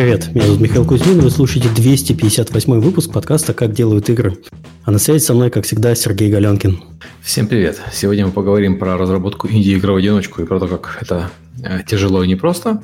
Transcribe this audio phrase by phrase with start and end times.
[0.00, 4.38] Привет, меня зовут Михаил Кузьмин, вы слушаете 258 выпуск подкаста «Как делают игры».
[4.84, 6.80] А на связи со мной, как всегда, Сергей Галенкин.
[7.20, 7.78] Всем привет.
[7.92, 11.30] Сегодня мы поговорим про разработку инди-игр в одиночку и про то, как это
[11.62, 12.80] э, тяжело и непросто.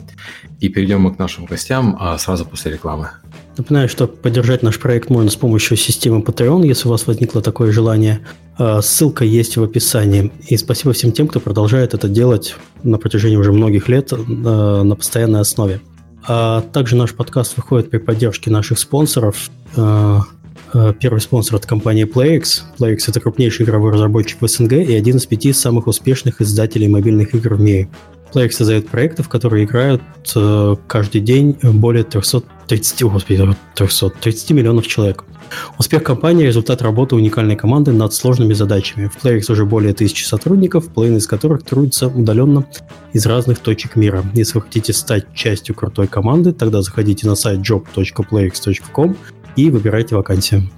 [0.60, 3.08] И перейдем мы к нашим гостям а сразу после рекламы.
[3.56, 7.72] Напоминаю, что поддержать наш проект можно с помощью системы Patreon, если у вас возникло такое
[7.72, 8.20] желание.
[8.58, 10.32] А, ссылка есть в описании.
[10.48, 14.94] И спасибо всем тем, кто продолжает это делать на протяжении уже многих лет э, на
[14.94, 15.80] постоянной основе.
[16.28, 19.50] А также наш подкаст выходит при поддержке наших спонсоров.
[19.76, 20.22] А,
[20.72, 22.62] а, первый спонсор– это компания PlayX.
[22.78, 27.34] PlayX– это крупнейший игровой разработчик в СНГ и один из пяти самых успешных издателей мобильных
[27.34, 27.88] игр в мире.
[28.32, 30.02] PlayX создает проекты, в которые играют
[30.34, 35.24] э, каждый день более 330, господи, 300, 30 миллионов человек.
[35.78, 39.08] Успех компании– результат работы уникальной команды над сложными задачами.
[39.08, 42.66] В PlayX уже более тысячи сотрудников, половина из которых трудится удаленно
[43.12, 44.24] из разных точек мира.
[44.34, 49.16] Если вы хотите стать частью крутой команды, тогда заходите на сайт job.playx.com
[49.56, 50.68] и выбирайте вакансию.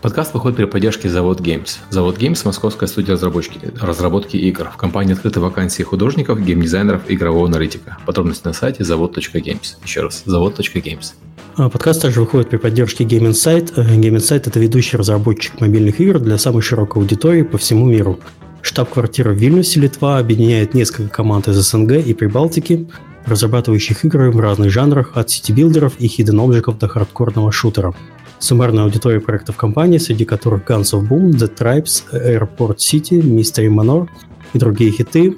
[0.00, 1.78] Подкаст выходит при поддержке Завод Games.
[1.90, 4.70] Завод Games– московская студия разработки, разработки игр.
[4.72, 7.98] В компании открыты вакансии художников, геймдизайнеров и игрового аналитика.
[8.06, 9.76] Подробности на сайте завод.games.
[9.84, 11.12] Еще раз, завод.games.
[11.56, 13.74] А, подкаст также выходит при поддержке Game Insight.
[13.74, 18.18] Game Insight– это ведущий разработчик мобильных игр для самой широкой аудитории по всему миру.
[18.62, 22.88] Штаб-квартира в Вильнюсе, Литва, объединяет несколько команд из СНГ и Прибалтики,
[23.26, 27.94] разрабатывающих игры в разных жанрах, от сити-билдеров и hidden до хардкорного шутера.
[28.38, 34.08] Суммарная аудитория проектов компании, среди которых Guns of Boom, The Tribes, Airport City, Mystery Manor
[34.52, 35.32] и другие хиты,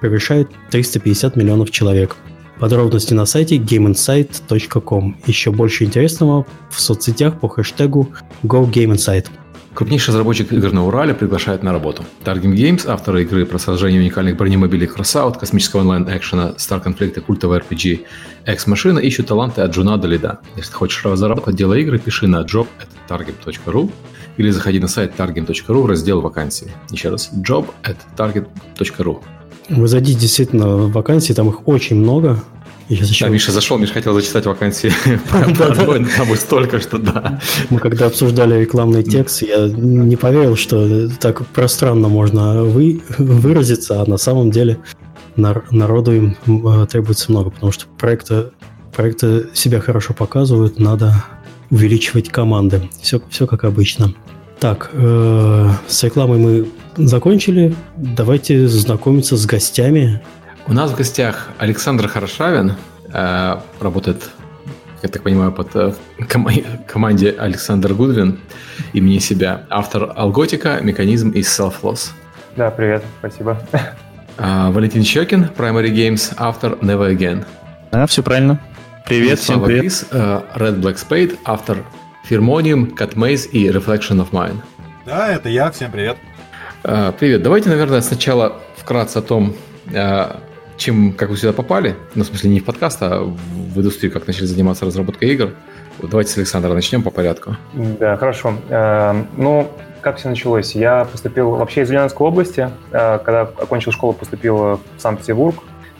[0.00, 2.16] превышает 350 миллионов человек–
[2.62, 5.16] Подробности на сайте gameinsight.com.
[5.26, 8.12] Еще больше интересного в соцсетях по хэштегу
[8.44, 9.26] GoGameInsight.
[9.74, 12.04] Крупнейший разработчик игр на Урале приглашает на работу.
[12.24, 17.58] Target Games, авторы игры про сражение уникальных бронемобилей Crossout, космического онлайн-экшена, Star Conflict и культового
[17.60, 18.00] RPG
[18.46, 20.40] X-машина ищут таланты от джуна до лида.
[20.56, 23.90] Если хочешь разработать дело игры, пиши на job at target.ru
[24.36, 26.70] или заходи на сайт target.ru в раздел вакансии.
[26.90, 29.22] Еще раз, job at target.ru.
[29.70, 32.38] Вы зайдите действительно в вакансии, там их очень много.
[32.92, 33.28] Я зачем...
[33.28, 34.92] Да, Миша зашел, Миша хотел зачитать вакансии.
[35.30, 37.40] Там столько, что да.
[37.70, 44.06] Мы когда обсуждали рекламный текст, я не поверил, что так пространно можно вы, выразиться, а
[44.06, 44.78] на самом деле
[45.36, 48.50] народу им э, требуется много, потому что проекты,
[48.94, 51.24] проекты себя хорошо показывают, надо
[51.70, 52.90] увеличивать команды.
[53.00, 54.12] Все, все как обычно.
[54.60, 57.74] Так, э, с рекламой мы закончили.
[57.96, 60.20] Давайте знакомиться с гостями.
[60.66, 62.74] У нас в гостях Александр Хорошавин,
[63.12, 64.30] э, работает,
[65.02, 65.92] я так понимаю, под э,
[66.30, 66.48] ком-
[66.86, 68.38] команде Александр Гудвин,
[68.92, 72.10] имени себя, автор Алготика, механизм и Self-Loss.
[72.56, 73.60] Да, привет, спасибо.
[74.38, 77.44] Э, Валентин Щекин, Primary Games, автор Never Again.
[77.90, 78.60] Да, все правильно.
[79.06, 79.80] Привет, и всем привет.
[79.82, 81.78] Крис, э, Red Black Spade, автор
[82.30, 84.56] Firmonium, Cut Maze и Reflection of Mine.
[85.04, 86.16] Да, это я, всем привет.
[86.82, 87.42] Привет.
[87.42, 89.54] Давайте, наверное, сначала вкратце о том,
[90.82, 91.94] чем, как вы сюда попали.
[92.14, 95.50] Ну, в смысле, не в подкаст, а в индустрию, как начали заниматься разработкой игр.
[96.02, 97.56] Давайте с Александра начнем по порядку.
[97.74, 98.54] Да, хорошо.
[98.68, 99.70] Uh, ну,
[100.00, 100.74] как все началось?
[100.74, 102.70] Я поступил вообще из Ульяновской области.
[102.90, 105.56] Когда окончил школу, поступил в Санкт-Петербург.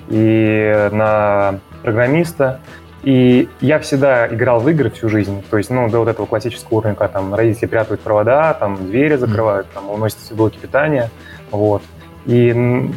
[0.09, 2.61] И на программиста
[3.03, 5.43] и я всегда играл в игры всю жизнь.
[5.51, 9.17] То есть, ну, до вот этого классического уровня, когда там родители прятывают провода, там двери
[9.17, 11.11] закрывают, там уносят все блоки питания.
[11.51, 11.83] Вот.
[12.27, 12.89] И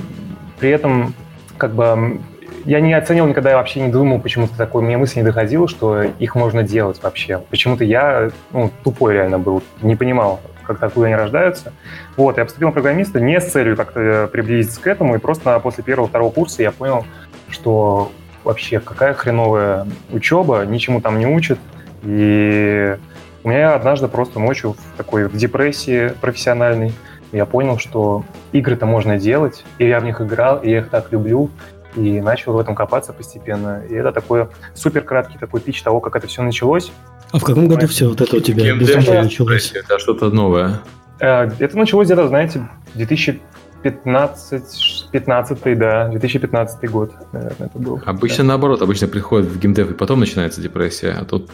[0.60, 1.16] при этом,
[1.58, 2.20] как бы,
[2.66, 6.04] я не оценил никогда, я вообще не думал, почему-то такой, мне мысль не доходила, что
[6.04, 7.42] их можно делать вообще.
[7.50, 11.74] Почему-то я, ну, тупой реально был, не понимал, как откуда они рождаются.
[12.18, 15.84] Вот, я поступил на программиста не с целью как-то приблизиться к этому, и просто после
[15.84, 17.06] первого-второго курса я понял,
[17.50, 18.12] что
[18.44, 21.60] вообще какая хреновая учеба, ничему там не учат.
[22.04, 22.98] И
[23.44, 26.94] у меня однажды просто ночью в такой в депрессии профессиональной
[27.32, 31.12] я понял, что игры-то можно делать, и я в них играл, и я их так
[31.12, 31.50] люблю,
[31.96, 33.84] и начал в этом копаться постепенно.
[33.90, 36.92] И это такой супер краткий такой пич того, как это все началось.
[37.32, 39.72] А в каком году все вот это у тебя безумие началось?
[39.74, 40.82] Это что-то новое.
[41.20, 43.42] Э, это началось где-то, знаете, 2000
[43.86, 48.02] 15, 15 да, 2015 год, наверное, это был.
[48.04, 48.48] Обычно да.
[48.48, 51.52] наоборот, обычно приходит в геймдев и потом начинается депрессия, а тут...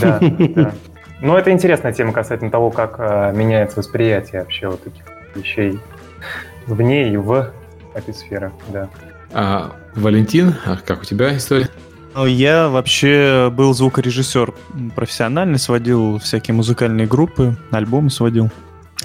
[0.00, 0.74] Да, да.
[1.20, 5.02] Но это интересная тема касательно того, как а, меняется восприятие вообще вот таких
[5.34, 5.80] вещей
[6.66, 7.50] вне и в
[7.94, 8.88] этой сфере, да.
[9.32, 11.68] А, Валентин, а как у тебя история?
[12.14, 14.54] Ну, я вообще был звукорежиссер
[14.96, 18.50] профессиональный, сводил всякие музыкальные группы, альбомы сводил.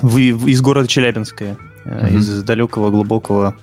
[0.01, 2.15] Вы, из города Челябинска mm-hmm.
[2.15, 3.55] из далекого глубокого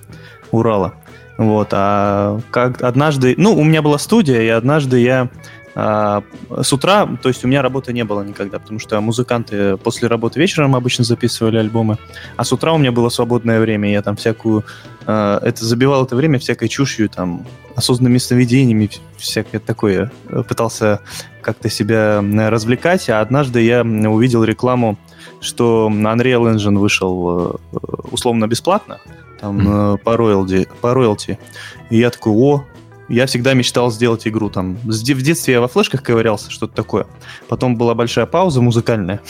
[0.51, 0.93] Урала.
[1.37, 5.29] Вот, а как однажды, ну, у меня была студия, и однажды я
[5.73, 6.23] А
[6.61, 10.39] с утра, то есть у меня работы не было никогда, потому что музыканты после работы
[10.39, 11.97] вечером обычно записывали альбомы,
[12.35, 14.65] а с утра у меня было свободное время, я там всякую,
[15.07, 17.45] э, это забивал это время всякой чушью, там,
[17.75, 20.11] осознанными сновидениями, всякое такое,
[20.49, 20.99] пытался
[21.41, 24.97] как-то себя развлекать, а однажды я увидел рекламу,
[25.39, 27.77] что Unreal Engine вышел э,
[28.11, 28.99] условно бесплатно,
[29.39, 29.97] там mm-hmm.
[29.99, 31.39] по роялти, по роялти.
[31.89, 32.65] И я такой, о,
[33.11, 34.75] я всегда мечтал сделать игру там.
[34.83, 37.07] В детстве я во флешках ковырялся, что-то такое.
[37.49, 39.21] Потом была большая пауза музыкальная.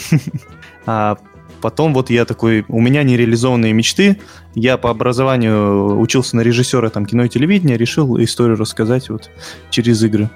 [0.84, 1.16] А
[1.60, 4.18] потом вот я такой, у меня нереализованные мечты.
[4.56, 9.30] Я по образованию учился на режиссера там кино и телевидения, решил историю рассказать вот
[9.70, 10.28] через игры.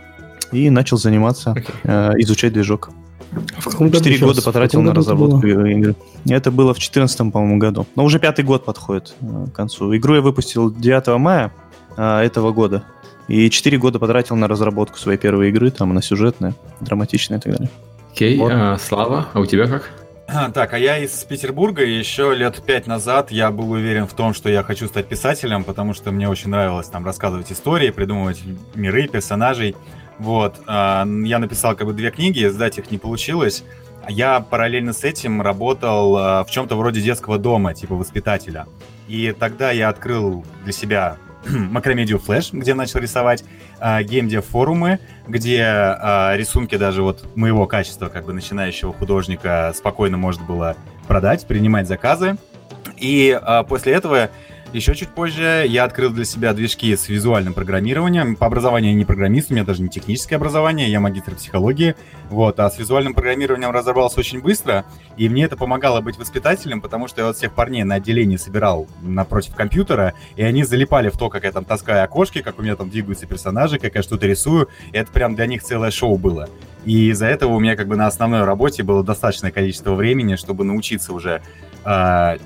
[0.53, 1.75] И начал заниматься, okay.
[1.83, 2.91] э, изучать движок.
[3.59, 5.97] В каком Четыре года потратил на разработку игры.
[6.29, 7.87] Это было в 2014, по-моему, году.
[7.97, 9.97] Но уже пятый год подходит э, к концу.
[9.97, 11.53] Игру я выпустил 9 мая
[11.97, 12.85] э, этого года.
[13.29, 17.53] И 4 года потратил на разработку своей первой игры, там, на сюжетные, драматичные и так
[17.53, 17.71] далее.
[18.13, 18.53] Окей, okay, вот.
[18.55, 19.91] а, Слава, а у тебя как?
[20.55, 24.35] Так, а я из Петербурга, и еще лет пять назад я был уверен в том,
[24.35, 28.43] что я хочу стать писателем, потому что мне очень нравилось там рассказывать истории, придумывать
[28.75, 29.77] миры, персонажей.
[30.19, 33.65] Вот, а, я написал как бы две книги, сдать их не получилось.
[34.09, 38.67] Я параллельно с этим работал а, в чем-то вроде детского дома, типа воспитателя.
[39.09, 41.19] И тогда я открыл для себя
[41.71, 43.45] макромедию Flash, где начал рисовать,
[43.81, 50.17] э, геймдев форумы, где э, рисунки даже вот моего качества, как бы начинающего художника, спокойно
[50.17, 50.77] можно было
[51.07, 52.37] продать, принимать заказы.
[52.97, 54.31] И э, после этого
[54.73, 58.37] еще чуть позже я открыл для себя движки с визуальным программированием.
[58.37, 61.95] По образованию я не программист, у меня даже не техническое образование, я магистр психологии.
[62.29, 64.85] Вот, а с визуальным программированием разобрался очень быстро,
[65.17, 68.89] и мне это помогало быть воспитателем, потому что я вот всех парней на отделении собирал
[69.03, 72.77] напротив компьютера, и они залипали в то, как я там таскаю окошки, как у меня
[72.77, 74.69] там двигаются персонажи, как я что-то рисую.
[74.93, 76.49] И это прям для них целое шоу было.
[76.85, 80.65] И из-за этого у меня как бы на основной работе было достаточное количество времени, чтобы
[80.65, 81.43] научиться уже
[81.85, 82.37] э,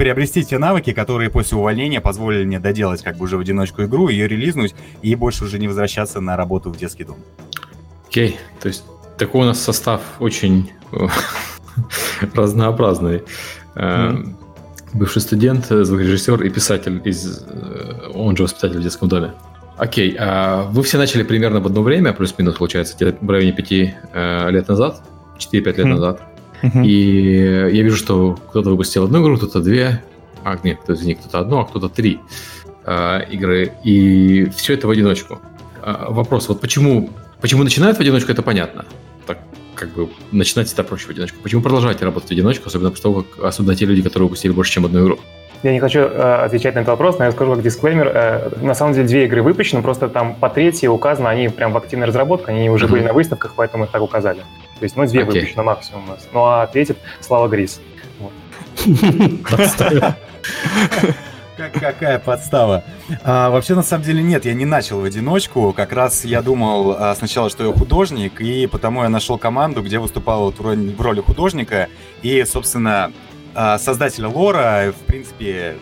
[0.00, 4.08] приобрести те навыки, которые после увольнения позволили мне доделать как бы уже в одиночку игру,
[4.08, 7.18] ее релизнуть и больше уже не возвращаться на работу в детский дом.
[8.08, 8.62] Окей, okay.
[8.62, 8.84] то есть
[9.18, 11.06] такой у нас состав очень э,
[12.34, 13.24] разнообразный.
[13.74, 14.36] Mm-hmm.
[14.94, 19.32] Бывший студент, звукорежиссер и писатель из, э, он же воспитатель в детском доме.
[19.76, 24.66] Окей, а вы все начали примерно в одно время, плюс-минус, получается, в районе пяти лет
[24.66, 25.02] назад,
[25.38, 25.84] 4-5 лет mm-hmm.
[25.84, 26.22] назад.
[26.62, 30.02] И я вижу, что кто-то выпустил одну игру, кто-то две,
[30.44, 32.20] а нет, кто из них кто-то одну, а кто-то три
[32.84, 33.72] э, игры.
[33.84, 35.40] И все это в одиночку.
[35.82, 37.10] Э, вопрос, вот почему,
[37.40, 38.84] почему начинают в одиночку, это понятно.
[39.26, 39.38] Так
[39.74, 41.38] как бы начинать это проще в одиночку.
[41.42, 44.72] Почему продолжаете работать в одиночку, особенно после того, как, особенно те люди, которые выпустили больше,
[44.72, 45.18] чем одну игру?
[45.62, 48.10] Я не хочу э, отвечать на этот вопрос, но я скажу как дисклеймер.
[48.14, 51.76] Э, на самом деле две игры выпущены, просто там по третьей указано, они прям в
[51.76, 52.90] активной разработке, они уже uh-huh.
[52.90, 54.42] были на выставках, поэтому их так указали.
[54.80, 55.26] То есть, ну, две okay.
[55.26, 56.26] выпущено максимум у нас.
[56.32, 57.80] Ну, а третья Слава Грис.
[61.56, 62.82] Какая подстава.
[63.22, 65.74] А, вообще, на самом деле, нет, я не начал в одиночку.
[65.74, 69.98] Как раз я думал а, сначала, что я художник, и потому я нашел команду, где
[69.98, 71.88] выступал вот в, роли, в роли художника.
[72.22, 73.12] И, собственно,
[73.54, 75.76] а, создателя лора, в принципе,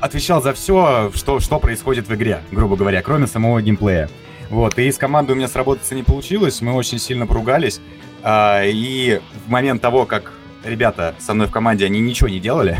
[0.00, 4.08] отвечал за все, что, что происходит в игре, грубо говоря, кроме самого геймплея.
[4.50, 7.80] Вот, и с командой у меня сработаться не получилось, мы очень сильно поругались,
[8.22, 10.32] а, и в момент того, как
[10.64, 12.78] ребята со мной в команде, они ничего не делали,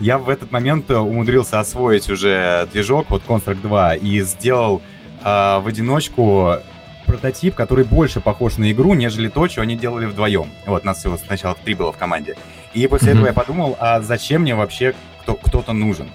[0.00, 4.82] я в этот момент умудрился освоить уже движок, вот Construct 2, и сделал
[5.22, 6.56] а, в одиночку
[7.06, 10.50] прототип, который больше похож на игру, нежели то, что они делали вдвоем.
[10.66, 12.36] Вот, нас всего сначала три было в команде.
[12.74, 13.12] И после mm-hmm.
[13.12, 16.10] этого я подумал, а зачем мне вообще кто- кто-то нужен?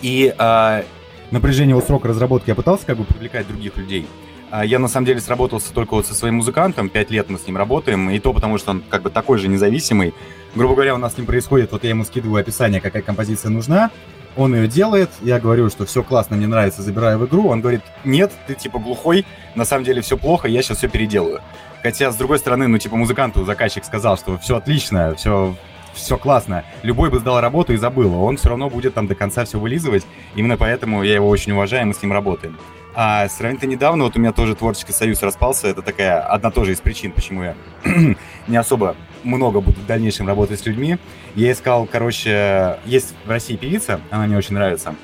[0.00, 0.84] И а,
[1.30, 4.06] напряжение срока разработки я пытался как бы привлекать других людей.
[4.50, 7.46] А я на самом деле сработался только вот со своим музыкантом, пять лет мы с
[7.46, 10.14] ним работаем, и то потому, что он как бы такой же независимый.
[10.54, 13.90] Грубо говоря, у нас с ним происходит, вот я ему скидываю описание, какая композиция нужна,
[14.36, 17.82] он ее делает, я говорю, что все классно, мне нравится, забираю в игру, он говорит,
[18.04, 21.40] нет, ты типа глухой, на самом деле все плохо, я сейчас все переделаю.
[21.82, 25.54] Хотя, с другой стороны, ну, типа, музыканту заказчик сказал, что все отлично, все
[25.94, 26.64] все классно.
[26.82, 29.58] Любой бы сдал работу и забыл, а он все равно будет там до конца все
[29.58, 30.06] вылизывать.
[30.36, 32.56] Именно поэтому я его очень уважаю, мы с ним работаем.
[33.00, 35.68] А сравнительно недавно вот у меня тоже творческий союз распался.
[35.68, 37.54] Это такая одна тоже из причин, почему я
[38.48, 40.98] не особо много буду в дальнейшем работать с людьми.
[41.36, 44.96] Я искал, короче, есть в России певица, она мне очень нравится.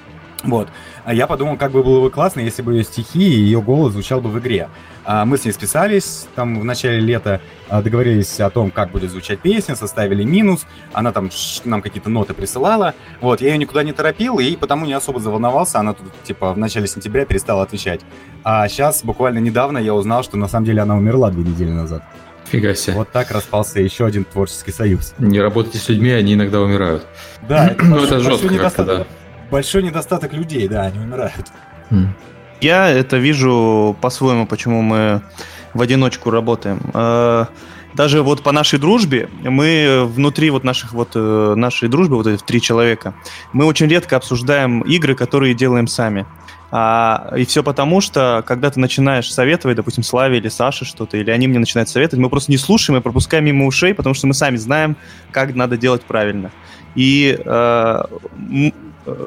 [0.43, 0.71] Вот.
[1.05, 3.93] А я подумал, как бы было бы классно, если бы ее стихи и ее голос
[3.93, 4.69] звучал бы в игре.
[5.07, 9.11] А мы с ней списались там в начале лета, а, договорились о том, как будет
[9.11, 11.31] звучать песня, составили минус, она там
[11.67, 12.95] нам какие-то ноты присылала.
[13.21, 16.59] Вот, я ее никуда не торопил и потому не особо заволновался, она тут типа в
[16.59, 18.01] начале сентября перестала отвечать.
[18.45, 22.03] А сейчас, буквально недавно, я узнал, что на самом деле она умерла две недели назад.
[22.47, 22.97] Фига себе.
[22.97, 25.15] Вот так распался еще один творческий союз.
[25.19, 27.07] Не работайте с людьми, они иногда умирают.
[27.49, 29.07] Да, это, Ну, большой- это жестко большой недостаток-
[29.51, 31.47] большой недостаток людей, да, они умирают.
[32.65, 35.21] Я это вижу по-своему, почему мы
[35.75, 36.81] в одиночку работаем.
[36.95, 37.45] Э,
[37.93, 42.43] Даже вот по нашей дружбе, мы внутри вот наших вот э, нашей дружбы, вот этих
[42.43, 43.13] три человека,
[43.53, 46.25] мы очень редко обсуждаем игры, которые делаем сами.
[46.71, 51.31] А, и все потому, что когда ты начинаешь советовать, допустим, Славе или Саше что-то, или
[51.31, 54.33] они мне начинают советовать, мы просто не слушаем и пропускаем мимо ушей, потому что мы
[54.33, 54.97] сами знаем,
[55.33, 56.51] как надо делать правильно.
[56.95, 58.03] И э,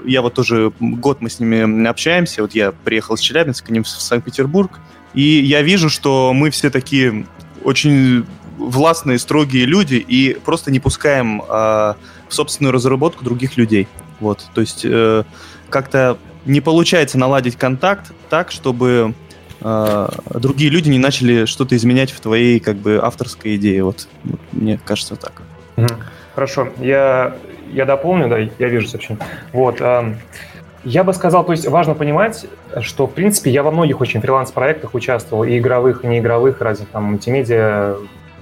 [0.06, 3.84] я вот тоже год мы с ними общаемся, вот я приехал из Челябинска к ним
[3.84, 4.80] в Санкт-Петербург,
[5.14, 7.26] и я вижу, что мы все такие
[7.64, 8.26] очень
[8.58, 11.96] властные, строгие люди и просто не пускаем э, в
[12.30, 13.88] собственную разработку других людей.
[14.20, 15.24] Вот, то есть э,
[15.70, 19.14] как-то не получается наладить контакт так, чтобы
[19.62, 23.84] э, другие люди не начали что-то изменять в твоей как бы авторской идее.
[23.84, 25.44] Вот, вот мне кажется так.
[26.34, 27.36] Хорошо, я,
[27.74, 29.24] я дополню, да, я вижу сообщение.
[29.54, 30.18] Вот, эм,
[30.84, 32.46] я бы сказал, то есть важно понимать,
[32.82, 37.04] что, в принципе, я во многих очень фриланс-проектах участвовал, и игровых, и неигровых, разных там
[37.06, 37.98] мультимедиа,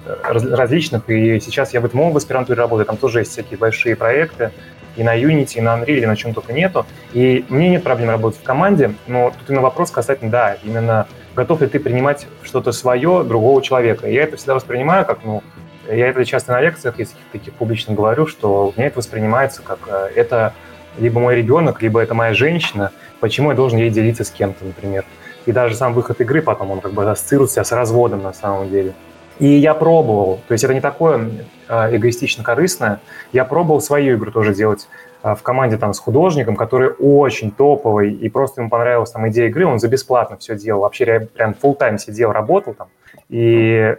[0.06, 3.58] э, раз- различных, и сейчас я в этом в аспирантуре работаю, там тоже есть всякие
[3.58, 4.52] большие проекты,
[4.96, 6.86] и на Unity, и на Unreal, и на чем только нету.
[7.14, 11.62] И мне нет проблем работать в команде, но тут именно вопрос касательно, да, именно готов
[11.62, 14.08] ли ты принимать что-то свое другого человека.
[14.08, 15.44] Я это всегда воспринимаю как, ну,
[15.90, 19.80] я это часто на лекциях, если таких публично говорю, что у меня это воспринимается как
[19.88, 20.54] э, это
[20.98, 25.06] либо мой ребенок, либо это моя женщина, почему я должен ей делиться с кем-то, например.
[25.46, 28.94] И даже сам выход игры потом, он как бы ассоциируется с разводом на самом деле.
[29.38, 31.30] И я пробовал, то есть это не такое
[31.68, 33.02] э, эгоистично-корыстное,
[33.34, 34.88] я пробовал свою игру тоже делать
[35.24, 39.50] э, в команде там с художником, который очень топовый, и просто ему понравилась там идея
[39.50, 42.88] игры, он за бесплатно все делал, вообще прям full тайм сидел, работал там,
[43.28, 43.98] и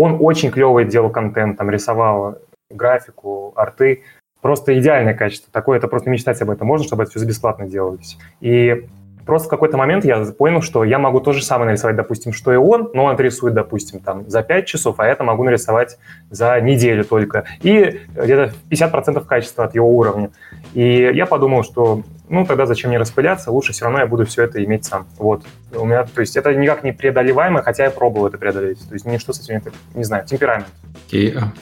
[0.00, 2.38] он очень клевый делал контент, там рисовал
[2.70, 4.02] графику, арты,
[4.40, 5.52] просто идеальное качество.
[5.52, 8.18] Такое, это просто мечтать об этом можно, чтобы это все бесплатно делалось.
[8.40, 8.86] И
[9.24, 12.52] просто в какой-то момент я понял, что я могу то же самое нарисовать, допустим, что
[12.52, 15.98] и он, но он рисует, допустим, там за 5 часов, а это могу нарисовать
[16.30, 17.44] за неделю только.
[17.62, 20.30] И где-то 50% качества от его уровня.
[20.74, 24.44] И я подумал, что ну тогда зачем мне распыляться, лучше все равно я буду все
[24.44, 25.06] это иметь сам.
[25.18, 25.44] Вот.
[25.74, 28.78] У меня, то есть это никак не преодолеваемо, хотя я пробовал это преодолеть.
[28.88, 30.68] То есть ничто с этим, не, не знаю, темперамент.
[31.06, 31.52] Окей, а,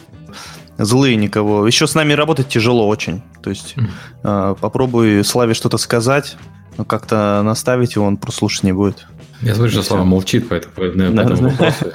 [0.78, 1.66] Злые никого.
[1.66, 3.22] Еще с нами работать тяжело очень.
[3.42, 3.90] То есть Мгм.
[4.24, 6.36] э, попробуй Славе что-то сказать,
[6.78, 9.06] но как-то наставить его, он просто слушать не будет.
[9.42, 11.92] Я смотрю, что Слава молчит по этому, по этому вопросу.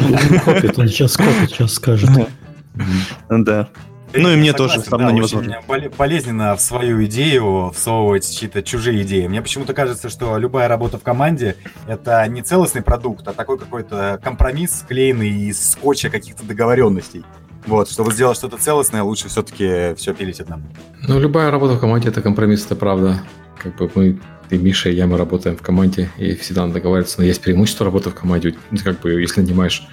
[0.00, 2.10] Он копит, он сейчас копит, сейчас скажет.
[3.28, 3.68] Да.
[4.14, 5.90] Ну и мне Я тоже, согласен, со мной да, невозможно.
[5.96, 9.26] болезненно в свою идею всовывать чьи-то чужие идеи.
[9.26, 11.56] Мне почему-то кажется, что любая работа в команде—
[11.88, 17.24] это не целостный продукт, а такой какой-то компромисс, склеенный из скотча каких-то договоренностей.
[17.66, 20.64] Вот, чтобы сделать что-то целостное, лучше все-таки все пилить одному.
[21.08, 23.22] Ну, любая работа в команде– это компромисс, это правда.
[23.58, 24.18] Как бы мы,
[24.50, 27.86] ты, Миша и я, мы работаем в команде, и всегда надо договариваться, но есть преимущество
[27.86, 28.54] работы в команде.
[28.70, 29.86] Ну, Как бы, если нанимаешь...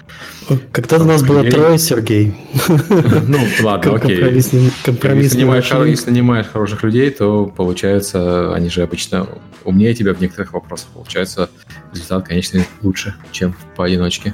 [0.73, 2.35] Когда у нас было трое, Сергей,
[2.67, 4.17] Ну, ладно, окей.
[4.17, 9.29] компромиссный Если компромиссный нанимаешь, если хороших людей, то получается, они же обычно
[9.63, 10.89] умнее тебя в некоторых вопросах.
[10.93, 11.49] Получается,
[11.93, 14.33] результат, конечно, лучше, чем поодиночке.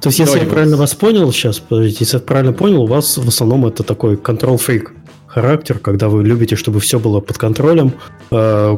[0.00, 2.86] То есть, если Давайте я правильно вас понял сейчас, подождите, если я правильно понял, у
[2.86, 4.88] вас в основном это такой control-freak
[5.26, 7.92] характер, когда вы любите, чтобы все было под контролем,
[8.30, 8.76] э,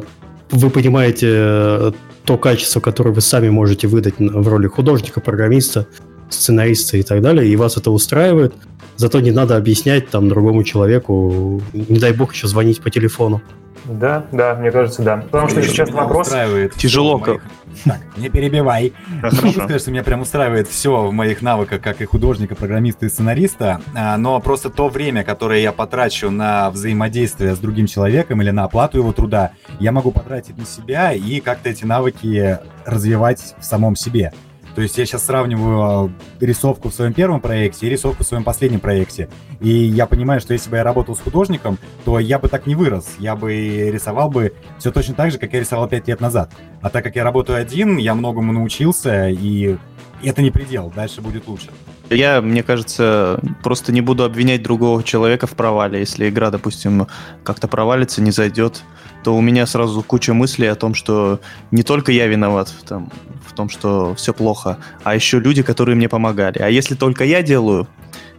[0.51, 1.91] вы понимаете э,
[2.25, 5.87] то качество, которое вы сами можете выдать в роли художника, программиста,
[6.29, 8.53] сценариста и так далее, и вас это устраивает,
[8.97, 13.41] зато не надо объяснять там другому человеку, не дай бог еще звонить по телефону.
[13.91, 15.17] Да, да, мне кажется, да.
[15.17, 16.27] Потому что Меня вопрос...
[16.27, 17.41] устраивает Тяжело моих-
[17.83, 18.93] Так, не перебивай.
[19.21, 19.51] Могу Хорошо.
[19.63, 23.81] сказать, что меня прям устраивает все в моих навыках, как и художника, программиста и сценариста,
[23.95, 28.63] а, но просто то время, которое я потрачу на взаимодействие с другим человеком или на
[28.63, 33.95] оплату его труда, я могу потратить на себя и как-то эти навыки развивать в самом
[33.95, 34.31] себе.
[34.75, 38.43] То есть я сейчас сравниваю э, рисовку в своем первом проекте и рисовку в своем
[38.43, 39.29] последнем проекте.
[39.59, 42.75] И я понимаю, что если бы я работал с художником, то я бы так не
[42.75, 43.15] вырос.
[43.19, 43.53] Я бы
[43.91, 46.51] рисовал бы все точно так же, как я рисовал пять лет назад.
[46.81, 49.77] А так как я работаю один, я многому научился, и
[50.23, 51.69] это не предел, дальше будет лучше.
[52.11, 55.99] Я, мне кажется, просто не буду обвинять другого человека в провале.
[55.99, 57.07] Если игра, допустим,
[57.43, 58.83] как-то провалится, не зайдет,
[59.23, 61.39] то у меня сразу куча мыслей о том, что
[61.71, 63.09] не только я виноват в, там,
[63.47, 66.59] в том, что все плохо, а еще люди, которые мне помогали.
[66.59, 67.87] А если только я делаю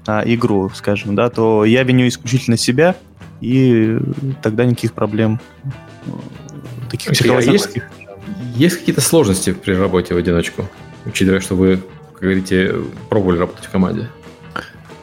[0.07, 2.95] а, игру, скажем, да, то я виню исключительно себя,
[3.41, 3.99] и
[4.43, 5.41] тогда никаких проблем
[6.91, 7.85] таких okay, психологических.
[7.85, 10.69] А есть, есть какие-то сложности при работе в одиночку,
[11.07, 11.83] учитывая, что вы,
[12.23, 12.75] говорите,
[13.09, 14.09] пробовали работать в команде?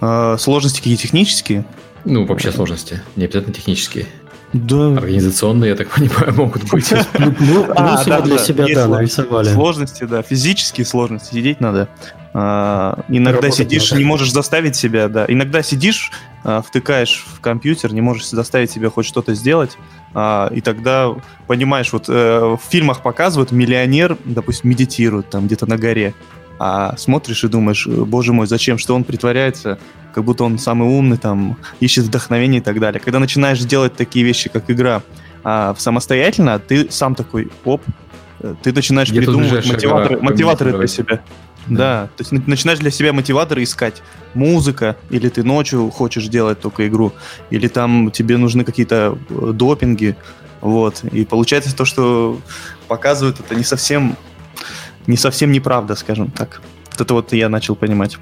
[0.02, 1.66] А, сложности какие технические?
[2.06, 4.08] Ну, вообще сложности, не обязательно технические.
[4.54, 4.94] Да.
[4.98, 6.92] Организационные, я так понимаю, могут быть.
[6.92, 9.50] Ну, ну, а, да, для себя, да, нарисовали.
[9.50, 11.90] Сложности, да, физические сложности, сидеть надо.
[12.34, 15.26] А, иногда сидишь, не можешь заставить себя, да.
[15.28, 16.12] Иногда сидишь,
[16.44, 19.78] а, втыкаешь в компьютер, не можешь заставить себя хоть что-то сделать,
[20.12, 21.14] и тогда
[21.46, 26.16] понимаешь, вот э, в фильмах показывают, миллионер, допустим, медитирует там где-то на горе,
[26.60, 29.80] а смотришь и думаешь, боже мой, зачем, что он притворяется,
[30.14, 33.00] как будто он самый умный, там, ищет вдохновение и так далее.
[33.00, 35.02] Когда начинаешь делать такие вещи, как игра,
[35.44, 37.82] а, самостоятельно, ты сам такой, оп,
[38.42, 41.22] э, ты начинаешь Где придумывать мотиваторы, мотиваторы для себя.
[41.68, 41.78] Да.
[41.78, 44.02] да, то есть начинаешь для себя мотиваторы искать.
[44.34, 47.14] Музыка, или ты ночью хочешь делать только игру,
[47.52, 50.18] или там тебе нужны какие-то э, допинги,
[50.62, 51.04] вот.
[51.12, 52.40] И получается то, что
[52.88, 54.18] показывают, это не совсем,
[55.10, 56.62] не совсем неправда, скажем так.
[56.92, 58.18] Вот это вот я начал понимать.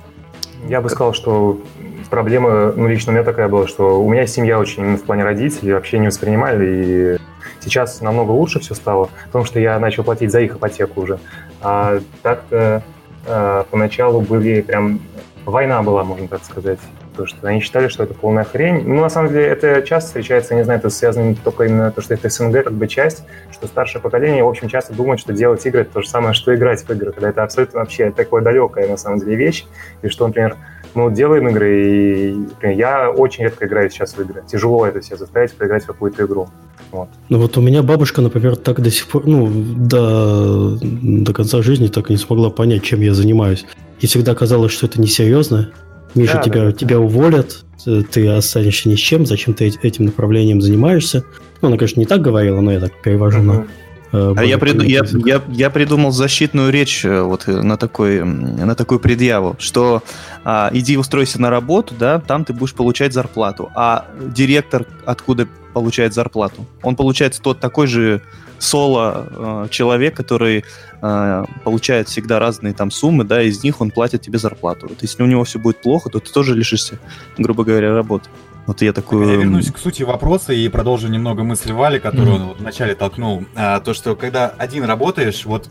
[0.67, 1.61] Я бы сказал, что
[2.09, 5.73] проблема, ну, лично у меня такая была, что у меня семья очень в плане родителей
[5.73, 7.17] вообще не воспринимали, и
[7.59, 11.19] сейчас намного лучше все стало, потому что я начал платить за их ипотеку уже.
[11.61, 12.83] А так-то
[13.25, 14.99] э, поначалу были прям...
[15.45, 16.79] Война была, можно так сказать.
[17.17, 18.87] То, что они считали, что это полная хрень.
[18.87, 22.13] Ну, на самом деле, это часто встречается, не знаю, это связано только именно то, что
[22.13, 25.81] это СНГ, как бы часть, что старшее поколение, в общем, часто думает, что делать игры—
[25.83, 28.97] это то же самое, что играть в игры, когда это абсолютно вообще такое далекая, на
[28.97, 29.65] самом деле, вещь.
[30.03, 30.57] И что, например,
[30.93, 34.43] мы делаем игры, и например, я очень редко играю сейчас в игры.
[34.47, 36.49] Тяжело это себе заставить поиграть в какую-то игру.
[36.91, 37.09] Вот.
[37.29, 41.87] Ну вот у меня бабушка, например, так до сих пор, ну, до, до конца жизни
[41.87, 43.65] так и не смогла понять, чем я занимаюсь.
[43.99, 45.71] И всегда казалось, что это несерьезно,
[46.17, 46.71] Миша, да, тебя, да.
[46.71, 47.63] тебя уволят,
[48.11, 51.23] ты останешься ни с чем, зачем ты этим направлением занимаешься.
[51.61, 53.67] Ну, она, конечно, не так говорила, но я так перевожу uh-huh.
[54.11, 57.77] на э, а я, приду, я, я, я придумал защитную речь э, вот э, на,
[57.77, 60.03] такой, на такую предъяву, что
[60.43, 63.71] а, иди устройся на работу, да, там ты будешь получать зарплату.
[63.75, 66.65] А директор откуда получает зарплату?
[66.83, 68.21] Он получает тот такой же
[68.59, 70.63] соло э, человек, который
[71.01, 74.87] э, получает всегда разные там суммы, да, из них он платит тебе зарплату.
[74.89, 76.99] Вот если у него все будет плохо, то ты тоже лишишься,
[77.37, 78.29] грубо говоря, работы.
[78.65, 79.25] Вот я такой...
[79.27, 82.41] Я вернусь к сути вопроса и продолжу немного мысль Вали, которую mm-hmm.
[82.41, 83.45] он вот вначале толкнул.
[83.55, 85.69] А, то, что когда один работаешь, вот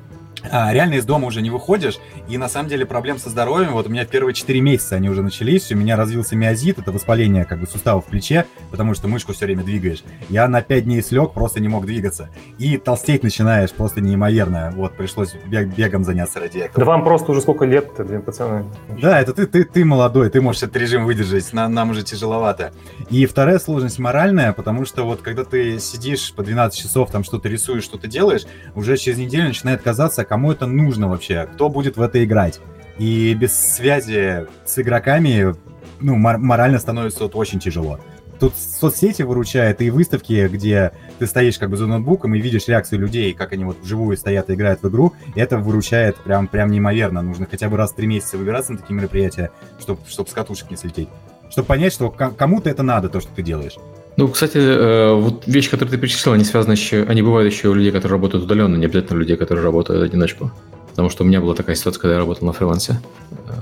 [0.51, 3.87] а, реально из дома уже не выходишь, и на самом деле проблем со здоровьем, вот
[3.87, 7.61] у меня первые 4 месяца они уже начались, у меня развился миозит, это воспаление как
[7.61, 10.03] бы сустава в плече, потому что мышку все время двигаешь.
[10.29, 12.29] Я на 5 дней слег, просто не мог двигаться.
[12.59, 16.79] И толстеть начинаешь просто неимоверно, вот, пришлось бег, бегом заняться ради этого.
[16.79, 18.65] Да вам просто уже сколько лет-то, блин, пацаны?
[19.01, 22.73] Да, это ты, ты, ты молодой, ты можешь этот режим выдержать, нам, нам уже тяжеловато.
[23.11, 27.49] И вторая сложность моральная, потому что вот когда ты сидишь по 12 часов, там что-то
[27.49, 32.03] рисуешь, что-то делаешь, уже через неделю начинает казаться, кому это нужно вообще, кто будет в
[32.03, 32.61] это играть.
[32.99, 35.55] И без связи с игроками,
[35.99, 37.99] ну, морально становится вот очень тяжело.
[38.39, 43.01] Тут соцсети выручают и выставки, где ты стоишь как бы за ноутбуком и видишь реакцию
[43.01, 47.23] людей, как они вот вживую стоят и играют в игру, это выручает прям, прям неимоверно.
[47.23, 50.71] Нужно хотя бы раз в три месяца выбираться на такие мероприятия, чтобы чтоб с катушек
[50.71, 51.09] не слететь.
[51.49, 53.79] Чтобы понять, что кому-то это надо, то, что ты делаешь.
[54.17, 57.75] Ну, кстати, э, вот вещи, которые ты перечислил, они связаны еще, они бывают еще у
[57.75, 60.51] людей, которые работают удаленно, не обязательно у людей, которые работают одиночку.
[60.91, 62.99] Потому что у меня была такая ситуация, когда я работал на фрилансе.
[63.47, 63.53] Э,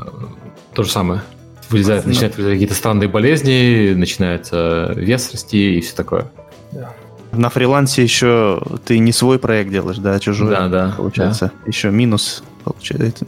[0.72, 1.22] то же самое.
[1.70, 6.30] Вылезают, начинают вылезать какие-то странные болезни, начинается вес расти и все такое.
[7.32, 10.50] На фрилансе еще ты не свой проект делаешь, да, а чужой.
[10.50, 10.94] Да, да.
[10.96, 11.50] Получается.
[11.52, 11.68] Да.
[11.68, 13.26] Еще минус получается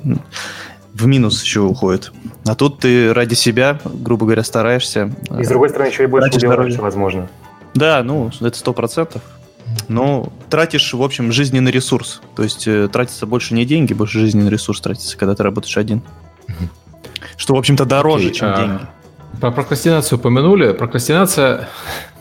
[0.98, 2.12] в минус еще уходит.
[2.46, 5.12] А тут ты ради себя, грубо говоря, стараешься.
[5.38, 7.28] И с другой стороны, еще и больше убиваешься, возможно.
[7.74, 9.22] Да, ну, это сто процентов.
[9.88, 12.22] Но тратишь, в общем, жизненный ресурс.
[12.34, 16.02] То есть э, тратится больше не деньги, больше жизненный ресурс тратится, когда ты работаешь один.
[17.36, 18.80] Что, в общем-то, дороже, okay, чем а, деньги.
[19.40, 20.72] Про прокрастинацию упомянули.
[20.72, 21.68] Прокрастинация...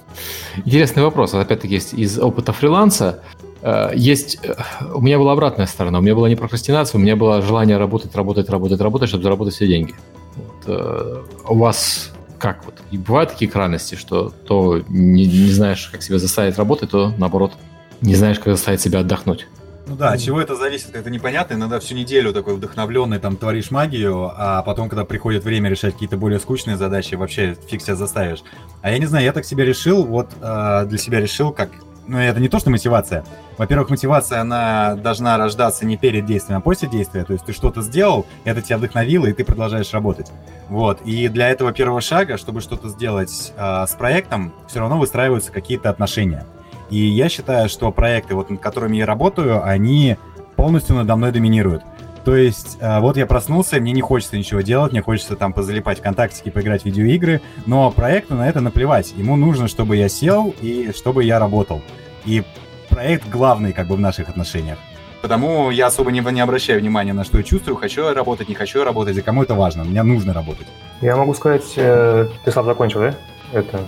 [0.58, 1.34] Интересный вопрос.
[1.34, 3.22] Опять-таки, есть из опыта фриланса.
[3.66, 4.38] Э, есть...
[4.44, 4.54] Э,
[4.94, 5.98] у меня была обратная сторона.
[5.98, 9.56] У меня была не прокрастинация, у меня было желание работать, работать, работать, работать, чтобы заработать
[9.56, 9.96] все деньги.
[10.36, 10.64] Вот.
[10.68, 12.76] Э, у вас как вот?
[12.92, 17.54] И бывают такие крайности, что то не, не знаешь, как себя заставить работать, то наоборот
[18.02, 19.48] не знаешь, как заставить себя отдохнуть.
[19.88, 21.56] Ну да, от чего это зависит, это непонятно.
[21.56, 26.18] Иногда всю неделю такой вдохновленный, там, творишь магию, а потом, когда приходит время решать какие-то
[26.18, 28.44] более скучные задачи, вообще фиг себя заставишь.
[28.82, 31.70] А я не знаю, я так себе решил, вот э, для себя решил, как...
[32.08, 33.24] Ну, это не то, что мотивация.
[33.58, 37.24] Во-первых, мотивация, она должна рождаться не перед действием, а после действия.
[37.24, 40.32] То есть ты что-то сделал, это тебя вдохновило, и ты продолжаешь работать.
[40.70, 41.02] Вот.
[41.02, 45.90] И для этого первого шага, чтобы что-то сделать э, с проектом, все равно выстраиваются какие-то
[45.90, 46.46] отношения.
[46.92, 50.18] И я считаю, что проекты, вот над которыми я работаю, они
[50.56, 51.84] полностью надо мной доминируют.
[52.26, 56.00] То есть, э, вот я проснулся, мне не хочется ничего делать, мне хочется там позалипать
[56.00, 59.14] ВКонтактике, поиграть в видеоигры, но проекту на это наплевать.
[59.16, 61.84] Ему нужно, чтобы я сел и чтобы я работал.
[62.26, 62.44] И
[62.90, 64.80] проект главный как бы в наших отношениях.
[65.22, 68.56] Потому я особо не, не обращаю внимания на что я чувствую, хочу я работать, не
[68.56, 70.68] хочу я работать, и кому это важно, мне нужно работать.
[71.02, 73.16] Я могу сказать, э, ты, Слав, закончил, да?
[73.54, 73.82] Это,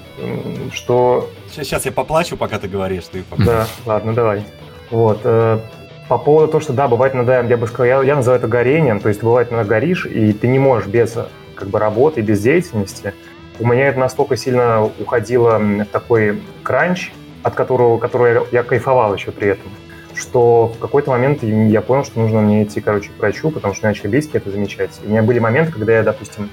[0.72, 1.30] что...
[1.52, 3.06] Сейчас, сейчас я поплачу, пока ты говоришь.
[3.12, 3.24] Ты.
[3.40, 4.46] Да, ладно, давай.
[4.92, 5.60] Вот, э,
[6.08, 9.00] по поводу того, что да, бывает иногда, я бы сказал, я, я называю это горением,
[9.00, 11.18] то есть бывает иногда горишь, и ты не можешь без
[11.56, 13.14] как бы работы, без деятельности.
[13.60, 17.12] У меня это настолько сильно уходило в такой кранч,
[17.44, 19.72] от которого, которого я, я кайфовал еще при этом,
[20.14, 23.88] что в какой-то момент я понял, что нужно мне идти, короче, к врачу, потому что
[23.88, 25.00] начали близкие это замечать.
[25.04, 26.50] И у меня были моменты, когда я, допустим,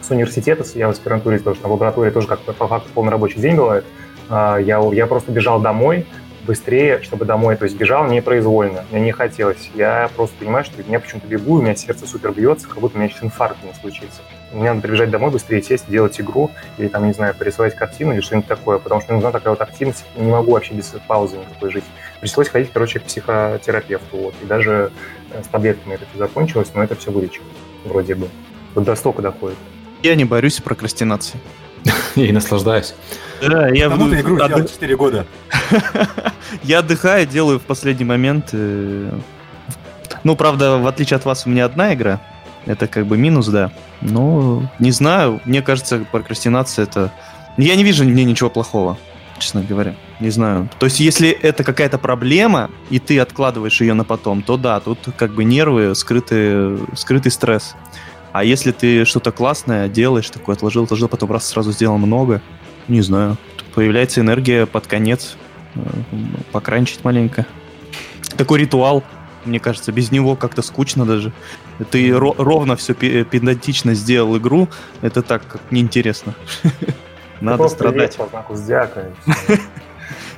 [0.00, 3.40] с университета, я в аспирантуре, потому что в лаборатории тоже как по факту полный рабочий
[3.40, 3.84] день бывает,
[4.28, 6.06] а, я, я просто бежал домой,
[6.46, 9.70] быстрее, чтобы домой, то есть бежал непроизвольно, мне не хотелось.
[9.74, 13.00] Я просто понимаю, что я почему-то бегу, у меня сердце супер бьется, как будто у
[13.00, 14.22] меня сейчас инфаркт не случится.
[14.52, 18.20] Мне надо прибежать домой, быстрее сесть, делать игру, или там, не знаю, порисовать картину или
[18.20, 21.70] что-нибудь такое, потому что мне нужна такая вот активность, не могу вообще без паузы никакой
[21.70, 21.84] жить.
[22.20, 24.92] Пришлось ходить, короче, к психотерапевту, вот, и даже
[25.32, 27.46] э, с таблетками это все закончилось, но это все вылечило,
[27.84, 28.28] вроде бы.
[28.74, 29.56] Вот до стока доходит.
[30.02, 31.40] Я не борюсь с прокрастинацией.
[32.16, 32.94] Я и наслаждаюсь.
[33.40, 34.70] Да, я Кому ты игру отдых...
[34.70, 35.26] 4 года.
[36.62, 38.50] я отдыхаю, делаю в последний момент.
[38.52, 39.10] Э,
[40.22, 42.20] ну, правда, в отличие от вас, у меня одна игра.
[42.64, 43.72] Это как бы минус, да.
[44.00, 45.40] Ну, не знаю.
[45.44, 47.12] Мне кажется, прокрастинация это...
[47.56, 48.96] Я не вижу в ней ничего плохого,
[49.38, 49.94] честно говоря.
[50.20, 50.68] Не знаю.
[50.78, 54.98] То есть, если это какая-то проблема, и ты откладываешь ее на потом, то да, тут
[55.16, 57.74] как бы нервы, скрытый, скрытый стресс.
[58.34, 62.42] А если ты что-то классное делаешь, такое отложил, отложил, потом раз сразу сделал много,
[62.88, 63.36] не знаю,
[63.76, 65.36] появляется энергия под конец,
[65.76, 65.78] э,
[66.50, 67.46] покранчить маленько.
[68.36, 69.04] Такой ритуал,
[69.44, 71.32] мне кажется, без него как-то скучно даже.
[71.92, 74.68] Ты ро- ровно все педантично сделал игру,
[75.00, 76.34] это так как неинтересно.
[77.40, 78.18] Надо страдать.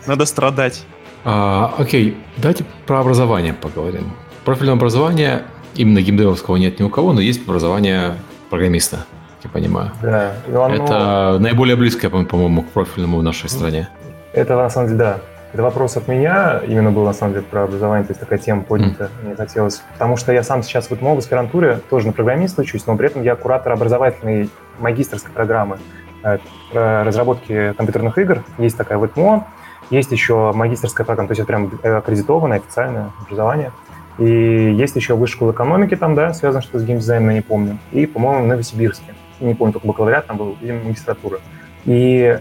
[0.06, 0.84] Надо страдать.
[1.24, 4.12] Окей, давайте про образование поговорим.
[4.44, 5.44] Профильное образование
[5.78, 8.14] именно геймдевовского нет ни у кого, но есть образование
[8.50, 9.06] программиста,
[9.44, 9.92] я понимаю.
[10.02, 10.32] Да.
[10.48, 10.74] Оно...
[10.74, 13.88] Это наиболее близкое, по-моему, к профильному в нашей стране.
[14.32, 15.18] Это на самом деле, да.
[15.52, 18.62] Это вопрос от меня, именно был на самом деле про образование, то есть такая тема
[18.62, 19.26] поднята, mm.
[19.26, 19.82] мне хотелось.
[19.92, 23.06] Потому что я сам сейчас в ИТМО в аспирантуре тоже на программиста учусь, но при
[23.06, 25.78] этом я куратор образовательной магистрской программы
[26.22, 26.38] э,
[26.72, 28.44] разработки компьютерных игр.
[28.58, 29.46] Есть такая в ИТМО,
[29.88, 33.70] есть еще магистрская программа, то есть это прям аккредитованное официальное образование.
[34.18, 37.78] И есть еще высшая школа экономики там, да, связано что с геймдизайном, я не помню.
[37.92, 39.14] И, по-моему, в Новосибирске.
[39.40, 41.40] Не помню, только бакалавриат там был, или магистратура.
[41.84, 42.38] И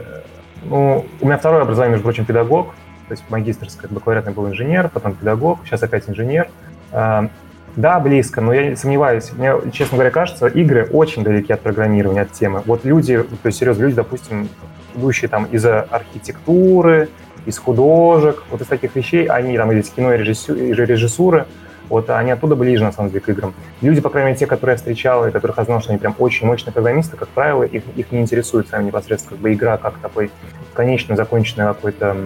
[0.64, 2.74] ну, у меня второе образование, между прочим, педагог,
[3.08, 6.48] то есть магистрское, бакалавриатный был инженер, потом педагог, сейчас опять инженер.
[6.92, 7.28] А,
[7.76, 9.34] да, близко, но я сомневаюсь.
[9.34, 12.64] Мне, честно говоря, кажется, игры очень далеки от программирования, от темы.
[12.66, 14.48] Вот люди, то есть серьезно, люди, допустим,
[14.96, 17.10] идущие там из архитектуры,
[17.46, 21.46] из художек, вот из таких вещей, они там из кино и режиссуры,
[21.90, 23.54] вот они оттуда ближе, на самом деле, к играм.
[23.82, 26.16] Люди, по крайней мере, те, которые я встречал, и которых я знал, что они прям
[26.18, 30.00] очень мощные программисты, как правило, их, их не интересует сами непосредственно как бы игра, как
[30.00, 30.32] такой
[30.74, 32.18] конечный, законченный какой-то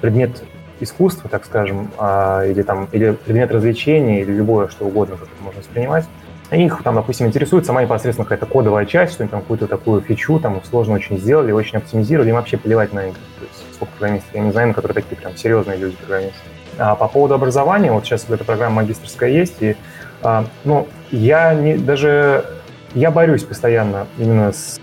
[0.00, 0.42] предмет
[0.80, 5.42] искусства, так скажем, а, или там, или предмет развлечения, или любое, что угодно, как это
[5.42, 6.04] можно воспринимать.
[6.50, 10.38] Их там, допустим, интересует сама непосредственно какая-то кодовая часть, что они там какую-то такую фичу
[10.38, 13.20] там сложно очень сделали, очень оптимизировали, им вообще плевать на игры.
[13.78, 16.40] Сколько программистов я не знаю, которые такие прям серьезные люди программисты.
[16.78, 19.76] А по поводу образования, вот сейчас эта программа магистрская есть, и
[20.20, 22.44] а, ну, я не, даже
[22.94, 24.80] я борюсь постоянно именно с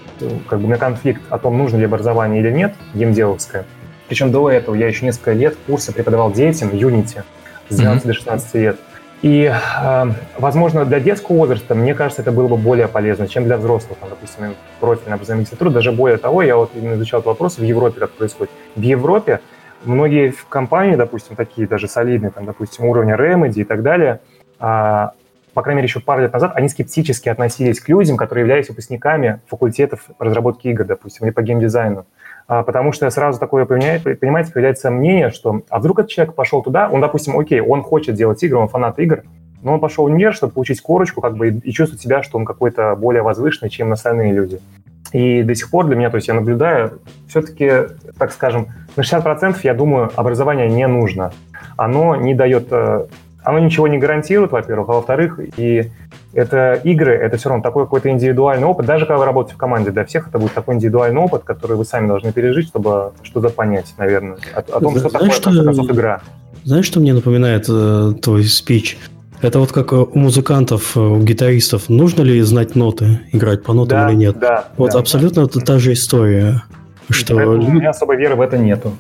[0.48, 3.66] как бы на конфликт о том, нужно ли образование или нет, геймделовское.
[4.08, 7.24] Причем до этого я еще несколько лет курсы преподавал детям Unity
[7.68, 8.08] с 12 mm-hmm.
[8.08, 8.80] до 16 лет.
[9.26, 10.06] И, э,
[10.38, 14.10] возможно, для детского возраста, мне кажется, это было бы более полезно, чем для взрослых, там,
[14.10, 15.72] допустим, профильная образование магистратура.
[15.72, 18.54] Даже более того, я вот изучал этот вопрос в Европе, как происходит.
[18.76, 19.40] В Европе
[19.84, 24.20] многие компании, допустим, такие даже солидные, там, допустим, уровня Remedy и так далее,
[24.60, 25.14] а,
[25.56, 29.42] по крайней мере, еще пару лет назад, они скептически относились к людям, которые являлись выпускниками
[29.48, 32.06] факультетов по разработке игр, допустим, или по геймдизайну.
[32.48, 36.90] А, потому что сразу такое, понимаете, появляется мнение, что а вдруг этот человек пошел туда,
[36.90, 39.24] он, допустим, окей, он хочет делать игры, он фанат игр,
[39.64, 42.96] но он пошел в чтобы получить корочку, как бы, и чувствовать себя, что он какой-то
[42.96, 44.60] более возвышенный, чем остальные люди.
[45.12, 47.72] И до сих пор для меня, то есть я наблюдаю, все-таки,
[48.18, 51.32] так скажем, на 60% я думаю, образование не нужно.
[51.78, 53.08] Оно не дает, э,
[53.46, 55.92] оно ничего не гарантирует, во-первых, а во-вторых, и
[56.34, 58.86] это игры, это все равно такой какой-то индивидуальный опыт.
[58.86, 61.86] Даже когда вы работаете в команде, для всех это будет такой индивидуальный опыт, который вы
[61.86, 65.64] сами должны пережить, чтобы что-то понять, наверное, о, о том, что Знаешь, такое, в конце
[65.64, 66.22] концов, игра.
[66.64, 68.98] Знаешь, что мне напоминает э, твой спич?
[69.42, 74.10] Это вот как у музыкантов, у гитаристов, нужно ли знать ноты, играть по нотам да,
[74.10, 74.40] или нет?
[74.40, 74.66] Да.
[74.78, 75.60] Вот да, абсолютно да.
[75.62, 76.64] та же история.
[77.10, 77.36] Что...
[77.36, 78.94] у меня особой веры в это нету.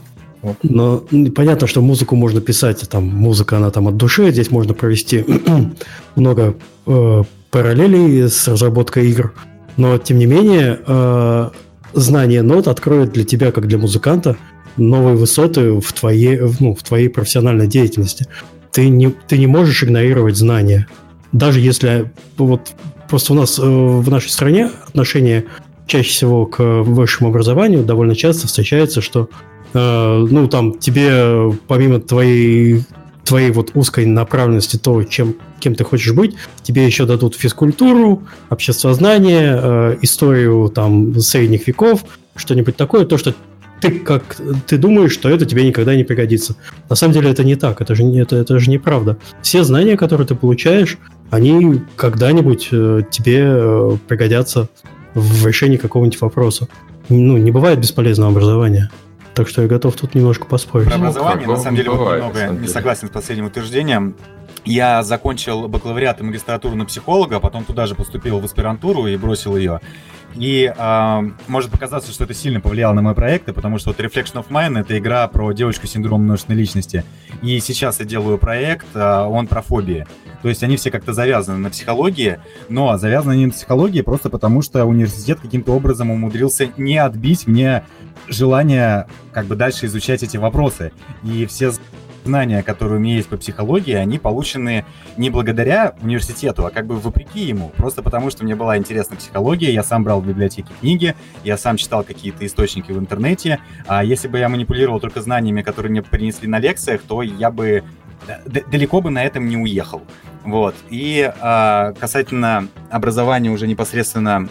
[0.63, 1.03] Но
[1.35, 5.25] понятно, что музыку можно писать, там музыка, она там от души, здесь можно провести
[6.15, 6.55] много
[6.85, 9.33] э, параллелей с разработкой игр.
[9.77, 11.49] Но, тем не менее, э,
[11.93, 14.37] знание нот откроет для тебя, как для музыканта,
[14.77, 18.27] новые высоты в твоей, ну, в твоей профессиональной деятельности
[18.71, 20.87] ты не, ты не можешь игнорировать знания.
[21.31, 22.73] Даже если вот
[23.09, 25.45] просто у нас э, в нашей стране отношение
[25.87, 29.29] чаще всего к высшему образованию довольно часто встречается, что
[29.75, 32.83] э, ну там тебе помимо твоей
[33.25, 39.59] твоей вот узкой направленности, то, чем, кем ты хочешь быть, тебе еще дадут физкультуру, обществознание,
[39.61, 43.33] э, историю там средних веков, что-нибудь такое, то, что
[43.81, 46.55] ты как ты думаешь, что это тебе никогда не пригодится.
[46.89, 49.17] На самом деле это не так, это же это, это же неправда.
[49.41, 50.97] Все знания, которые ты получаешь,
[51.29, 54.69] они когда-нибудь э, тебе э, пригодятся
[55.13, 56.67] в решении какого-нибудь вопроса.
[57.09, 58.91] Ну, не бывает бесполезного образования.
[59.35, 60.87] Так что я готов тут немножко поспорить.
[60.87, 64.15] Про образование, ну, на самом деле, бывает, немного не согласен с последним утверждением.
[64.63, 69.57] Я закончил бакалавриат и магистратуру на психолога, потом туда же поступил в аспирантуру и бросил
[69.57, 69.81] ее.
[70.35, 74.43] И э, может показаться, что это сильно повлияло на мой проект, потому что вот Reflection
[74.43, 77.05] of Mine— это игра про девочку с синдромом множественной личности.
[77.41, 80.05] И сейчас я делаю проект, э, он про фобии.
[80.41, 84.61] То есть они все как-то завязаны на психологии, но завязаны они на психологии просто потому,
[84.61, 87.83] что университет каким-то образом умудрился не отбить мне
[88.27, 90.91] желание как бы дальше изучать эти вопросы.
[91.23, 91.71] И все
[92.25, 94.85] знания, которые у меня есть по психологии, они получены
[95.17, 97.69] не благодаря университету, а как бы вопреки ему.
[97.77, 101.77] Просто потому, что мне была интересна психология, я сам брал в библиотеке книги, я сам
[101.77, 103.59] читал какие-то источники в интернете.
[103.87, 107.83] А если бы я манипулировал только знаниями, которые мне принесли на лекциях, то я бы
[108.45, 110.01] далеко бы на этом не уехал.
[110.43, 110.75] Вот.
[110.89, 114.47] И а, касательно образования уже непосредственно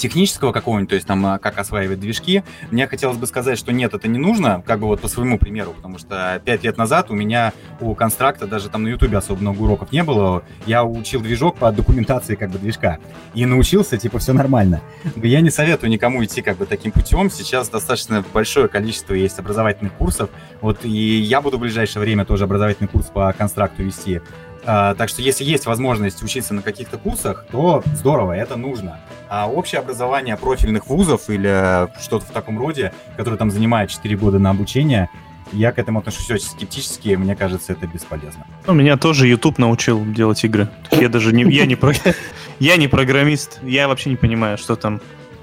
[0.00, 3.94] технического какого-нибудь, то есть там а, как осваивать движки, мне хотелось бы сказать, что нет,
[3.94, 7.14] это не нужно, как бы вот по своему примеру, потому что пять лет назад у
[7.14, 11.58] меня у констракта даже там на ютубе особо много уроков не было, я учил движок
[11.58, 12.98] по документации как бы движка
[13.34, 14.80] и научился, типа, все нормально.
[15.16, 19.92] Я не советую никому идти как бы таким путем, сейчас достаточно большое количество есть образовательных
[19.92, 24.22] курсов, вот и я буду в ближайшее время тоже образовательный курс по констракту вести,
[24.72, 29.00] а, так что если есть возможность учиться на каких-то курсах, то здорово, это нужно.
[29.28, 34.38] А общее образование профильных вузов или что-то в таком роде, которое там занимает 4 года
[34.38, 35.10] на обучение,
[35.50, 38.46] я к этому отношусь очень скептически, мне кажется, это бесполезно.
[38.64, 40.68] Ну, меня тоже YouTube научил делать игры.
[40.92, 41.76] Я даже не, я не,
[42.60, 45.00] я не программист, я вообще не понимаю, что там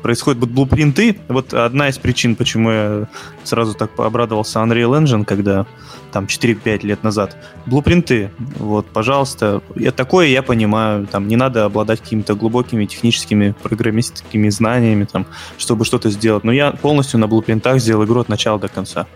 [0.07, 1.17] происходят вот блупринты.
[1.27, 3.07] Вот одна из причин, почему я
[3.43, 5.65] сразу так обрадовался Unreal Engine, когда
[6.13, 7.35] там 4-5 лет назад.
[7.65, 9.61] Блупринты, вот, пожалуйста.
[9.75, 15.25] Я такое я понимаю, там не надо обладать какими-то глубокими техническими программистскими знаниями, там,
[15.57, 16.45] чтобы что-то сделать.
[16.45, 19.07] Но я полностью на блупринтах сделал игру от начала до конца.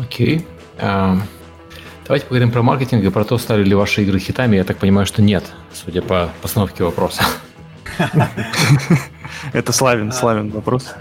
[0.00, 0.38] Окей.
[0.38, 0.44] Okay.
[0.80, 1.20] Um...
[2.06, 4.56] Давайте поговорим про маркетинг и про то, стали ли ваши игры хитами.
[4.56, 7.22] Я так понимаю, что нет, судя по постановке вопроса.
[9.52, 10.94] Это Славин, а, Славин вопрос.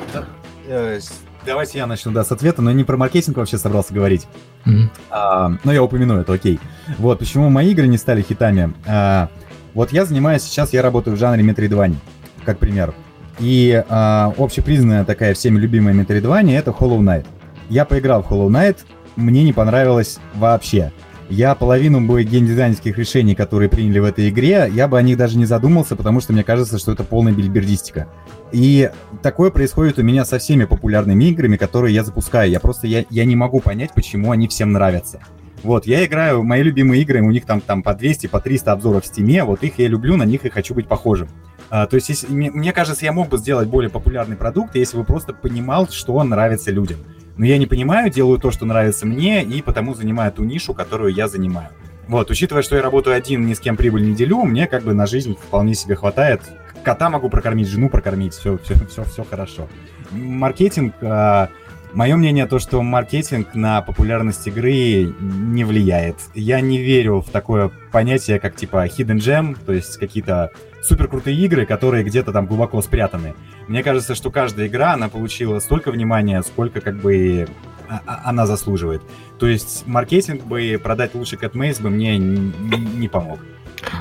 [0.67, 0.99] Э,
[1.45, 4.27] давайте я начну, да, с ответа, но не про маркетинг вообще собрался говорить.
[4.65, 4.89] Mm-hmm.
[5.09, 6.59] А, но я упомяну это, окей.
[6.97, 8.73] Вот, почему мои игры не стали хитами.
[8.85, 9.29] А,
[9.73, 11.97] вот я занимаюсь сейчас, я работаю в жанре Metroidvania,
[12.45, 12.93] как пример.
[13.39, 17.25] И а, общепризнанная такая всеми любимая Metroidvania— это Hollow Knight.
[17.69, 18.79] Я поиграл в Hollow Knight,
[19.15, 20.91] мне не понравилось вообще.
[21.31, 25.37] Я половину бы геймдизайнерских решений, которые приняли в этой игре, я бы о них даже
[25.37, 28.09] не задумался, потому что мне кажется, что это полная бильбердистика.
[28.51, 28.91] И
[29.23, 32.51] такое происходит у меня со всеми популярными играми, которые я запускаю.
[32.51, 35.21] Я просто я, я не могу понять, почему они всем нравятся.
[35.63, 39.05] Вот, я играю, мои любимые игры, у них там, там по 200, по 300 обзоров
[39.05, 41.29] в стиме, вот их я люблю, на них и хочу быть похожим.
[41.69, 44.97] А, то есть, если, мне, мне кажется, я мог бы сделать более популярный продукт, если
[44.97, 46.99] бы просто понимал, что нравится людям.
[47.41, 51.11] Но я не понимаю, делаю то, что нравится мне, и потому занимаю ту нишу, которую
[51.11, 51.69] я занимаю.
[52.07, 54.93] Вот, учитывая, что я работаю один, ни с кем прибыль не делю, мне как бы
[54.93, 56.43] на жизнь вполне себе хватает.
[56.83, 59.67] Кота могу прокормить, жену прокормить, все, все, все, все хорошо.
[60.11, 61.49] Маркетинг, а,
[61.93, 66.15] Мое мнение то, что маркетинг на популярность игры не влияет.
[66.33, 70.51] Я не верю в такое понятие, как типа hidden gem, то есть какие-то
[70.81, 73.33] супер крутые игры, которые где-то там глубоко спрятаны.
[73.71, 77.47] Мне кажется, что каждая игра, она получила столько внимания, сколько как бы
[77.87, 79.01] а, а, она заслуживает.
[79.39, 83.39] То есть маркетинг бы продать лучше Catmaze бы мне не помог.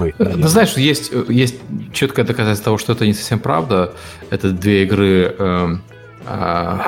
[0.00, 1.60] Бы, Ты знаешь, есть, есть
[1.92, 3.94] четкое доказательство того, что это не совсем правда.
[4.30, 5.76] Это две игры э,
[6.26, 6.78] э,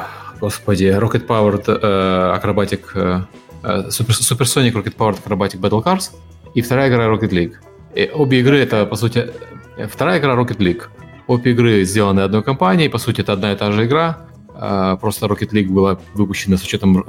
[0.41, 6.11] господи, Rocket Powered uh, Acrobatic, uh, Super, Supersonic Rocket Powered Acrobatic Battle Cars
[6.55, 7.55] и вторая игра Rocket League.
[7.95, 9.31] И обе игры это, по сути,
[9.89, 10.89] вторая игра Rocket League.
[11.27, 14.19] Обе игры сделаны одной компанией, по сути, это одна и та же игра.
[14.55, 17.03] Uh, просто Rocket League была выпущена с учетом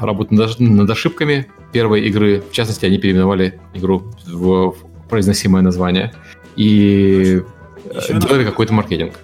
[0.00, 2.42] работы над, ошибками первой игры.
[2.50, 4.74] В частности, они переименовали игру в,
[5.08, 6.12] произносимое название
[6.56, 7.42] и
[7.94, 9.14] Еще делали какой-то маркетинг.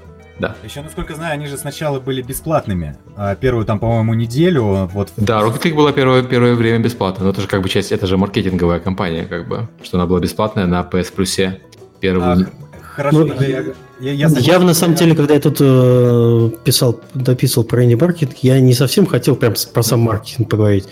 [0.40, 0.56] Да.
[0.64, 2.96] Еще, насколько знаю, они же сначала были бесплатными.
[3.14, 4.88] А первую там, по-моему, неделю.
[4.92, 5.12] Вот...
[5.18, 7.24] Да, Rocket League была первое, первое время бесплатно.
[7.24, 10.18] Но это же как бы часть, это же маркетинговая компания, как бы, что она была
[10.20, 11.60] бесплатная на PS Plus
[12.00, 12.48] первую.
[12.48, 12.69] А,
[13.00, 13.64] хорошо, ну, я,
[14.00, 18.60] я, я, я на самом деле, когда я тут э, писал, дописывал про инди-маркетинг, я
[18.60, 20.86] не совсем хотел прям про сам маркетинг поговорить.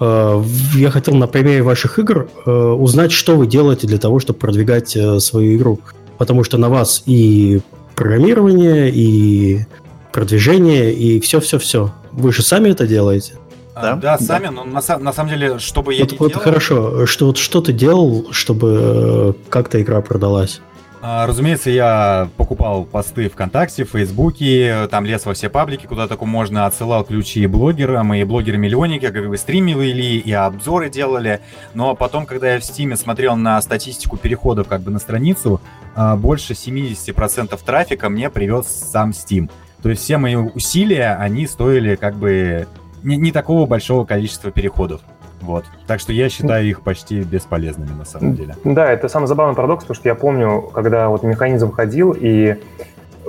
[0.00, 0.42] Э,
[0.74, 4.96] я хотел на примере ваших игр э, узнать, что вы делаете для того, чтобы продвигать
[4.96, 5.80] э, свою игру.
[6.18, 7.60] Потому что на вас и
[7.94, 9.64] программирование, и
[10.12, 11.92] продвижение, и все-все-все.
[12.12, 13.34] Вы же сами это делаете?
[13.74, 16.42] Да, да, сами, но на, на самом деле, чтобы я вот, не вот делал...
[16.42, 20.60] хорошо, что, вот что ты делал, чтобы э, как-то игра продалась?
[21.04, 26.24] А, разумеется, я покупал посты ВКонтакте, в Фейсбуке, там лез во все паблики, куда только
[26.26, 31.40] можно, отсылал ключи блогерам, и блогеры-миллионники как бы стримили и обзоры делали.
[31.74, 35.60] Но потом, когда я в Стиме смотрел на статистику переходов как бы на страницу,
[35.96, 39.50] а, больше 70% трафика мне привез сам Steam.
[39.82, 42.68] То есть все мои усилия, они стоили как бы
[43.02, 45.00] не, не такого большого количества переходов.
[45.42, 45.64] Вот.
[45.86, 48.56] Так что я считаю их почти бесполезными на самом деле.
[48.64, 52.56] Да, это самый забавный парадокс, потому что я помню, когда вот механизм ходил, и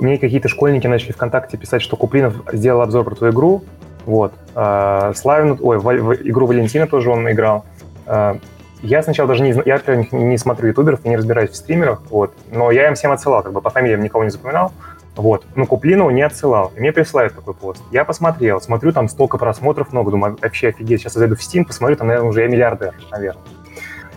[0.00, 3.64] мне какие-то школьники начали ВКонтакте писать, что Куплинов сделал обзор про твою игру.
[4.06, 4.32] Вот.
[4.54, 7.64] А, Славин, ой, в, в игру Валентина тоже он играл.
[8.06, 8.38] А,
[8.82, 12.34] я сначала даже не я, например, не смотрю ютуберов и не разбираюсь в стримерах, вот,
[12.52, 14.72] но я им всем отсылал, как бы по фамилиям никого не запоминал.
[15.16, 15.44] Вот.
[15.54, 16.72] Но Куплинову не отсылал.
[16.76, 17.82] И мне присылают такой пост.
[17.92, 20.10] Я посмотрел, смотрю, там столько просмотров много.
[20.10, 21.00] Думаю, вообще офигеть.
[21.00, 23.42] Сейчас я зайду в Steam, посмотрю, там, наверное, уже я миллиардер, наверное.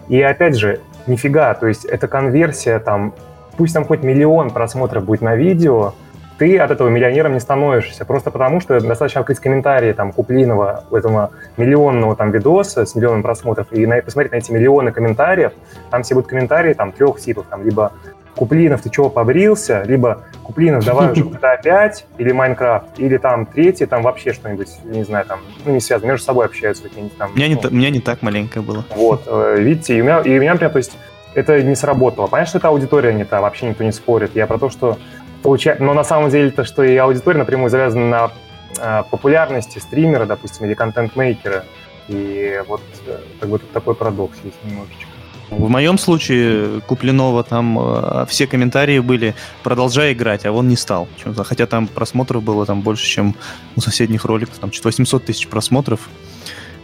[0.07, 3.13] И опять же, нифига, то есть это конверсия, там,
[3.57, 5.93] пусть там хоть миллион просмотров будет на видео,
[6.37, 8.05] ты от этого миллионером не становишься.
[8.05, 13.67] Просто потому, что достаточно открыть комментарии там Куплинова, этого миллионного там видоса с миллионом просмотров,
[13.71, 15.53] и на, посмотреть на эти миллионы комментариев,
[15.89, 17.91] там все будут комментарии там трех типов, там либо
[18.37, 19.83] Куплинов, ты чего побрился?
[19.83, 25.03] Либо Куплинов, давай уже GTA 5 или Майнкрафт, или там третий, там вообще что-нибудь, не
[25.03, 27.31] знаю, там, ну, не связано, между собой общаются какие-нибудь там.
[27.31, 28.85] У меня, ну, не, у меня не так маленькое было.
[28.95, 30.97] Вот, э, видите, и у меня, и у меня, например, то есть,
[31.33, 32.27] это не сработало.
[32.27, 34.31] Понятно, что это аудитория не та, вообще никто не спорит.
[34.35, 34.97] Я про то, что
[35.43, 35.83] получается...
[35.83, 38.31] Но на самом деле то, что и аудитория напрямую завязана на
[38.79, 41.65] э, популярности стримера, допустим, или контент-мейкера.
[42.07, 45.06] И вот э, как бы тут такой парадокс есть немножечко.
[45.49, 49.33] В моем случае Купленова там э, все комментарии были
[49.63, 51.07] «продолжай играть», а он не стал.
[51.37, 53.35] Хотя там просмотров было там больше, чем
[53.75, 54.57] у соседних роликов.
[54.59, 56.09] Там чуть 800 тысяч просмотров.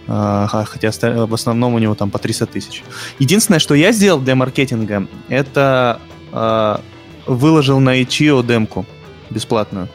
[0.07, 0.91] Э, хотя
[1.25, 2.83] в основном у него там по 300 тысяч.
[3.19, 5.99] Единственное, что я сделал для маркетинга, это
[6.31, 6.77] э,
[7.27, 8.85] выложил на Itch.io демку
[9.29, 9.89] бесплатную.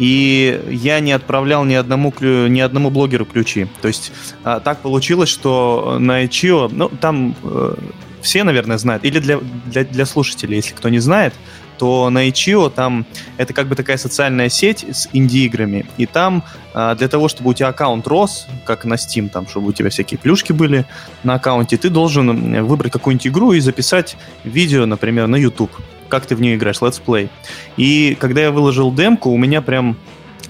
[0.00, 3.66] И я не отправлял ни одному, ни одному блогеру ключи.
[3.82, 4.12] То есть
[4.44, 7.74] а, так получилось, что на Itch.io, ну, там э,
[8.22, 11.34] все, наверное, знают, или для, для, для слушателей, если кто не знает,
[11.78, 13.04] то на Itch.io там
[13.36, 17.52] это как бы такая социальная сеть с инди-играми, и там а, для того, чтобы у
[17.52, 20.86] тебя аккаунт рос, как на Steam, там, чтобы у тебя всякие плюшки были
[21.24, 25.72] на аккаунте, ты должен выбрать какую-нибудь игру и записать видео, например, на YouTube
[26.10, 27.30] как ты в нее играешь, летсплей.
[27.76, 29.96] И когда я выложил демку, у меня прям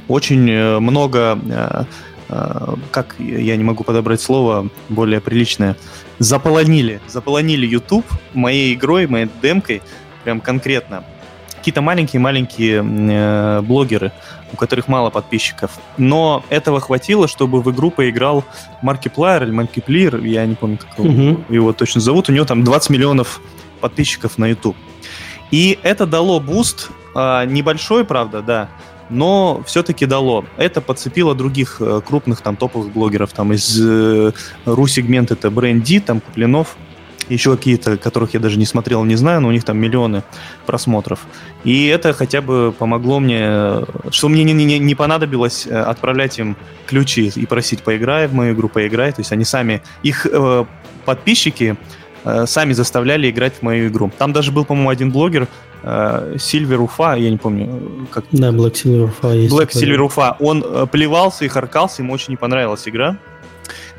[0.08, 1.84] очень э, много, э,
[2.28, 5.76] э, как я не могу подобрать слово более приличное,
[6.18, 9.82] заполонили, заполонили YouTube моей игрой, моей демкой,
[10.24, 11.04] прям конкретно.
[11.56, 14.12] Какие-то маленькие-маленькие э, блогеры,
[14.52, 15.72] у которых мало подписчиков.
[15.98, 18.44] Но этого хватило, чтобы в игру поиграл
[18.82, 21.44] Markiplier или Markiplier, я не помню, как угу.
[21.50, 22.30] его точно зовут.
[22.30, 23.40] У него там 20 миллионов
[23.80, 24.76] подписчиков на YouTube.
[25.50, 28.68] И это дало буст, а, небольшой, правда, да,
[29.10, 30.44] но все-таки дало.
[30.56, 34.32] Это подцепило других э, крупных там топовых блогеров, там из э,
[34.64, 36.76] ру-сегмента это BrainDit, там Куплинов,
[37.28, 40.22] еще какие-то, которых я даже не смотрел, не знаю, но у них там миллионы
[40.66, 41.20] просмотров.
[41.64, 46.56] И это хотя бы помогло мне, что мне не, не, не понадобилось э, отправлять им
[46.86, 49.12] ключи и просить поиграй в мою игру, поиграй.
[49.12, 50.64] То есть они сами, их э,
[51.04, 51.76] подписчики
[52.46, 54.10] сами заставляли играть в мою игру.
[54.18, 55.48] Там даже был, по-моему, один блогер,
[55.82, 58.24] Сильвер Уфа, я не помню, как...
[58.32, 59.54] Да, Black Silver Уфа есть.
[59.54, 60.36] Black Silver Уфа.
[60.38, 63.16] Он плевался и харкался, ему очень не понравилась игра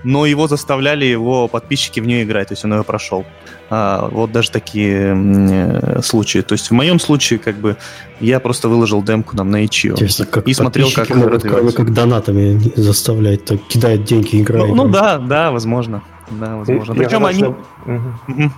[0.04, 3.26] но его заставляли его подписчики в нее играть, то есть он ее прошел.
[3.70, 6.40] А, вот даже такие э, случаи.
[6.40, 7.78] То есть в моем случае, как бы,
[8.20, 13.62] я просто выложил демку нам на как и смотрел, как могут, как донатами заставлять, так
[13.68, 14.70] кидают деньги, играют.
[14.70, 16.04] Ну, ну да, да, возможно.
[16.40, 16.96] Да, возможно.
[16.96, 17.40] Причем они...
[17.40, 17.56] Что...
[17.86, 18.52] Угу.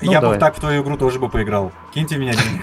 [0.00, 1.72] Я ну, бы так в твою игру тоже бы поиграл.
[1.92, 2.62] Киньте меня денег.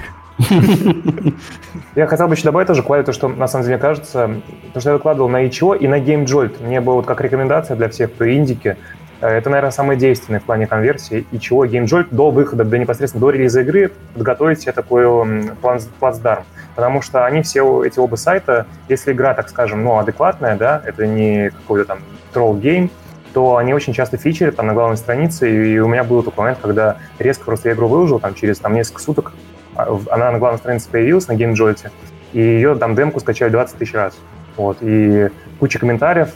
[1.95, 4.41] Я хотел бы еще добавить тоже к то, что на самом деле кажется,
[4.74, 7.89] то, что я выкладывал на itch и на GameJolt, мне было вот как рекомендация для
[7.89, 8.78] всех, кто индики,
[9.20, 11.26] э, это, наверное, самое действенное в плане конверсии.
[11.32, 15.05] И чего GameJolt до выхода, до непосредственно до релиза игры подготовить себе такой
[15.99, 16.43] плацдарм.
[16.76, 21.07] Потому что они все, эти оба сайта, если игра, так скажем, ну, адекватная, да, это
[21.07, 21.99] не какой-то там
[22.31, 22.91] troll game,
[23.38, 26.57] то они очень часто фичерят там на главной странице, и у меня был такой момент,
[26.59, 29.31] когда резко просто я игру выложил, там через там, несколько суток
[29.75, 31.91] а, она на главной странице появилась на GameJolt,
[32.33, 34.15] и ее там демку скачали 20 тысяч раз.
[34.55, 35.29] Вот, и
[35.59, 36.29] куча комментариев.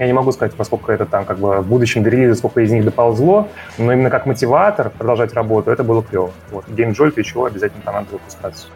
[0.00, 2.72] Я не могу сказать, поскольку это там как бы в будущем до релиза, сколько из
[2.72, 3.46] них доползло,
[3.78, 6.32] но именно как мотиватор продолжать работу, это было клево.
[6.50, 8.66] Вот, GameJolt чего обязательно там надо выпускаться.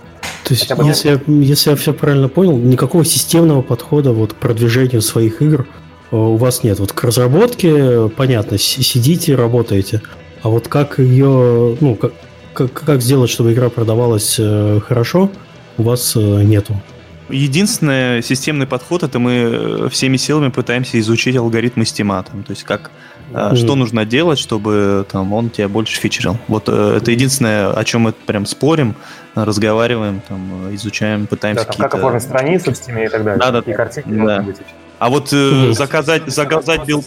[0.45, 4.37] То есть, бы если, я, если я все правильно понял, никакого системного подхода вот к
[4.37, 5.67] продвижению своих игр
[6.13, 6.79] у вас нет.
[6.79, 10.03] Вот к разработке, понятно, сидите, работаете.
[10.43, 12.13] А вот как ее, ну, как,
[12.53, 15.31] как, как сделать, чтобы игра продавалась э, хорошо,
[15.79, 16.81] у вас э, нету.
[17.29, 22.23] Единственный системный подход это мы э, всеми силами пытаемся изучить алгоритмы стима.
[22.25, 22.91] Там, то есть как
[23.33, 23.57] mm.
[23.57, 26.37] что нужно делать, чтобы там, он тебя больше фичерил.
[26.49, 28.97] Вот это единственное, о чем мы прям спорим,
[29.35, 31.65] разговариваем, там, изучаем, пытаемся.
[31.65, 33.41] Да, там, как оформить страницу в стиме и так далее.
[33.41, 34.45] Да, да, и картинки да.
[35.03, 35.73] А вот м-м.
[35.73, 37.05] заказать, заказать билд...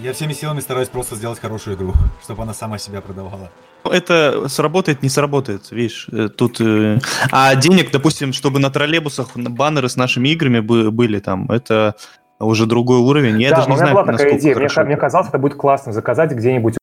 [0.00, 3.50] Я всеми силами стараюсь просто сделать хорошую игру, чтобы она сама себя продавала.
[3.84, 6.62] Это сработает, не сработает, видишь, э, тут...
[6.62, 6.98] Э,
[7.30, 11.94] а денег, допустим, чтобы на троллейбусах баннеры с нашими играми были там, это
[12.38, 13.38] уже другой уровень.
[13.38, 14.56] Я да, даже не знаю, была такая идея.
[14.56, 16.77] Мне, мне казалось, это будет классно заказать где-нибудь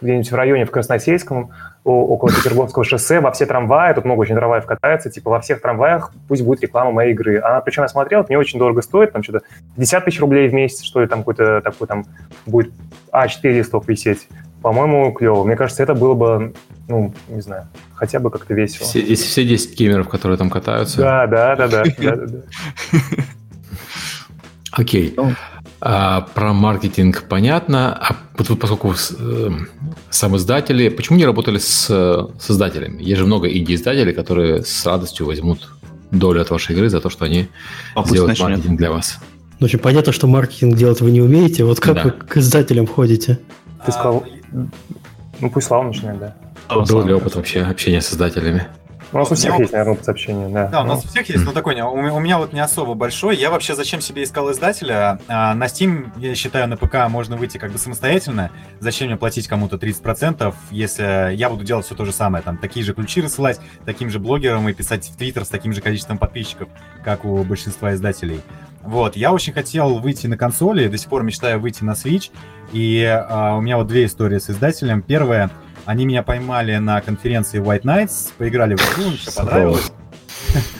[0.00, 1.50] где-нибудь в районе в Красносельском,
[1.84, 6.12] около Петербургского шоссе, во все трамваи, тут много очень трамваев катается, типа во всех трамваях
[6.28, 7.40] пусть будет реклама моей игры.
[7.40, 9.42] Она, причем я смотрел, это не очень дорого стоит, там что-то
[9.76, 12.04] 50 тысяч рублей в месяц, что ли, там какой-то такой там
[12.46, 12.72] будет
[13.12, 14.28] А4 листов висеть.
[14.62, 15.42] По-моему, клево.
[15.42, 16.54] Мне кажется, это было бы,
[16.86, 18.86] ну, не знаю, хотя бы как-то весело.
[18.86, 20.98] Все, если все 10 геймеров, которые там катаются.
[20.98, 21.82] Да, да, да, да.
[24.72, 25.16] Окей.
[25.84, 27.92] А, про маркетинг понятно.
[27.92, 29.50] А вот поскольку э,
[30.10, 33.02] сам издатели, почему не работали с создателями?
[33.02, 35.72] Есть же много инди-издателей, которые с радостью возьмут
[36.12, 37.48] долю от вашей игры за то, что они
[37.96, 39.18] а сделают маркетинг для вас.
[39.58, 41.64] Ну, очень понятно, что маркетинг делать вы не умеете.
[41.64, 42.02] Вот как да.
[42.04, 43.40] вы к издателям ходите?
[43.84, 44.24] Ты сказал,
[45.40, 46.36] ну пусть Слава начинает, да.
[46.76, 48.68] Был ли опыт вообще общения с создателями?
[49.12, 50.68] У нас у всех есть, наверное, опыт общения, да.
[50.68, 53.36] Да, у нас у всех есть, но такой, у меня вот не особо большой.
[53.36, 55.18] Я вообще зачем себе искал издателя?
[55.28, 58.50] А, на Steam, я считаю, на ПК можно выйти как бы самостоятельно.
[58.80, 62.84] Зачем мне платить кому-то 30%, если я буду делать все то же самое, там, такие
[62.86, 66.68] же ключи рассылать, таким же блогерам и писать в Твиттер с таким же количеством подписчиков,
[67.04, 68.40] как у большинства издателей.
[68.82, 72.30] Вот, я очень хотел выйти на консоли, до сих пор мечтаю выйти на Switch,
[72.72, 75.02] и а, у меня вот две истории с издателем.
[75.02, 75.50] Первая,
[75.84, 79.92] они меня поймали на конференции White Nights, поиграли в игру, мне все понравилось.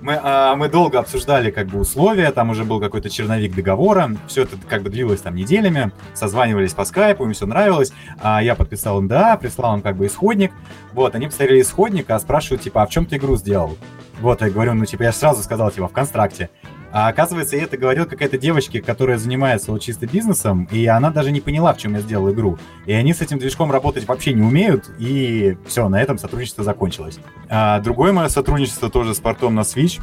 [0.00, 4.42] Мы, а, мы долго обсуждали как бы условия, там уже был какой-то черновик договора, все
[4.42, 9.02] это как бы длилось там неделями, созванивались по скайпу, им все нравилось, а я подписал
[9.02, 10.52] НДА, прислал им как бы исходник,
[10.92, 13.76] вот, они посмотрели исходник, а спрашивают, типа, а в чем ты игру сделал?
[14.20, 16.50] Вот, я говорю, ну, типа, я сразу сказал, типа, в констракте.
[16.90, 21.40] А оказывается, это говорил какая-то девочка, которая занимается вот чисто бизнесом, и она даже не
[21.40, 22.58] поняла, в чем я сделал игру.
[22.86, 27.18] И они с этим движком работать вообще не умеют, и все, на этом сотрудничество закончилось.
[27.48, 30.00] А другое мое сотрудничество тоже с портом на Switch.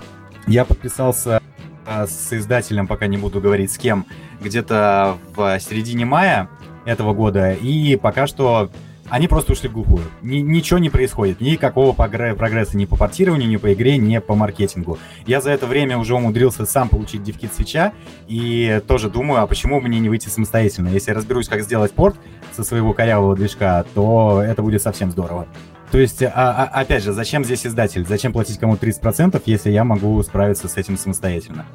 [0.48, 1.42] Я подписался
[1.88, 4.06] а, с издателем, пока не буду говорить с кем,
[4.42, 6.50] где-то в середине мая
[6.86, 8.70] этого года, и пока что
[9.10, 10.04] они просто ушли в глухую.
[10.22, 11.40] Ни, ничего не происходит.
[11.40, 14.98] Никакого прогресса ни по портированию, ни по игре, ни по маркетингу.
[15.28, 17.94] Я за это время уже умудрился сам получить дивкит свеча
[18.28, 20.90] и тоже думаю, а почему мне не выйти самостоятельно?
[20.90, 22.16] Если я разберусь, как сделать порт
[22.52, 25.48] со своего корявого движка, то это будет совсем здорово.
[25.92, 28.06] То есть, а, а, опять же, зачем здесь издатель?
[28.06, 31.66] Зачем платить кому-то 30%, если я могу справиться с этим самостоятельно?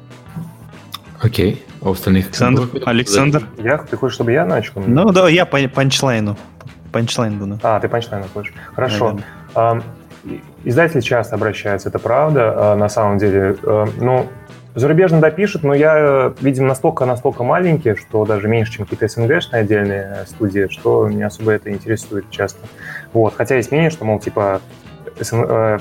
[1.21, 1.63] Окей.
[1.81, 2.27] А у остальных...
[2.27, 2.69] Александр?
[2.85, 3.47] Александр?
[3.57, 3.77] Я?
[3.77, 4.81] Ты хочешь, чтобы я начал?
[4.85, 6.37] Ну, да, я по панчлайну.
[6.91, 7.59] Панчлайн буду.
[7.63, 8.53] А, ты панчлайн хочешь.
[8.75, 9.17] Хорошо.
[9.55, 9.81] А,
[10.63, 13.55] издатели часто обращаются, это правда, а, на самом деле.
[13.97, 14.27] Ну,
[14.73, 20.67] Зарубежно допишут, но я, видимо, настолько-настолько маленький, что даже меньше, чем какие-то СНГшные отдельные студии,
[20.69, 22.65] что меня особо это интересует часто.
[23.11, 23.35] Вот.
[23.35, 24.61] Хотя есть мнение, что, мол, типа,
[25.19, 25.79] э,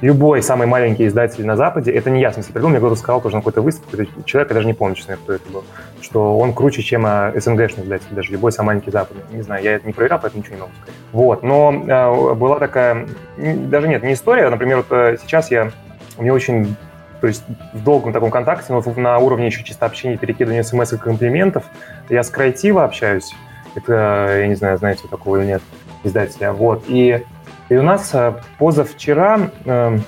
[0.00, 3.20] любой самый маленький издатель на Западе, это не я, в смысле, придумал, мне кто-то сказал
[3.20, 5.64] тоже на какой-то выставке, человек, я даже не помню, честно, кто это был,
[6.00, 9.22] что он круче, чем э, СНГшный издатель, даже любой самый маленький западный.
[9.32, 10.94] Не знаю, я это не проверял, поэтому ничего не могу сказать.
[11.12, 15.70] Вот, но э, была такая, даже нет, не история, например, вот э, сейчас я,
[16.18, 16.76] мне очень
[17.20, 20.98] то есть в долгом таком контакте, но на уровне еще чисто общения, перекидывания смс и
[20.98, 21.64] комплиментов.
[22.08, 23.34] Я с Креатива общаюсь.
[23.74, 25.62] Это, я не знаю, знаете, такого или нет,
[26.04, 26.52] издателя.
[26.52, 26.84] Вот.
[26.88, 27.24] И,
[27.68, 29.98] и у нас э, позавчера э,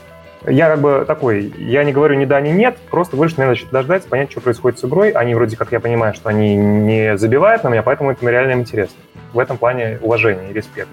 [0.46, 4.06] я как бы такой, я не говорю ни да, ни нет, просто мне надо дождать,
[4.06, 5.10] понять, что происходит с игрой.
[5.10, 8.96] Они вроде как, я понимаю, что они не забивают на меня, поэтому это реально интересно.
[9.32, 10.88] В этом плане уважение и респект.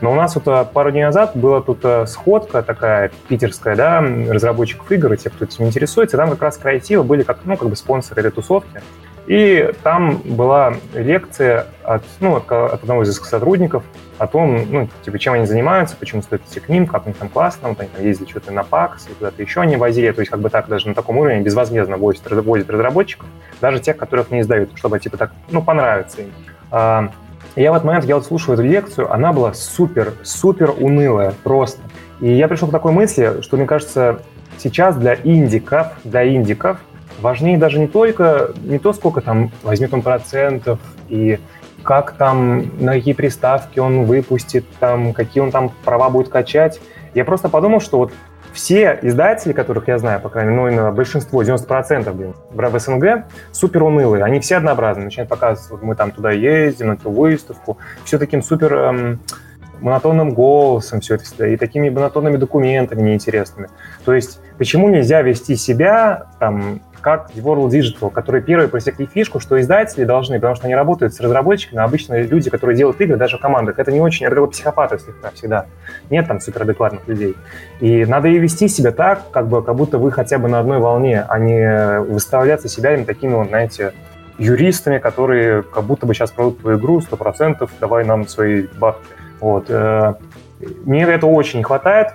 [0.00, 4.00] Но у нас вот а, пару дней назад была тут а, сходка такая питерская, да,
[4.00, 6.16] разработчиков игр и тех, кто этим интересуется.
[6.16, 8.80] Там как раз креативы были как, ну, как бы спонсоры этой тусовки.
[9.28, 13.84] И там была лекция от, ну, от, одного из сотрудников
[14.16, 17.18] о том, ну, типа, чем они занимаются, почему стоит идти к ним, как у них
[17.18, 20.30] там классно, вот они там ездили что-то на ПАКС, куда-то еще они возили, то есть
[20.30, 23.28] как бы так даже на таком уровне безвозмездно возят, возят разработчиков,
[23.60, 26.32] даже тех, которых не издают, чтобы типа так, ну, понравится им.
[26.70, 27.10] А,
[27.54, 31.82] я в этот момент, я вот слушаю эту лекцию, она была супер, супер унылая просто.
[32.20, 34.22] И я пришел к такой мысли, что, мне кажется,
[34.56, 36.78] сейчас для индиков, для индиков
[37.20, 41.38] важнее даже не только, не то, сколько там возьмет он процентов и
[41.82, 46.80] как там, на какие приставки он выпустит, там, какие он там права будет качать.
[47.14, 48.12] Я просто подумал, что вот
[48.52, 53.26] все издатели, которых я знаю, по крайней мере, ну, именно большинство, 90%, блин, в СНГ,
[53.52, 54.24] супер унылые.
[54.24, 55.06] Они все однообразные.
[55.06, 57.78] Начинают показывать, вот мы там туда ездим, на эту выставку.
[58.04, 59.20] Все таким супер эм,
[59.80, 63.68] монотонным голосом все это и такими монотонными документами неинтересными.
[64.04, 69.58] То есть почему нельзя вести себя там как World Digital, которые первые просекли фишку, что
[69.58, 73.38] издатели должны, потому что они работают с разработчиками, а обычно люди, которые делают игры, даже
[73.38, 75.64] в командах, это не очень, это как психопаты слегка всегда.
[76.10, 77.34] Нет там суперадекватных людей.
[77.80, 80.80] И надо и вести себя так, как бы, как будто вы хотя бы на одной
[80.80, 83.94] волне, а не выставляться себя им такими, вот, знаете,
[84.36, 89.06] юристами, которые как будто бы сейчас продадут твою игру, сто процентов, давай нам свои бабки.
[89.40, 89.70] Вот.
[89.70, 90.12] Э,
[90.84, 92.08] мне этого очень не хватает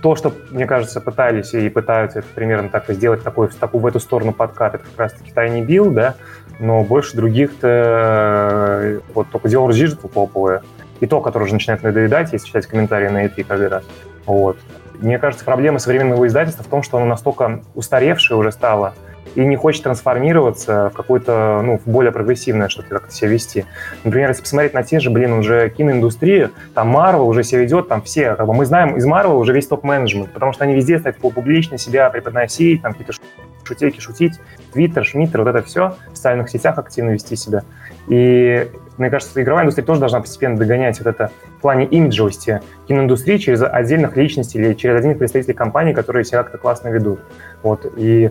[0.00, 3.82] то, что, мне кажется, пытались и пытаются это примерно так и сделать, такой, в, такую,
[3.82, 6.14] в эту сторону подкат, это как раз-таки Tiny Bill, да,
[6.58, 10.62] но больше других-то э, вот только Dior Digital топовые,
[11.00, 13.84] и то, которое уже начинает надоедать, если читать комментарии на E3 каждый раз.
[14.26, 14.58] Вот.
[14.98, 18.94] Мне кажется, проблема современного издательства в том, что оно настолько устаревшее уже стало,
[19.34, 23.64] и не хочет трансформироваться в какое-то, ну, в более прогрессивное что-то как-то себя вести.
[24.04, 28.02] Например, если посмотреть на те же, блин, уже киноиндустрию, там Marvel уже себя ведет, там
[28.02, 31.14] все, как бы мы знаем из Marvel уже весь топ-менеджмент, потому что они везде стали
[31.14, 33.14] публично себя преподносить, там какие-то
[33.64, 34.40] шутейки шутить,
[34.72, 37.62] Твиттер, Шмиттер, вот это все, в социальных сетях активно вести себя.
[38.08, 43.36] И мне кажется, игровая индустрия тоже должна постепенно догонять вот это в плане имиджевости киноиндустрии
[43.38, 47.20] через отдельных личностей или через отдельных представителей компаний, которые себя как-то классно ведут.
[47.62, 47.86] Вот.
[47.96, 48.30] И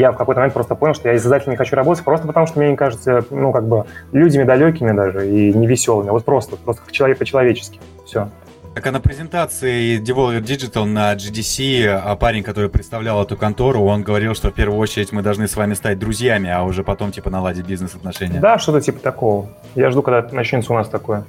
[0.00, 2.46] я в какой-то момент просто понял, что я из издателем не хочу работать, просто потому
[2.46, 6.10] что мне не кажется, ну, как бы, людьми далекими даже и невеселыми.
[6.10, 7.80] Вот просто, просто как человек по-человечески.
[8.04, 8.28] Все.
[8.74, 14.02] Так а на презентации Devolver Digital на GDC а парень, который представлял эту контору, он
[14.02, 17.30] говорил, что в первую очередь мы должны с вами стать друзьями, а уже потом типа
[17.30, 18.38] наладить бизнес-отношения.
[18.38, 19.48] Да, что-то типа такого.
[19.74, 21.24] Я жду, когда начнется у нас такое.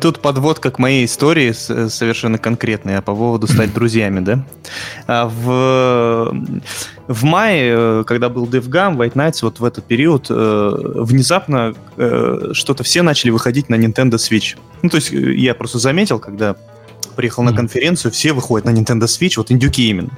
[0.00, 4.44] Тут подводка к моей истории совершенно конкретная по поводу стать друзьями, да?
[5.06, 6.34] А в,
[7.06, 12.50] в мае, э, когда был DevGam, White Nights, вот в этот период, э, внезапно э,
[12.52, 14.58] что-то все начали выходить на Nintendo Switch.
[14.82, 16.56] Ну, то есть я просто заметил, когда
[17.18, 20.10] приехал на конференцию, все выходят на Nintendo Switch, вот индюки именно.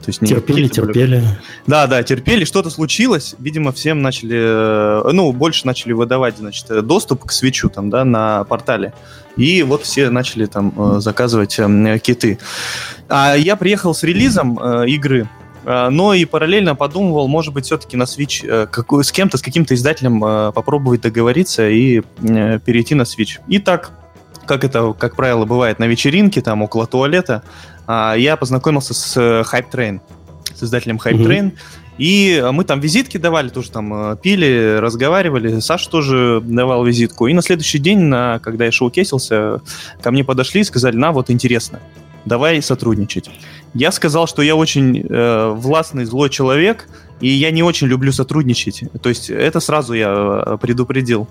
[0.00, 1.24] То есть терпели, терпели.
[1.66, 7.24] Да, да, терпели, что-то случилось, видимо, всем начали, э, ну, больше начали выдавать, значит, доступ
[7.24, 8.94] к свечу там, да, на портале.
[9.36, 12.38] И вот все начали там э, заказывать э, киты.
[13.08, 15.28] А я приехал с релизом игры,
[15.64, 20.20] но и параллельно подумывал, может быть, все-таки на Switch какой, с кем-то, с каким-то издателем
[20.52, 23.40] попробовать договориться и перейти на Switch.
[23.48, 24.03] И так
[24.46, 27.42] как это, как правило, бывает на вечеринке, там, около туалета,
[27.86, 30.00] а, я познакомился с э, Hype Train,
[30.54, 31.58] с издателем Hype Train, mm-hmm.
[31.96, 35.60] И мы там визитки давали, тоже там э, пили, разговаривали.
[35.60, 37.28] Саша тоже давал визитку.
[37.28, 39.60] И на следующий день, на, когда я шоу-кесился,
[40.02, 41.80] ко мне подошли и сказали, на, вот интересно,
[42.24, 43.30] давай сотрудничать.
[43.74, 46.88] Я сказал, что я очень э, властный, злой человек,
[47.20, 48.82] и я не очень люблю сотрудничать.
[49.00, 51.28] То есть это сразу я э, предупредил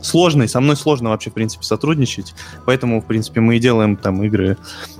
[0.00, 2.34] сложный, со мной сложно вообще, в принципе, сотрудничать,
[2.64, 4.56] поэтому, в принципе, мы и делаем там игры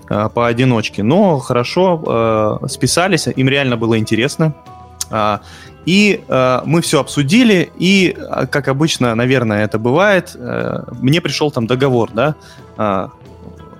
[0.08, 1.02] э, поодиночке.
[1.02, 4.54] Но хорошо, э, списались, им реально было интересно.
[5.10, 5.38] Э,
[5.86, 8.16] и э, мы все обсудили, и,
[8.50, 12.34] как обычно, наверное, это бывает, э, мне пришел там договор, да,
[12.76, 13.08] э,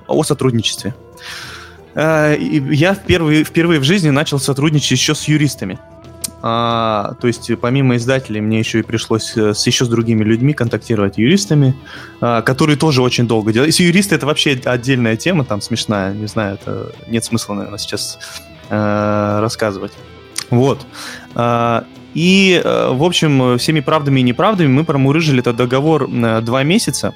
[0.07, 0.95] о сотрудничестве.
[1.95, 5.79] Э, я впервые, впервые в жизни начал сотрудничать еще с юристами.
[6.41, 10.53] А, то есть помимо издателей мне еще и пришлось э, с еще с другими людьми
[10.53, 11.75] контактировать юристами,
[12.21, 13.69] а, которые тоже очень долго делали.
[13.69, 18.21] Если юристы это вообще отдельная тема, там смешная, не знаю, это нет смысла, наверное, сейчас
[18.71, 19.93] а, рассказывать.
[20.51, 20.87] Вот.
[21.35, 21.85] А,
[22.15, 27.15] и, в общем, всеми правдами и неправдами мы промурыжили этот договор два месяца.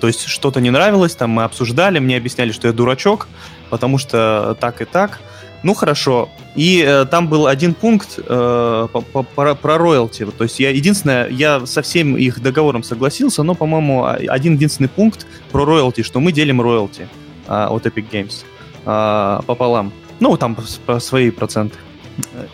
[0.00, 3.28] То есть что-то не нравилось, там мы обсуждали, мне объясняли, что я дурачок,
[3.70, 5.20] потому что так и так.
[5.64, 6.28] Ну хорошо.
[6.54, 8.88] И э, там был один пункт э,
[9.34, 10.26] про, роялти.
[10.26, 15.26] То есть я единственное, я со всем их договором согласился, но, по-моему, один единственный пункт
[15.50, 17.08] про роялти, что мы делим роялти
[17.48, 18.44] э, от Epic Games
[18.84, 19.90] э, пополам.
[20.20, 20.54] Ну, там
[20.84, 21.76] по свои проценты.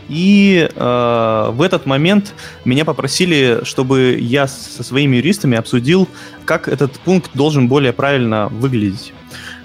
[0.09, 2.33] И э, в этот момент
[2.65, 6.09] меня попросили, чтобы я со своими юристами обсудил,
[6.45, 9.13] как этот пункт должен более правильно выглядеть.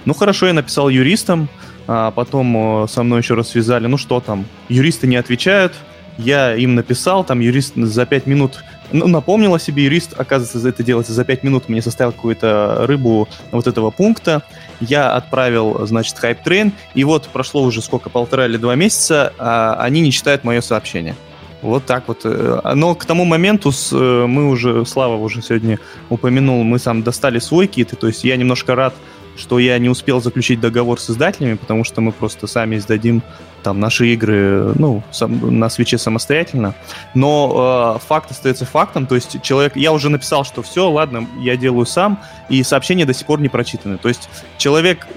[0.05, 1.47] Ну хорошо, я написал юристам,
[1.87, 5.73] а потом со мной еще раз связали, ну что там, юристы не отвечают,
[6.17, 10.83] я им написал, там юрист за 5 минут ну, напомнил о себе, юрист, оказывается, это
[10.83, 14.43] делается за 5 минут, мне составил какую-то рыбу вот этого пункта,
[14.79, 19.77] я отправил, значит, хайп трейн, и вот прошло уже сколько, полтора или два месяца, а
[19.79, 21.15] они не читают мое сообщение.
[21.61, 22.21] Вот так вот.
[22.25, 25.79] Э, но к тому моменту с, э, мы уже, Слава уже сегодня
[26.09, 28.93] упомянул, мы сам достали свой кит, то есть я немножко рад,
[29.37, 33.21] что я не успел заключить договор с издателями, потому что мы просто сами издадим
[33.63, 36.75] там наши игры, ну, сам, на свече самостоятельно.
[37.15, 41.57] Но э, факт остается фактом, то есть человек, я уже написал, что все, ладно, я
[41.57, 43.97] делаю сам, и сообщения до сих пор не прочитаны.
[43.97, 45.07] То есть человек,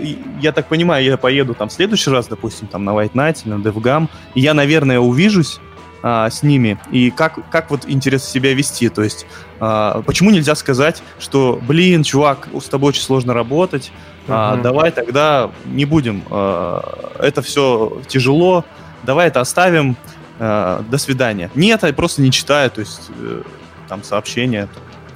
[0.41, 3.53] я так понимаю, я поеду там в следующий раз, допустим, там на White Night или
[3.53, 5.61] на DevGam, и я, наверное, увижусь
[6.03, 8.89] а, с ними и как, как вот интересно себя вести.
[8.89, 9.27] То есть
[9.61, 13.93] а, почему нельзя сказать, что, блин, чувак, с тобой очень сложно работать,
[14.27, 14.55] uh-huh.
[14.55, 18.65] а, давай тогда не будем, а, это все тяжело,
[19.03, 19.97] давай это оставим,
[20.39, 21.51] а, до свидания.
[21.55, 23.43] Нет, я просто не читаю, то есть э,
[23.89, 24.69] там сообщения.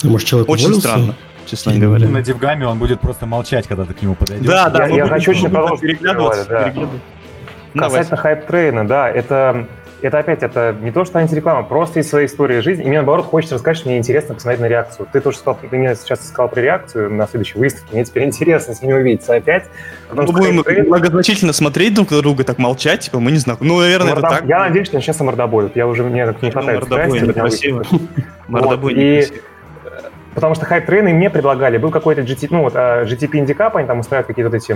[0.02, 0.88] А может, человек Очень уволился?
[0.88, 1.14] странно
[1.46, 2.08] честно говоря.
[2.08, 4.46] На DevGAMM е он будет просто молчать, когда ты к нему подойдешь.
[4.46, 6.46] Да, да, я, я хочу очень продолжить переглядываться.
[6.48, 6.72] Да.
[7.74, 9.66] Касательно HypeTrain а, да, это
[10.02, 12.84] это опять, это не то, что антиреклама, просто из своей истории жизни.
[12.84, 15.06] И мне, наоборот, хочется рассказать, что мне интересно посмотреть на реакцию.
[15.12, 17.88] Ты тоже сказал, ты мне сейчас сказал про реакцию на следующей выставке.
[17.92, 19.64] Мне теперь интересно с ними увидеться опять.
[20.12, 20.88] Мы будем трейд...
[20.88, 23.58] многозначительно смотреть друг на друга, так молчать, типа, мы не знаем.
[23.60, 24.30] Ну, наверное, Мордоб...
[24.30, 24.48] это так.
[24.48, 25.70] Я надеюсь, что начнется мордобой.
[25.74, 27.20] Я уже, мне так не ну, хватает мордобой.
[27.20, 27.84] Некрасиво.
[28.48, 29.26] Мордобой и...
[30.34, 33.98] Потому что хайп-трейны мне предлагали, был какой-то GTP, ну вот uh, GTP Indicap, они там
[33.98, 34.74] устраивают какие-то вот эти,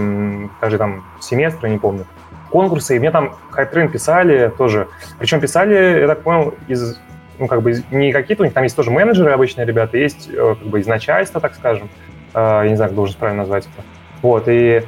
[0.61, 2.05] даже там семестры, не помню
[2.51, 4.89] конкурсы, и мне там хайтрейн писали тоже.
[5.19, 6.99] Причем писали, я так понял, из
[7.39, 10.55] ну, как бы не какие-то, у них там есть тоже менеджеры обычные ребята, есть э,
[10.59, 11.89] как бы из начальства, так скажем.
[12.35, 13.85] Э, я не знаю, как должен правильно назвать это.
[14.23, 14.83] Вот, и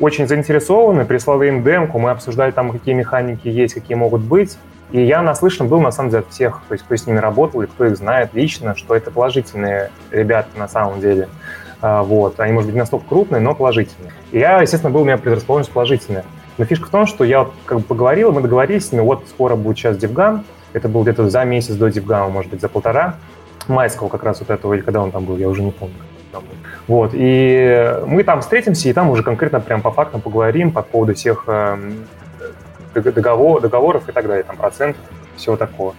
[0.00, 4.58] очень заинтересованы, прислали им демку, мы обсуждали там, какие механики есть, какие могут быть.
[4.90, 7.62] И я наслышан был, на самом деле, от всех, то есть кто с ними работал
[7.62, 11.28] и кто их знает лично, что это положительные ребята на самом деле.
[11.80, 12.38] Э, вот.
[12.40, 14.12] Они, может быть, не настолько крупные, но положительные.
[14.30, 16.24] И я, естественно, был у меня предрасположенность положительная.
[16.58, 19.56] Но фишка в том, что я как бы поговорил, мы договорились с ними, вот скоро
[19.56, 23.16] будет сейчас Дивган, это был где-то за месяц до Дивгана, может быть, за полтора,
[23.68, 25.94] майского как раз вот этого, или когда он там был, я уже не помню.
[26.86, 31.14] Вот, и мы там встретимся, и там уже конкретно прям по фактам поговорим по поводу
[31.14, 31.78] всех э,
[32.94, 35.00] договор, договоров и так далее, там процентов,
[35.36, 35.94] всего такого.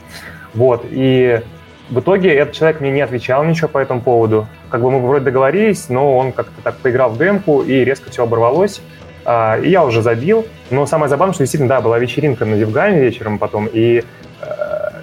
[0.53, 1.41] Вот, и
[1.89, 4.47] в итоге этот человек мне не отвечал ничего по этому поводу.
[4.69, 8.23] Как бы мы вроде договорились, но он как-то так поиграл в демку, и резко все
[8.23, 8.81] оборвалось.
[9.25, 10.47] А, и я уже забил.
[10.69, 14.03] Но самое забавное, что действительно, да, была вечеринка на Дивгаме вечером потом, и
[14.41, 14.45] э,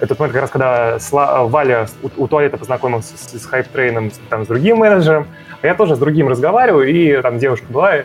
[0.01, 4.11] этот момент, как раз когда Сла, Валя у, у туалета познакомился с, с HypeTrain ом,
[4.29, 5.27] там, с другим менеджером,
[5.61, 7.97] а я тоже с другим разговариваю, и там девушка была,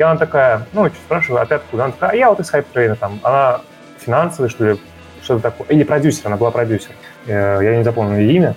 [0.00, 1.84] и она такая, ну, что спрашиваю, опять куда?
[1.84, 3.20] Она такая, а я вот из HypeTrain а там.
[3.22, 3.60] Она
[3.98, 4.80] финансовый, что ли,
[5.22, 5.66] что-то такое.
[5.68, 6.92] Или продюсер, она была продюсер.
[7.26, 8.54] Э, я не запомнил ее имя.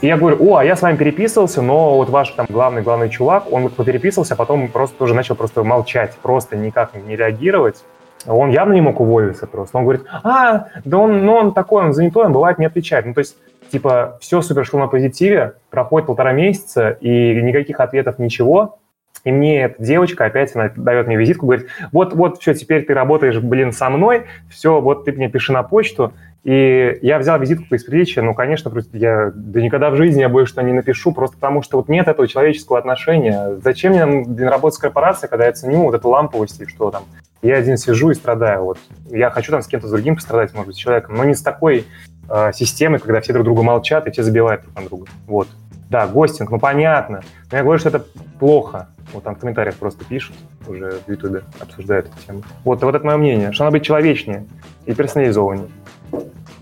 [0.00, 3.50] И я говорю, о, а я с вами переписывался, но вот ваш там главный-главный чувак,
[3.50, 7.82] он вот попереписывался, а потом просто тоже начал просто молчать, просто никак не реагировать.
[8.26, 9.78] Он явно не мог уволиться просто.
[9.78, 13.06] Он говорит, а, да он, ну он такой, он занятой, он бывает не отвечает.
[13.06, 13.36] Ну, то есть,
[13.70, 18.78] типа, все супер шло на позитиве, проходит полтора месяца, и никаких ответов, ничего.
[19.24, 22.94] И мне эта девочка опять она дает мне визитку, говорит, вот, вот, все, теперь ты
[22.94, 26.12] работаешь, блин, со мной, все, вот ты мне пиши на почту.
[26.46, 30.52] И я взял визитку из приличия, ну, конечно, я да никогда в жизни я больше
[30.52, 33.56] что не напишу, просто потому что вот нет этого человеческого отношения.
[33.64, 37.02] Зачем мне работать с корпорацией, когда я ценю вот эту ламповость и что там?
[37.42, 38.62] Я один сижу и страдаю.
[38.62, 38.78] Вот
[39.10, 41.42] я хочу там с кем-то с другим пострадать, может быть, с человеком, но не с
[41.42, 41.84] такой
[42.30, 45.06] э, системой, когда все друг друга молчат и все забивают друг на друга.
[45.26, 45.48] Вот.
[45.90, 47.22] Да, гостинг, ну понятно.
[47.50, 48.04] Но я говорю, что это
[48.38, 48.86] плохо.
[49.12, 50.36] Вот там в комментариях просто пишут,
[50.68, 52.42] уже в Ютубе обсуждают эту тему.
[52.62, 54.46] Вот, вот это мое мнение, что надо быть человечнее
[54.84, 55.70] и персонализованнее.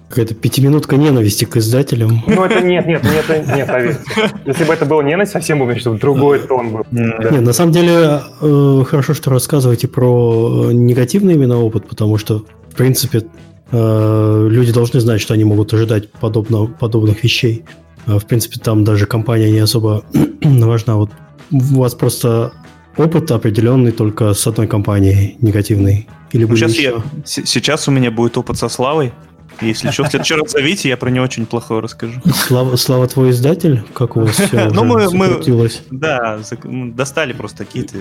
[0.09, 2.23] Какая-то пятиминутка ненависти к издателям.
[2.27, 4.01] Ну, это нет, нет, нет, нет, поверьте.
[4.45, 6.87] Если бы это было ненависть, совсем бы, чтобы другой тон был.
[6.91, 7.31] Да.
[7.31, 12.77] Нет, на самом деле, э, хорошо, что рассказываете про негативный именно опыт, потому что, в
[12.77, 13.25] принципе,
[13.73, 17.65] э, люди должны знать, что они могут ожидать подобно, подобных вещей.
[18.07, 20.05] Э, в принципе, там даже компания не особо
[20.43, 20.97] важна.
[20.97, 21.11] Вот
[21.51, 22.53] у вас просто
[22.97, 26.09] опыт определенный только с одной компанией негативный.
[26.33, 26.95] Или ну, сейчас, я,
[27.25, 29.13] сейчас у меня будет опыт со Славой.
[29.61, 32.21] Если что, в следующий раз зовите, я про него очень плохое расскажу.
[32.35, 33.85] Слава, Слава твой издатель?
[33.95, 37.99] Как у вас все Ну, мы, мы да, достали просто какие-то,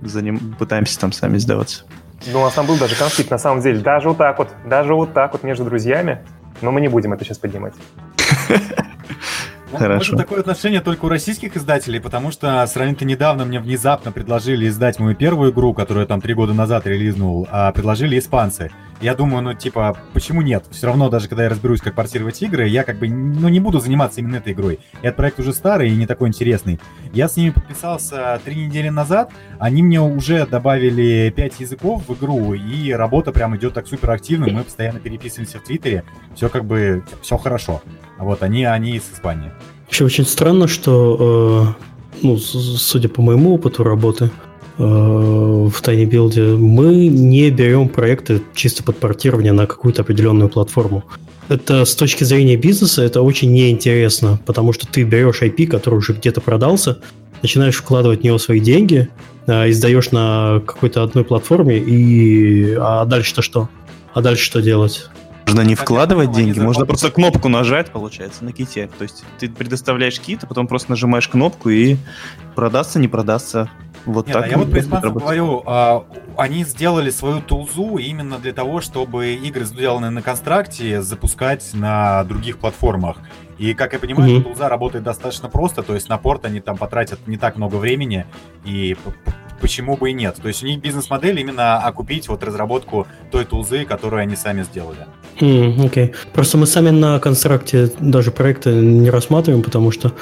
[0.00, 1.84] за ним пытаемся там сами сдаваться.
[2.32, 3.80] Ну, у нас там был даже конфликт, на самом деле.
[3.80, 6.20] Даже вот так вот, даже вот так вот между друзьями.
[6.60, 7.74] Но мы не будем это сейчас поднимать.
[9.72, 10.12] Ну, Хорошо.
[10.12, 14.98] Это такое отношение только у российских издателей, потому что сравнительно недавно мне внезапно предложили издать
[14.98, 18.70] мою первую игру, которую я там три года назад релизнул, а предложили испанцы.
[19.02, 20.64] Я думаю, ну, типа, почему нет?
[20.70, 23.80] Все равно, даже когда я разберусь, как портировать игры, я как бы, ну, не буду
[23.80, 24.78] заниматься именно этой игрой.
[25.02, 26.78] Этот проект уже старый и не такой интересный.
[27.12, 32.54] Я с ними подписался три недели назад, они мне уже добавили пять языков в игру,
[32.54, 36.04] и работа прям идет так супер активно, мы постоянно переписываемся в Твиттере,
[36.36, 37.82] все как бы, все хорошо.
[38.18, 39.50] Вот они, они из Испании.
[39.90, 44.30] Еще очень странно, что, э, ну, судя по моему опыту работы,
[44.78, 51.04] в Tiny Build мы не берем проекты чисто под портирование на какую-то определенную платформу.
[51.48, 56.14] Это с точки зрения бизнеса это очень неинтересно, потому что ты берешь IP, который уже
[56.14, 56.98] где-то продался,
[57.42, 59.08] начинаешь вкладывать в него свои деньги,
[59.46, 63.68] э, издаешь на какой-то одной платформе, и а дальше-то что?
[64.14, 65.08] А дальше что делать?
[65.46, 68.88] Можно не вкладывать деньги, можно просто кнопку нажать, получается, на ките.
[68.96, 71.96] То есть ты предоставляешь кит, а потом просто нажимаешь кнопку и
[72.54, 73.68] продастся, не продастся.
[74.04, 74.44] Вот Нет, так.
[74.44, 76.04] А я вот про испанцев говорю, а,
[76.36, 82.58] они сделали свою тулзу именно для того, чтобы игры, сделанные на констракте, запускать на других
[82.58, 83.18] платформах.
[83.58, 84.42] И, как я понимаю, mm-hmm.
[84.42, 88.26] тулза работает достаточно просто, то есть на порт они там потратят не так много времени,
[88.64, 88.96] и
[89.60, 90.36] почему бы и нет.
[90.42, 95.06] То есть у них бизнес-модель именно окупить вот разработку той тулзы, которую они сами сделали.
[95.36, 95.76] Окей.
[95.76, 96.14] Mm, okay.
[96.34, 100.12] Просто мы сами на констракте даже проекты не рассматриваем, потому что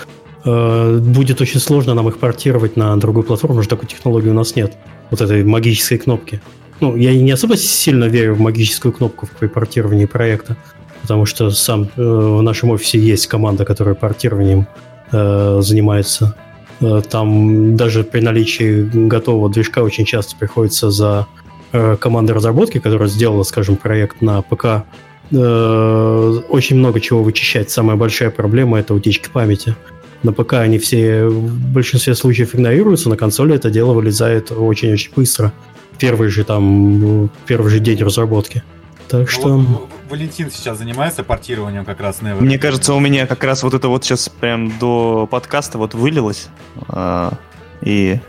[0.45, 4.57] будет очень сложно нам их портировать на другую платформу, потому что такой технологии у нас
[4.57, 4.77] нет.
[5.11, 6.41] Вот этой магической кнопки.
[6.81, 10.57] Ну, я не особо сильно верю в магическую кнопку в портировании проекта,
[11.03, 14.67] потому что сам э, в нашем офисе есть команда, которая портированием
[15.13, 16.35] э, занимается.
[16.81, 21.27] Э, там даже при наличии готового движка очень часто приходится за
[21.73, 24.85] э, командой разработки, которая сделала, скажем, проект на ПК,
[25.31, 27.71] э, очень много чего вычищать.
[27.71, 29.77] Самая большая проблема это утечки памяти.
[30.23, 35.53] На ПК они все в большинстве случаев игнорируются, на консоли это дело вылезает очень-очень быстро.
[35.99, 38.63] Первый же там, первый же день разработки.
[39.09, 39.57] Так ну, что...
[39.59, 42.41] Вот, Валентин сейчас занимается портированием как раз Never.
[42.41, 46.49] Мне кажется, у меня как раз вот это вот сейчас прям до подкаста вот вылилось.
[46.89, 47.33] А,
[47.81, 48.21] и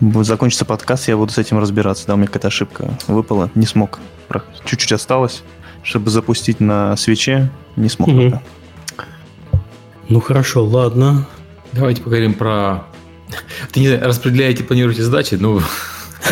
[0.00, 2.06] закончится подкаст, я буду с этим разбираться.
[2.06, 3.50] Да, у меня какая-то ошибка выпала.
[3.54, 4.00] Не смог.
[4.64, 5.42] Чуть-чуть осталось,
[5.82, 7.50] чтобы запустить на свече.
[7.76, 8.30] Не смог угу.
[8.30, 8.42] пока.
[10.08, 11.26] Ну хорошо, ладно.
[11.72, 12.84] Давайте поговорим про...
[13.72, 15.60] Ты не распределяете, планируете задачи, ну...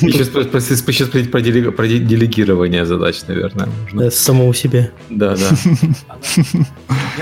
[0.00, 0.28] Сейчас
[0.78, 3.68] спросить про делегирование задач, наверное.
[3.94, 4.92] Э, самому себе.
[5.10, 5.50] Да, да.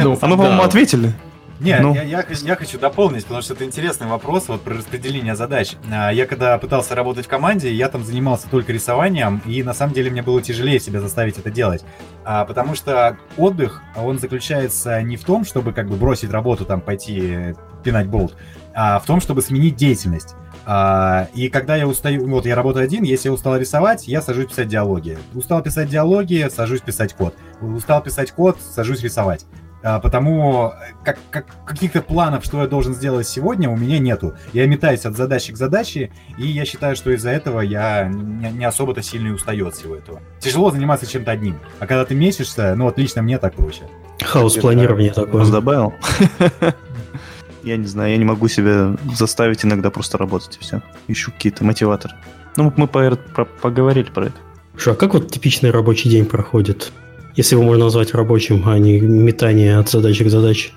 [0.02, 1.14] Ну, а мы, по-моему, ответили.
[1.60, 1.94] Не, ну.
[1.94, 5.76] я, я, я хочу дополнить, потому что это интересный вопрос вот про распределение задач.
[5.90, 9.94] А, я когда пытался работать в команде, я там занимался только рисованием, и на самом
[9.94, 11.84] деле мне было тяжелее себя заставить это делать.
[12.24, 16.80] А, потому что отдых, он заключается не в том, чтобы как бы бросить работу, там
[16.80, 18.36] пойти пинать болт,
[18.74, 20.34] а в том, чтобы сменить деятельность.
[20.66, 24.46] А, и когда я устаю, вот я работаю один, если я устал рисовать, я сажусь
[24.46, 25.16] писать диалоги.
[25.32, 27.34] Устал писать диалоги, сажусь писать код.
[27.60, 29.46] Устал писать код, сажусь рисовать.
[29.88, 30.74] А, потому
[31.04, 34.34] как, как, каких-то планов, что я должен сделать сегодня, у меня нету.
[34.52, 38.64] Я метаюсь от задачи к задаче, и я считаю, что из-за этого я не, не
[38.64, 40.20] особо-то сильно и устаю от всего этого.
[40.40, 41.60] Тяжело заниматься чем-то одним.
[41.78, 43.82] А когда ты месишься, ну вот лично мне так проще.
[44.20, 45.46] Хаос планирования такое.
[45.46, 45.94] Добавил.
[47.62, 50.82] Я не знаю, я не могу себя заставить иногда просто работать и все.
[51.08, 52.14] Ищу какие-то мотиваторы.
[52.56, 54.36] Ну, мы поговорили про это.
[54.76, 56.92] Что, а как вот типичный рабочий день проходит?
[57.36, 60.70] Если его можно назвать рабочим, а не метание от задачи к задаче.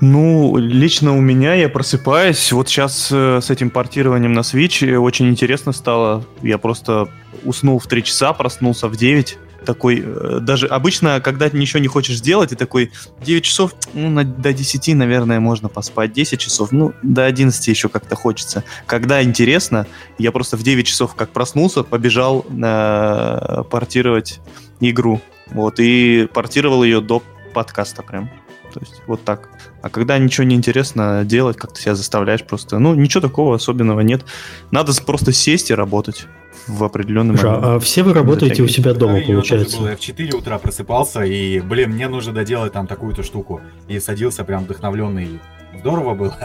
[0.00, 2.52] Ну, лично у меня я просыпаюсь.
[2.52, 6.24] Вот сейчас э, с этим портированием на Switch очень интересно стало.
[6.42, 7.08] Я просто
[7.44, 12.16] уснул в 3 часа, проснулся в 9 такой, э, даже обычно, когда ничего не хочешь
[12.16, 12.92] сделать, и такой
[13.24, 17.88] 9 часов, ну, на, до 10, наверное, можно поспать, 10 часов, ну, до 11 еще
[17.88, 18.64] как-то хочется.
[18.86, 19.86] Когда интересно,
[20.16, 24.40] я просто в 9 часов как проснулся, побежал э, портировать
[24.80, 27.22] игру, вот, и портировал ее до
[27.52, 28.30] подкаста прям.
[28.72, 29.48] То есть вот так.
[29.82, 34.00] А когда ничего не интересно делать, как ты себя заставляешь просто, ну, ничего такого особенного
[34.00, 34.24] нет.
[34.70, 36.26] Надо просто сесть и работать
[36.66, 37.66] в определенный Слушай, момент.
[37.66, 39.78] А все вы работаете у себя дома, получается?
[39.82, 43.60] Я в 4 утра просыпался, и, блин, мне нужно доделать там такую-то штуку.
[43.88, 45.40] И садился прям вдохновленный.
[45.78, 46.36] Здорово было.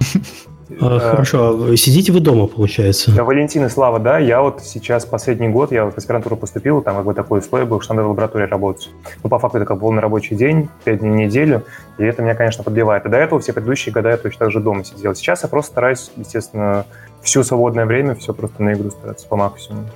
[0.80, 3.12] А, хорошо, а сидите вы дома, получается?
[3.12, 6.96] Да, Валентин и Слава, да, я вот сейчас последний год, я в аспирантуру поступил, там
[6.96, 8.90] как бы такой условие был, что надо в лаборатории работать.
[9.22, 11.64] Ну, по факту это как полный рабочий день, 5 дней в неделю,
[11.98, 13.04] и это меня, конечно, подбивает.
[13.06, 15.14] И до этого все предыдущие года я точно так же дома сидел.
[15.14, 16.86] Сейчас я просто стараюсь, естественно,
[17.22, 19.86] все свободное время, все просто на игру стараться по максимуму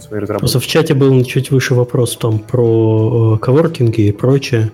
[0.00, 0.40] свои разработки.
[0.40, 4.72] Просто в чате был чуть выше вопрос там про э, коворкинги и прочее,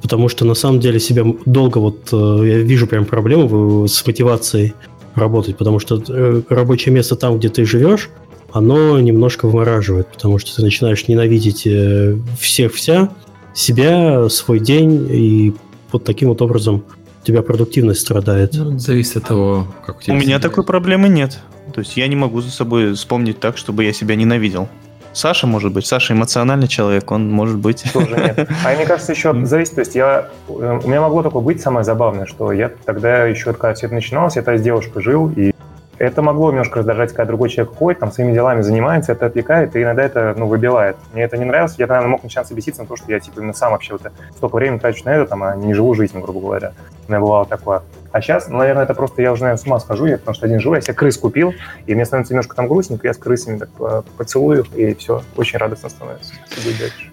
[0.00, 4.74] потому что на самом деле себя долго вот э, я вижу прям проблему с мотивацией
[5.18, 8.10] работать, потому что э, рабочее место там, где ты живешь,
[8.52, 13.10] оно немножко вымораживает, потому что ты начинаешь ненавидеть э, всех вся,
[13.54, 15.54] себя, свой день, и
[15.92, 16.84] вот таким вот образом
[17.22, 18.54] у тебя продуктивность страдает.
[18.54, 20.14] Ну, зависит от того, как у тебя...
[20.14, 21.38] У меня такой проблемы нет.
[21.74, 24.68] То есть я не могу за собой вспомнить так, чтобы я себя ненавидел.
[25.12, 25.86] Саша, может быть.
[25.86, 27.84] Саша эмоциональный человек, он может быть.
[27.92, 28.48] Тоже нет.
[28.64, 31.84] А мне кажется, еще зависит, то есть я, э, у меня могло такое быть самое
[31.84, 35.52] забавное, что я тогда еще, когда все это начиналось, я тогда с девушкой жил, и
[35.98, 39.82] это могло немножко раздражать, когда другой человек ходит, там своими делами занимается, это отвлекает, и
[39.82, 40.96] иногда это, ну, выбивает.
[41.12, 43.52] Мне это не нравилось, я, наверное, мог начинаться беситься на то, что я, типа, именно
[43.52, 44.02] сам вообще вот
[44.36, 46.72] столько времени трачу на это, там, а не живу жизнью, грубо говоря.
[47.06, 47.82] У меня бывало такое.
[48.12, 50.46] А сейчас, ну, наверное, это просто я уже, наверное, с ума схожу, я, потому что
[50.46, 51.52] один живу, я себе крыс купил,
[51.86, 55.88] и мне становится немножко там грустненько, я с крысами так поцелую, и все, очень радостно
[55.88, 56.32] становится.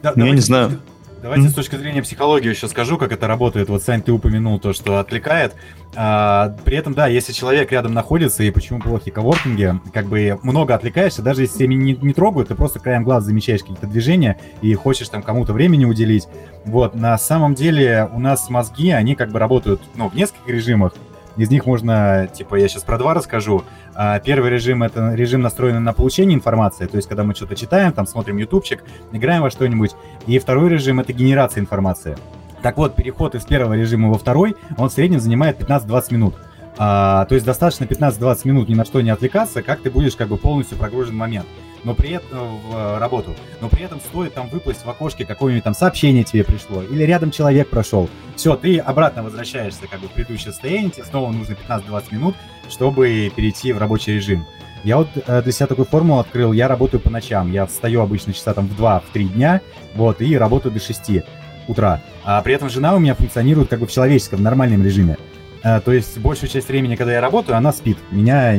[0.01, 0.79] Да, ну, я не знаю.
[1.25, 1.49] Давайте mm-hmm.
[1.49, 3.67] с точки зрения психологии еще скажу, как это работает.
[3.67, 5.55] Вот, Сань, ты упомянул то, что отвлекает.
[5.95, 10.75] А, при этом, да, если человек рядом находится, и почему плохи коворкинги, как бы много
[10.75, 14.71] отвлекаешься, даже если тебя не, не трогают, ты просто краем глаз замечаешь какие-то движения и
[14.75, 16.27] хочешь там кому-то времени уделить.
[16.63, 20.93] Вот, на самом деле у нас мозги, они как бы работают, ну, в нескольких режимах.
[21.37, 23.63] Из них можно, типа, я сейчас про два расскажу.
[23.93, 27.91] А, первый режим— это режим, настроенный на получение информации, то есть когда мы что-то читаем,
[27.91, 29.91] там смотрим ютубчик, играем во что-нибудь.
[30.27, 32.17] И второй режим— это генерация информации.
[32.61, 36.35] Так вот, переход из первого режима во второй, он в среднем занимает 15-20 минут.
[36.77, 40.29] А, то есть достаточно 15-20 минут ни на что не отвлекаться, как ты будешь как
[40.29, 41.45] бы полностью прогружен в момент
[41.85, 45.63] но при этом в э, работу, но при этом стоит там выплыть в окошке какое-нибудь
[45.63, 48.09] там сообщение тебе пришло, или рядом человек прошел.
[48.35, 52.35] Все, ты обратно возвращаешься как бы в предыдущее состояние, тебе снова нужно 15-20 минут,
[52.69, 54.45] чтобы перейти в рабочий режим.
[54.83, 58.33] Я вот э, для себя такую формулу открыл, я работаю по ночам, я встаю обычно
[58.33, 59.61] часа там в 2-3 в дня,
[59.95, 61.23] вот, и работаю до 6
[61.67, 62.01] утра.
[62.23, 65.17] А при этом жена у меня функционирует как бы в человеческом, нормальном режиме.
[65.63, 67.97] Э, то есть большую часть времени, когда я работаю, она спит.
[68.11, 68.55] Меня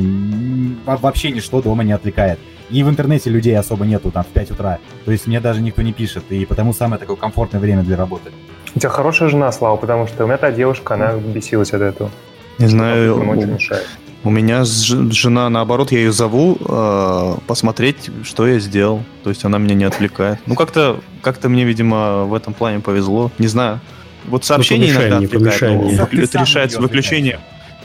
[0.85, 2.39] вообще ничто дома не отвлекает.
[2.71, 4.79] И в интернете людей особо нету там в 5 утра.
[5.05, 6.25] То есть мне даже никто не пишет.
[6.31, 8.31] И потому самое такое комфортное время для работы.
[8.75, 12.11] У тебя хорошая жена, Слава, потому что у меня та девушка, она бесилась от этого.
[12.59, 19.03] Не знаю, у, у меня жена, наоборот, я ее зову э, посмотреть, что я сделал.
[19.23, 20.41] То есть она меня не отвлекает.
[20.47, 23.31] Ну, как-то как мне, видимо, в этом плане повезло.
[23.39, 23.81] Не знаю.
[24.25, 26.13] Вот сообщение ну, иногда отвлекает.
[26.13, 27.39] Это решается выключение.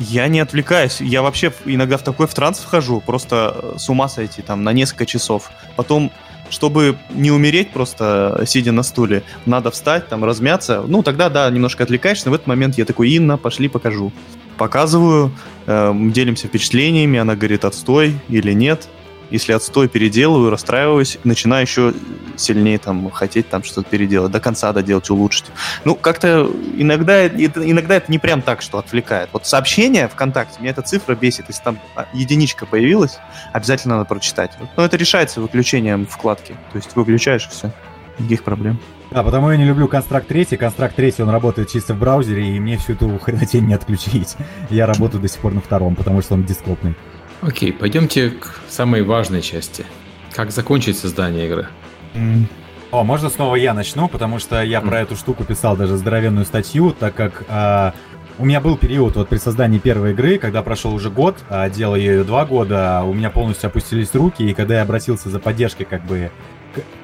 [0.09, 0.99] Я не отвлекаюсь.
[0.99, 4.73] Я вообще иногда в такой в транс вхожу, просто э, с ума сойти там на
[4.73, 5.51] несколько часов.
[5.75, 6.11] Потом
[6.49, 10.83] чтобы не умереть просто сидя на стуле, надо встать, там, размяться.
[10.85, 14.11] Ну, тогда, да, немножко отвлекаешься, но в этот момент я такой, Инна, пошли покажу.
[14.57, 15.31] Показываю,
[15.65, 18.89] э, делимся впечатлениями, она говорит, отстой или нет.
[19.31, 21.93] Если отстой переделываю, расстраиваюсь, начинаю еще
[22.35, 25.45] сильнее там хотеть там что-то переделать, до конца доделать, улучшить.
[25.85, 29.29] Ну, как-то иногда, это, иногда это не прям так, что отвлекает.
[29.31, 31.45] Вот сообщение ВКонтакте, меня эта цифра бесит.
[31.47, 33.17] Если там а, единичка появилась,
[33.53, 34.51] обязательно надо прочитать.
[34.75, 36.55] Но это решается выключением вкладки.
[36.71, 37.71] То есть выключаешь все.
[38.19, 38.79] Никаких проблем.
[39.11, 40.57] Да, потому я не люблю констракт 3.
[40.57, 44.35] Констракт 3, он работает чисто в браузере, и мне всю эту хренотень не отключить.
[44.69, 46.95] Я работаю до сих пор на втором, потому что он дископный.
[47.41, 49.85] Окей, пойдемте к самой важной части.
[50.33, 51.67] Как закончить создание игры?
[52.13, 52.45] Mm.
[52.91, 54.87] О, можно снова я начну, потому что я mm.
[54.87, 57.91] про эту штуку писал даже здоровенную статью, так как э,
[58.37, 61.95] у меня был период вот при создании первой игры, когда прошел уже год, а делал
[61.95, 65.85] я ее два года, у меня полностью опустились руки, и когда я обратился за поддержкой
[65.85, 66.31] как бы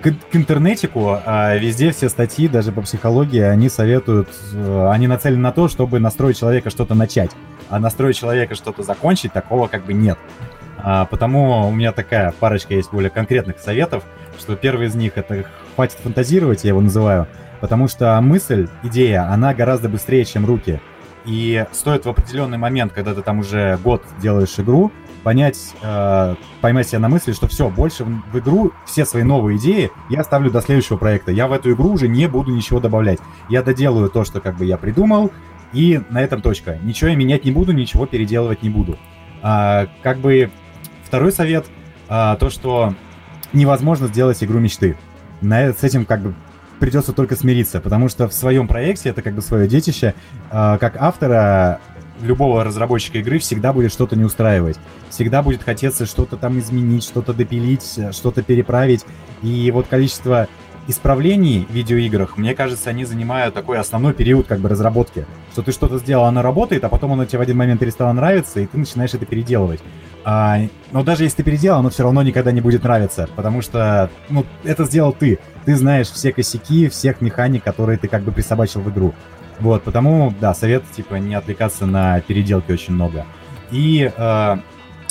[0.02, 5.42] к, к интернетику а везде все статьи, даже по психологии, они советуют, э, они нацелены
[5.42, 7.32] на то, чтобы настроить человека что-то начать.
[7.70, 10.18] А настроить человека что-то закончить, такого как бы нет.
[10.78, 14.04] А, потому у меня такая парочка есть более конкретных советов,
[14.40, 15.46] что первый из них это
[15.76, 17.28] хватит фантазировать, я его называю,
[17.60, 20.80] потому что мысль, идея, она гораздо быстрее, чем руки.
[21.26, 24.94] И стоит в определенный момент, когда ты там уже год делаешь игру,
[25.24, 29.58] понять, э, поймать себя на мысли, что все, больше в, в игру все свои новые
[29.58, 31.34] идеи я оставлю до следующего проекта.
[31.34, 33.20] Я в эту игру уже не буду ничего добавлять.
[33.50, 35.32] Я доделаю то, что как бы я придумал,
[35.74, 36.78] и на этом точка.
[36.84, 38.98] Ничего я менять не буду, ничего переделывать не буду.
[39.42, 40.50] А, как бы
[41.04, 41.66] второй совет,
[42.10, 42.94] а, то, что
[43.54, 44.98] невозможно сделать игру мечты.
[45.42, 46.34] На, с этим как бы
[46.80, 50.14] придется только смириться, потому что в своем проекте, это как бы свое детище,
[50.50, 51.80] а, как автора
[52.22, 54.78] любого разработчика игры всегда будет что-то не устраивать.
[55.10, 59.06] Всегда будет хотеться что-то там изменить, что-то допилить, что-то переправить.
[59.44, 60.48] И вот количество
[60.88, 65.26] исправлений в видеоиграх, мне кажется, они занимают такой основной период как бы разработки.
[65.52, 68.60] Что ты что-то сделал, оно работает, а потом оно тебе в один момент перестало нравиться,
[68.60, 69.82] и ты начинаешь это переделывать.
[70.24, 70.60] А,
[70.92, 74.46] но даже если ты переделал, оно все равно никогда не будет нравиться, потому что ну,
[74.64, 75.40] это сделал ты.
[75.66, 79.14] Ты знаешь все косяки, всех механик, которые ты как бы присобачил в игру.
[79.60, 83.26] Вот, потому, да, совет, типа, не отвлекаться на переделки очень много.
[83.72, 84.58] И э,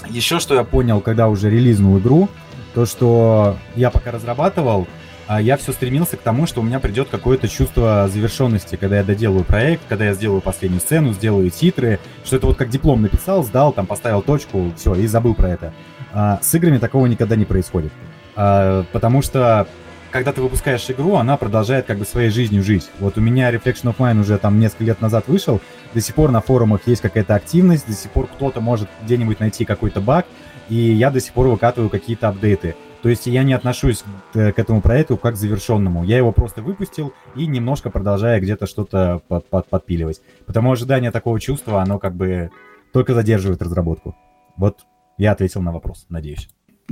[0.09, 2.29] еще что я понял, когда уже релизнул игру,
[2.75, 4.87] то, что я пока разрабатывал,
[5.29, 9.45] я все стремился к тому, что у меня придет какое-то чувство завершенности, когда я доделаю
[9.45, 13.73] проект, когда я сделаю последнюю сцену, сделаю титры, что это вот как диплом написал, сдал,
[13.73, 15.75] там поставил точку, все, и забыл про это.
[16.13, 17.93] А, с играми такого никогда не происходит.
[18.37, 19.67] А, потому что
[20.11, 22.89] когда ты выпускаешь игру, она продолжает как бы своей жизнью жить.
[23.01, 25.61] Вот у меня Reflection of Mine уже там несколько лет назад вышел,
[25.93, 29.65] до сих пор на форумах есть какая-то активность, до сих пор кто-то может где-нибудь найти
[29.65, 30.27] какой-то баг,
[30.69, 32.77] и я до сих пор выкатываю какие-то апдейты.
[33.03, 36.05] То есть я не отношусь к, к этому проекту как к завершенному.
[36.05, 40.21] Я его просто выпустил и немножко продолжаю где-то что-то под, под, подпиливать.
[40.47, 42.51] Потому ожидание такого чувства, оно как бы
[42.93, 44.17] только задерживает разработку.
[44.57, 44.81] Вот
[45.19, 46.49] я ответил на вопрос, надеюсь.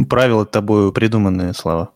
[0.08, 1.90] Правила тобой придуманные, Слава.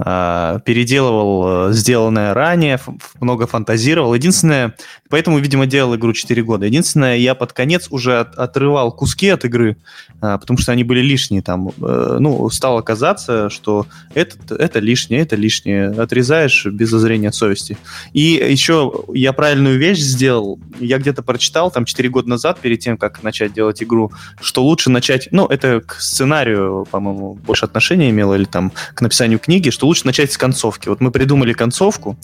[0.00, 2.78] А, переделывал э, сделанное ранее,
[3.18, 4.14] много фантазировал.
[4.14, 4.76] Единственное,
[5.08, 6.66] поэтому, видимо, делал игру 4 года.
[6.66, 9.76] Единственное, я под конец уже от, отрывал куски от игры,
[10.20, 11.70] а, потому что они были лишние там.
[11.82, 15.88] Э, ну, стало казаться, что это, это лишнее, это лишнее.
[15.88, 17.76] Отрезаешь без зазрения совести.
[18.12, 20.60] И еще я правильную вещь сделал.
[20.78, 24.90] Я где-то прочитал там 4 года назад, перед тем, как начать делать игру, что лучше
[24.90, 25.26] начать...
[25.32, 30.06] Ну, это к сценарию, по-моему, больше отношения имело, или там к написанию книги, что лучше
[30.06, 30.88] начать с концовки.
[30.88, 32.16] Вот мы придумали концовку,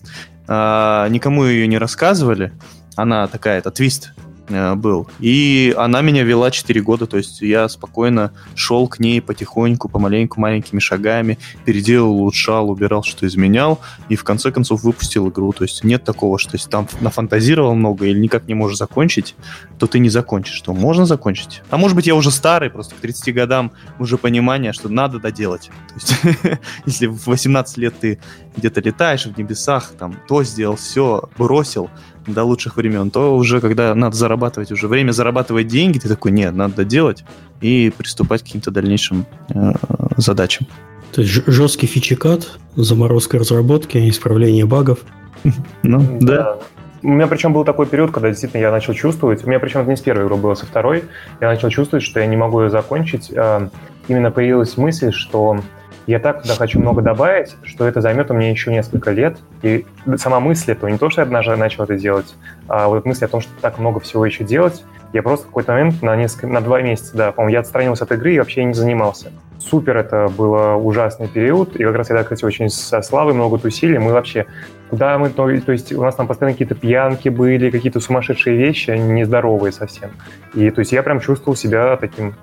[0.46, 2.52] а, никому ее не рассказывали.
[2.94, 4.12] Она такая, это твист
[4.48, 5.08] был.
[5.20, 10.40] И она меня вела 4 года, то есть я спокойно шел к ней потихоньку, помаленьку,
[10.40, 15.52] маленькими шагами, переделал, улучшал, убирал, что изменял, и в конце концов выпустил игру.
[15.52, 19.34] То есть нет такого, что если там нафантазировал много или никак не можешь закончить,
[19.78, 20.54] то ты не закончишь.
[20.54, 21.62] Что можно закончить?
[21.70, 25.70] А может быть я уже старый, просто к 30 годам уже понимание, что надо доделать.
[25.88, 28.18] То есть если в 18 лет ты
[28.56, 31.90] где-то летаешь в небесах, там то сделал, все, бросил,
[32.26, 36.54] до лучших времен, то уже когда надо зарабатывать, уже время зарабатывать деньги, ты такой, нет,
[36.54, 37.24] надо делать
[37.60, 39.72] и приступать к каким-то дальнейшим э,
[40.16, 40.66] задачам.
[41.12, 44.98] То есть жесткий фичекат, заморозка разработки, исправление багов.
[45.82, 46.58] Ну, да.
[47.02, 49.90] У меня причем был такой период, когда действительно я начал чувствовать, у меня причем это
[49.90, 51.04] не с первой игры было, со второй,
[51.38, 53.30] я начал чувствовать, что я не могу ее закончить.
[53.30, 53.68] Э,
[54.08, 55.60] именно появилась мысль, что
[56.06, 59.38] я так туда хочу много добавить, что это займет у меня еще несколько лет.
[59.62, 59.86] И
[60.16, 62.34] сама мысль этого, не то, что я однажды начал это делать,
[62.68, 64.84] а вот мысль о том, что так много всего еще делать,
[65.14, 68.12] я просто в какой-то момент на, несколько, на два месяца, да, по-моему, я отстранился от
[68.12, 69.30] игры и вообще не занимался.
[69.58, 70.52] Супер, это был
[70.84, 74.46] ужасный период, и как раз я, кстати, очень со Славой много тусили, мы вообще,
[74.90, 78.90] куда мы, то, то есть у нас там постоянно какие-то пьянки были, какие-то сумасшедшие вещи,
[78.90, 80.10] нездоровые совсем.
[80.52, 82.34] И то есть я прям чувствовал себя таким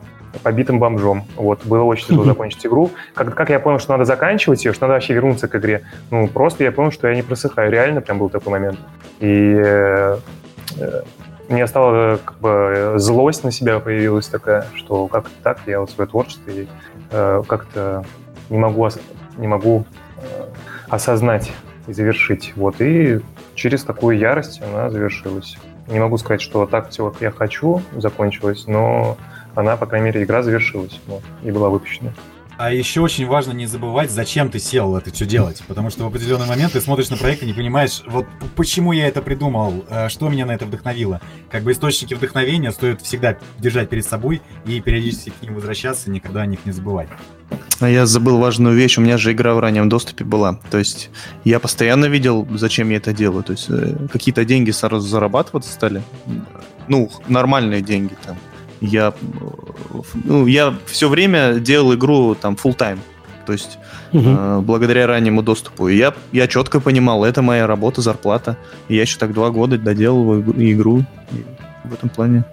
[0.44, 1.26] побитым бомжом.
[1.36, 2.92] Вот, было очень тяжело закончить игру.
[3.14, 5.84] Как, как я понял, что надо заканчивать ее, что надо вообще вернуться к игре?
[6.10, 7.72] Ну, просто я понял, что я не просыхаю.
[7.72, 8.80] Реально прям был такой момент.
[9.20, 10.18] И э,
[10.78, 11.02] э,
[11.50, 16.10] мне стала как бы злость на себя появилась такая, что как так, я вот свое
[16.10, 16.68] творчество и
[17.12, 18.06] э, как-то
[18.50, 18.88] не могу,
[19.38, 19.86] не могу
[20.18, 20.22] э,
[20.88, 21.52] осознать
[21.88, 22.54] и завершить.
[22.56, 23.20] Вот, и
[23.56, 25.58] через такую ярость она завершилась.
[25.88, 29.18] Не могу сказать, что так все, как я хочу, закончилось, но
[29.56, 32.14] она, по крайней мере, игра завершилась вот, и была выпущена.
[32.64, 35.64] А еще очень важно не забывать, зачем ты сел это все делать.
[35.68, 39.08] Потому что в определенный момент ты смотришь на проект и не понимаешь, вот почему я
[39.08, 41.22] это придумал, э, что меня на это вдохновило.
[41.50, 46.42] Как бы источники вдохновения стоит всегда держать перед собой и периодически к ним возвращаться, никогда
[46.42, 47.08] о них не забывать.
[47.80, 50.60] А я забыл важную вещь, у меня же игра в раннем доступе была.
[50.70, 51.10] То есть
[51.44, 53.44] я постоянно видел, зачем я это делаю.
[53.44, 56.04] То есть э, какие-то деньги сразу зарабатываться стали.
[56.88, 58.38] Ну, нормальные деньги там.
[58.82, 59.14] Я,
[60.24, 63.00] ну, я все время делал игру там full time.
[63.46, 63.78] То есть
[64.12, 64.24] угу.
[64.26, 65.88] э, благодаря раннему доступу.
[65.88, 68.58] И я, я четко понимал, это моя работа, зарплата.
[68.88, 71.04] И я еще так два года доделываю игру
[71.84, 72.44] в этом плане.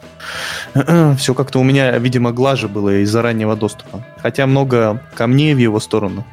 [1.18, 4.04] Все как-то у меня, видимо, глаже было из-за раннего доступа.
[4.22, 6.24] Хотя много камней в его сторону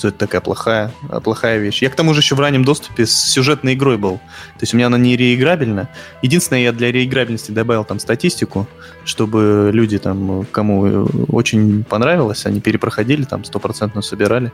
[0.00, 0.92] что это такая плохая,
[1.22, 1.82] плохая вещь.
[1.82, 4.16] Я к тому же еще в раннем доступе с сюжетной игрой был.
[4.16, 5.90] То есть у меня она не реиграбельна.
[6.22, 8.66] Единственное, я для реиграбельности добавил там статистику,
[9.04, 14.52] чтобы люди там, кому очень понравилось, они перепроходили, там стопроцентно собирали.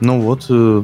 [0.00, 0.82] Ну вот, э,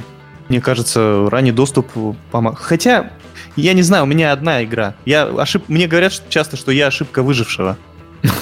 [0.48, 1.88] мне кажется, ранний доступ
[2.30, 2.58] помог.
[2.58, 3.10] Хотя,
[3.54, 4.94] я не знаю, у меня одна игра.
[5.04, 5.64] Я ошиб...
[5.68, 7.76] Мне говорят часто, что я ошибка выжившего.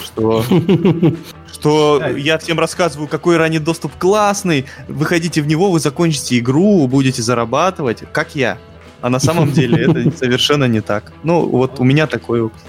[0.05, 0.45] Что
[1.62, 7.22] что я всем рассказываю, какой ранний доступ классный, выходите в него, вы закончите игру, будете
[7.22, 8.59] зарабатывать, как я.
[9.01, 11.12] А на самом деле это совершенно не так.
[11.22, 12.61] Ну, вот у меня такой опыт.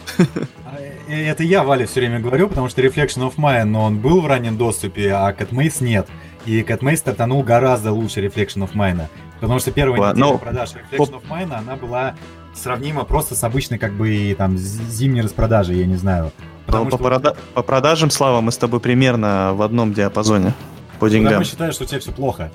[0.66, 4.22] А, э, это я Вале все время говорю, потому что Reflection of Mine, он был
[4.22, 6.07] в раннем доступе, а CatMace нет.
[6.45, 9.07] И CatMace стартанул гораздо лучше Reflection of Mine.
[9.39, 10.38] Потому что первая неделя но...
[10.38, 12.16] продаж Reflection of Mine, она была
[12.53, 16.32] сравнима просто с обычной как бы там зимней распродажей, я не знаю.
[16.66, 17.03] Потому по, что...
[17.03, 17.36] прода...
[17.53, 20.53] по продажам, Слава, мы с тобой примерно в одном диапазоне
[20.99, 21.39] по деньгам.
[21.39, 22.51] Я считаю, что у тебя все плохо.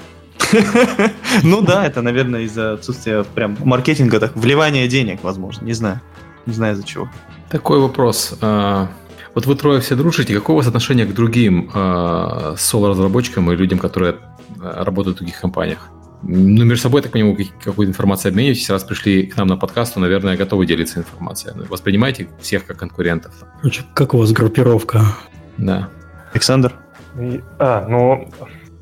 [1.42, 6.00] Ну да, это, наверное, из-за отсутствия прям маркетинга, так, вливания денег, возможно, не знаю.
[6.46, 7.09] Не знаю из-за чего.
[7.50, 8.34] Такой вопрос.
[8.40, 8.88] А,
[9.34, 13.78] вот вы трое все дружите, какое у вас отношение к другим а, соло-разработчикам и людям,
[13.78, 14.16] которые
[14.61, 15.90] а, работают в других компаниях?
[16.22, 18.68] Ну, между собой, так понимаю, какую-то информацию обмениваетесь.
[18.70, 21.54] Раз пришли к нам на подкаст, то, наверное, готовы делиться информацией.
[21.68, 23.32] Воспринимаете всех как конкурентов.
[23.94, 25.02] Как у вас группировка?
[25.58, 25.88] Да.
[26.32, 26.74] Александр?
[27.58, 28.28] А, ну,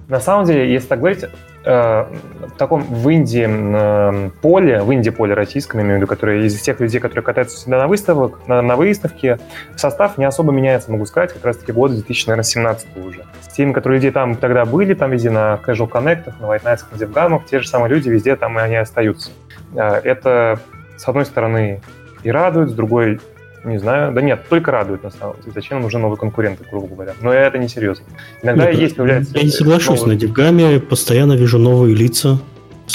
[0.09, 1.24] на самом деле, если так говорить,
[1.67, 6.61] в таком в Индии э, поле, в Индии поле российском, имею в виду, которые из
[6.61, 9.41] тех людей, которые катаются всегда на выставок, на, на выставке,
[9.77, 13.25] состав не особо меняется, могу сказать, как раз-таки года 2017 уже.
[13.41, 16.85] С теми, которые людей там тогда были, там везде на Casual Connect, на White Nights,
[16.93, 19.31] на DevGam, те же самые люди везде там и они остаются.
[19.75, 20.61] Э, это,
[20.97, 21.81] с одной стороны,
[22.23, 23.21] и радует, с другой
[23.71, 24.12] не знаю.
[24.12, 25.53] Да нет, только радует на самом деле.
[25.55, 27.14] Зачем нужны новые конкуренты, грубо говоря.
[27.21, 28.05] Но это не серьезно.
[28.43, 29.37] Иногда нет, есть появляется...
[29.37, 30.01] Я не соглашусь.
[30.01, 30.14] Новые...
[30.14, 32.39] На Дивгаме постоянно вижу новые лица.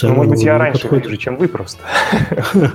[0.04, 1.06] Ну, может быть, я раньше подходит.
[1.06, 1.84] вижу, чем вы просто.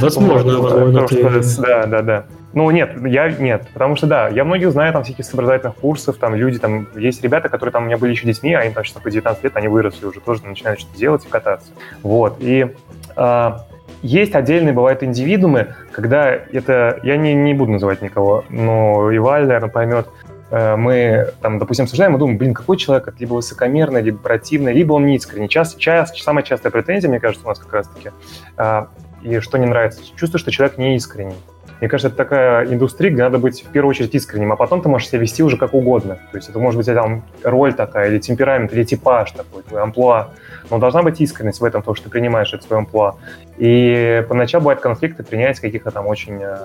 [0.00, 1.42] Возможно, возможно.
[1.58, 2.26] Да, да, да.
[2.52, 6.34] Ну, нет, я нет, потому что, да, я многих знаю, там, всяких образовательных курсов, там,
[6.34, 9.00] люди, там, есть ребята, которые там у меня были еще детьми, а они там сейчас
[9.00, 11.70] по 19 лет, они выросли уже, тоже начинают что-то делать и кататься.
[12.02, 12.74] Вот, и
[13.14, 13.66] а,
[14.02, 19.70] есть отдельные, бывают индивидуумы, когда это, я не, не буду называть никого, но Иваль, наверное,
[19.70, 20.06] поймет,
[20.50, 24.94] э, мы там, допустим, обсуждаем и думаем, блин, какой человек, либо высокомерный, либо противный, либо
[24.94, 25.48] он неискренний.
[25.48, 28.10] Час, час, самая частая претензия, мне кажется, у нас как раз-таки,
[28.56, 28.88] а,
[29.22, 31.36] и что не нравится, чувство, что человек не искренний.
[31.80, 34.88] Мне кажется, это такая индустрия, где надо быть в первую очередь искренним, а потом ты
[34.88, 36.18] можешь себя вести уже как угодно.
[36.30, 40.30] То есть это может быть там роль такая, или темперамент, или типаж такой, твой амплуа.
[40.68, 43.16] Но должна быть искренность в этом, то, что ты принимаешь это свое амплуа.
[43.56, 46.56] И поначалу бывают конфликты, принять каких-то там очень э,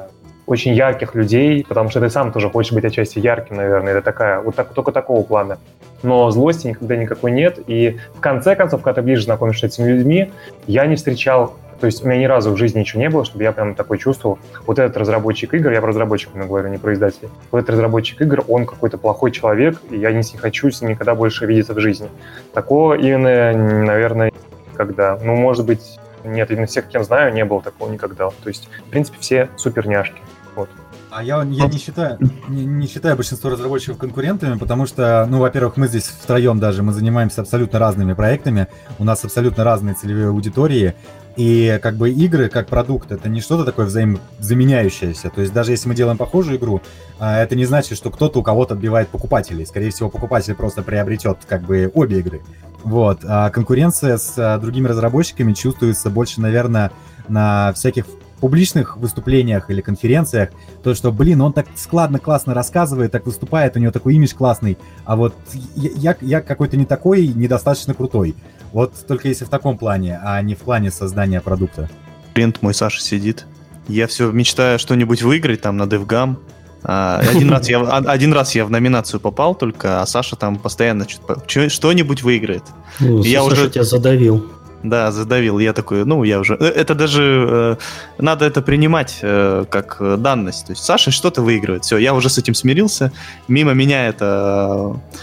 [0.46, 3.94] очень ярких людей, потому что ты сам тоже хочешь быть отчасти ярким, наверное.
[3.94, 5.58] Это такая, вот так, только такого плана.
[6.04, 7.60] Но злости никогда никакой нет.
[7.68, 10.32] И в конце концов, когда ты ближе знакомишься с этими людьми,
[10.68, 13.44] я не встречал то есть у меня ни разу в жизни ничего не было, чтобы
[13.44, 17.30] я прям такой чувствовал, вот этот разработчик игр, я про разработчиков говорю, не про издателей,
[17.52, 21.16] вот этот разработчик игр, он какой-то плохой человек, и я не хочу с ним никогда
[21.16, 22.10] больше видеться в жизни.
[22.54, 23.54] Такого именно,
[23.86, 24.32] наверное,
[24.76, 25.18] когда.
[25.22, 28.30] Ну, может быть, нет, именно всех, кем знаю, не было такого никогда.
[28.30, 30.20] То есть, в принципе, все суперняшки.
[30.56, 30.70] Вот.
[31.12, 32.18] А я, я не считаю,
[32.50, 36.92] не, не считаю большинство разработчиков конкурентами, потому что, ну, во-первых, мы здесь втроем даже, мы
[36.92, 38.68] занимаемся абсолютно разными проектами,
[39.00, 40.94] у нас абсолютно разные целевые аудитории,
[41.36, 45.30] и как бы игры как продукт это не что-то такое взаимозаменяющееся.
[45.30, 46.82] То есть даже если мы делаем похожую игру,
[47.20, 49.66] а, это не значит, что кто-то у кого-то отбивает покупателей.
[49.66, 52.42] Скорее всего, покупатель просто приобретет как бы обе игры.
[52.84, 53.20] Вот.
[53.24, 56.92] А конкуренция с а, другими разработчиками чувствуется больше, наверное,
[57.28, 58.06] на всяких
[58.40, 60.50] публичных выступлениях или конференциях,
[60.84, 64.78] то, что, блин, он так складно, классно рассказывает, так выступает, у него такой имидж классный,
[65.06, 65.34] а вот
[65.76, 68.36] я, я какой-то не такой, недостаточно крутой.
[68.76, 71.90] Вот только если в таком плане, а не в плане создания продукта.
[72.34, 73.46] Клиент мой Саша сидит.
[73.88, 76.36] Я все мечтаю что-нибудь выиграть там на DevGam.
[76.84, 81.08] А, один, раз я, один раз я в номинацию попал только, а Саша там постоянно
[81.48, 82.64] что-нибудь выиграет.
[83.00, 84.46] Ну, я Саша уже тебя задавил.
[84.84, 85.58] Да, задавил.
[85.60, 86.56] Я такой, ну, я уже...
[86.60, 87.78] Э, это даже...
[88.20, 90.68] Э, надо это принимать э, как данность.
[90.68, 91.86] То есть Саша что-то выигрывает.
[91.86, 93.12] Все, я уже с этим смирился.
[93.48, 95.16] Мимо меня это э,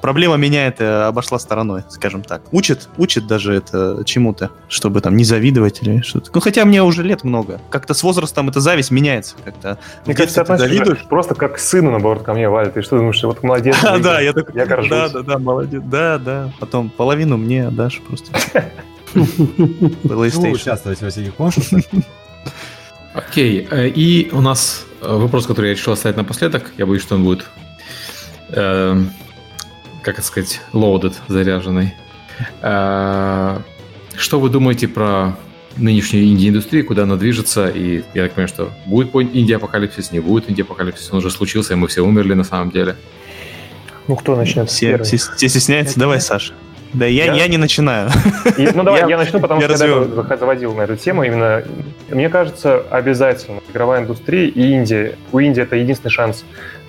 [0.00, 2.42] проблема меня это обошла стороной, скажем так.
[2.52, 6.30] Учит, учит даже это чему-то, чтобы там не завидовать или что-то.
[6.34, 7.60] Ну, хотя мне уже лет много.
[7.70, 9.78] Как-то с возрастом эта зависть меняется как-то.
[10.06, 12.70] Мне кажется, ты завидуешь просто как к сыну, наоборот, ко мне, Валя.
[12.70, 13.76] Ты что думаешь, что вот молодец?
[13.90, 14.90] Да, да, я такой, я горжусь.
[14.90, 15.82] Да, да, да, молодец.
[15.84, 16.52] Да, да.
[16.60, 18.32] Потом половину мне дашь просто.
[19.14, 20.52] PlayStation.
[20.52, 21.82] участвовать в этих конкурсах.
[23.14, 26.70] Окей, э, и у нас э, вопрос, который я решил оставить напоследок.
[26.78, 27.44] Я боюсь, что он будет,
[28.50, 29.02] э,
[30.02, 31.94] как это сказать, loaded, заряженный.
[32.62, 33.58] Э,
[34.16, 35.36] что вы думаете про
[35.76, 41.10] нынешнюю инди-индустрию, куда она движется, и я так понимаю, что будет инди-апокалипсис, не будет инди-апокалипсис,
[41.12, 42.96] он уже случился, и мы все умерли на самом деле.
[44.08, 44.68] Ну, кто начнет?
[44.68, 45.98] Все, все, все стесняются?
[45.98, 46.54] Давай, Саша.
[46.92, 47.34] Да, я, я?
[47.34, 48.10] я не начинаю.
[48.58, 51.22] И, ну давай, я, я начну, потому что я заводил на эту тему.
[51.22, 51.62] Именно,
[52.08, 55.16] мне кажется, обязательно игровая индустрия и Индия.
[55.30, 56.44] У Индии это единственный шанс,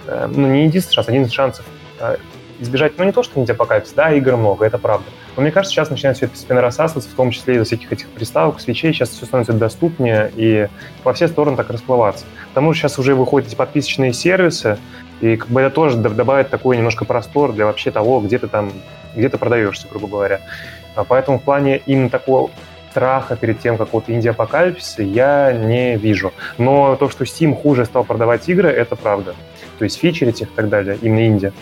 [0.07, 1.65] э, ну не единственный шанс, один из шансов
[1.99, 2.17] э,
[2.61, 5.05] избежать, ну не то, что Индия апокалипсис, да, игр много, это правда.
[5.35, 8.07] Но мне кажется, сейчас начинает все это постепенно рассасываться, в том числе из-за всяких этих
[8.09, 10.67] приставок, свечей, сейчас все становится доступнее и
[11.03, 12.25] во все стороны так расплываться.
[12.49, 14.77] Потому что сейчас уже выходят эти подписочные сервисы,
[15.19, 18.71] и как бы это тоже добавит такой немножко простор для вообще того, где ты там
[19.15, 20.39] где ты продаешься, грубо говоря.
[20.95, 22.49] А поэтому в плане именно такого
[22.91, 26.33] страха перед тем, какого-то инди-апокалипсиса я не вижу.
[26.57, 29.33] Но то, что Steam хуже стал продавать игры, это правда.
[29.79, 31.53] То есть фичерить их и так далее, именно Индия.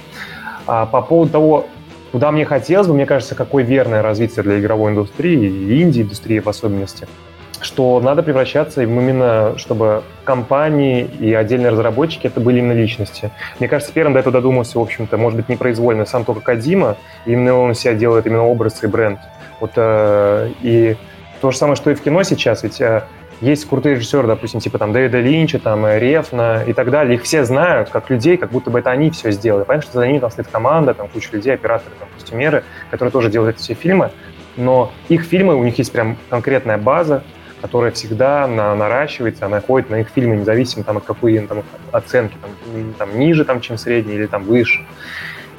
[0.67, 1.65] А по поводу того,
[2.11, 6.47] куда мне хотелось бы, мне кажется, какое верное развитие для игровой индустрии и инди-индустрии в
[6.47, 7.07] особенности–
[7.61, 13.31] что надо превращаться именно, чтобы компании и отдельные разработчики это были именно личности.
[13.59, 17.57] Мне кажется, первым до этого додумался, в общем-то, может быть, непроизвольно сам только Кадима, именно
[17.57, 19.19] он себя делает именно образ и бренд.
[19.59, 20.95] Вот, э, и
[21.41, 23.03] то же самое, что и в кино сейчас, ведь э,
[23.41, 27.15] есть крутые режиссеры, допустим, типа там Дэвида Линча, там э, Рефна и так далее.
[27.15, 29.63] Их все знают как людей, как будто бы это они все сделали.
[29.63, 33.29] Понятно, что за ними там стоит команда, там куча людей, операторы, там, костюмеры, которые тоже
[33.29, 34.11] делают эти все фильмы.
[34.57, 37.23] Но их фильмы, у них есть прям конкретная база,
[37.61, 42.35] которая всегда на, наращивается, она ходит на их фильмы, независимо там, от какой там, оценки,
[42.41, 44.85] там, там, ниже, там, чем средний или там выше.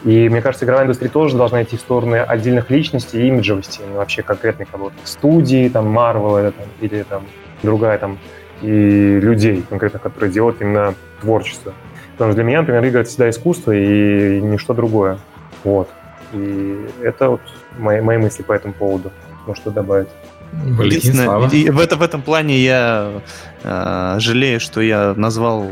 [0.05, 3.97] И мне кажется, игровая индустрия тоже должна идти в сторону отдельных личностей и имиджевости, ну,
[3.97, 4.97] вообще конкретной кого-то.
[5.05, 7.25] Студии, там, там, или там,
[7.63, 8.19] другая там,
[8.63, 11.73] и людей конкретно, которые делают именно творчество.
[12.13, 15.19] Потому что для меня, например, игры— это всегда искусство и ничто другое.
[15.65, 15.89] Вот.
[16.33, 17.41] И это вот
[17.79, 19.11] мои, мои мысли по этому поводу.
[19.47, 20.09] Может, что добавить.
[20.53, 23.23] Единственное, и в, это, в этом плане я
[23.63, 25.71] э, жалею, что я назвал...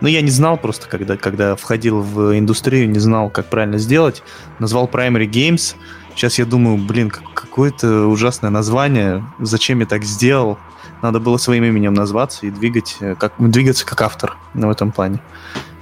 [0.00, 4.22] Ну, я не знал просто, когда, когда входил в индустрию, не знал, как правильно сделать.
[4.58, 5.76] Назвал Primary Games.
[6.14, 9.24] Сейчас я думаю, блин, какое-то ужасное название.
[9.38, 10.58] Зачем я так сделал?
[11.06, 15.20] Надо было своим именем назваться и двигать, э, как, двигаться как автор в этом плане.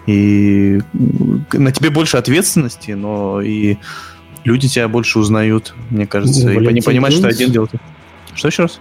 [0.06, 0.82] И
[1.54, 3.78] на тебе больше ответственности, но и
[4.44, 7.72] люди тебя больше узнают, мне кажется, ну, и не понимают, что один делает.
[8.34, 8.80] Что еще раз?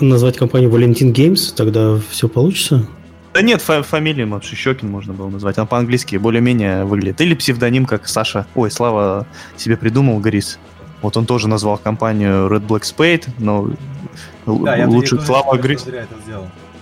[0.00, 2.88] Назвать компанию Валентин Games, тогда все получится?
[3.34, 5.58] Да нет, фа- фамилию вообще Щекин можно было назвать.
[5.58, 7.20] Она по-английски более-менее выглядит.
[7.20, 8.46] Или псевдоним, как Саша.
[8.54, 9.26] Ой, Слава
[9.58, 10.58] себе придумал, Грис.
[11.02, 13.70] Вот он тоже назвал компанию Red Black Spade, но
[14.46, 15.86] да, лучше Слава Грис.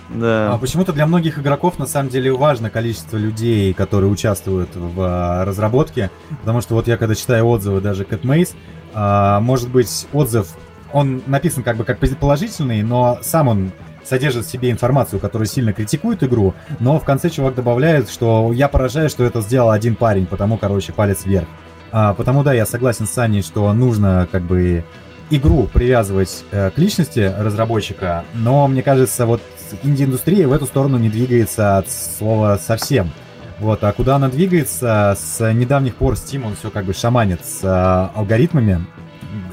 [0.09, 0.53] Да.
[0.53, 5.45] А почему-то для многих игроков на самом деле важно количество людей, которые участвуют в а,
[5.45, 8.53] разработке, потому что вот я когда читаю отзывы даже Cat Maze,
[8.93, 10.55] а, может быть отзыв
[10.93, 13.71] он написан как бы как положительный, но сам он
[14.03, 18.67] содержит в себе информацию, которая сильно критикует игру, но в конце чувак добавляет, что я
[18.67, 21.47] поражаюсь, что это сделал один парень, потому, короче, палец вверх.
[21.91, 24.85] А, потому, да, я согласен с Саней, что нужно как бы
[25.29, 29.41] игру привязывать э, к личности разработчика, но мне кажется, вот
[29.83, 33.11] инди-индустрия в эту сторону не двигается от слова совсем.
[33.59, 35.17] Вот, а куда она двигается?
[35.17, 38.85] С недавних пор Steam, он все как бы шаманит с э, алгоритмами,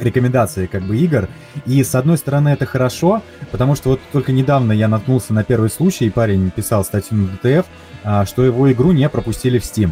[0.00, 1.28] рекомендации как бы игр.
[1.66, 5.70] И с одной стороны это хорошо, потому что вот только недавно я наткнулся на первый
[5.70, 7.64] случай, и парень писал статью на DTF,
[8.04, 9.90] а, что его игру не пропустили в Steam.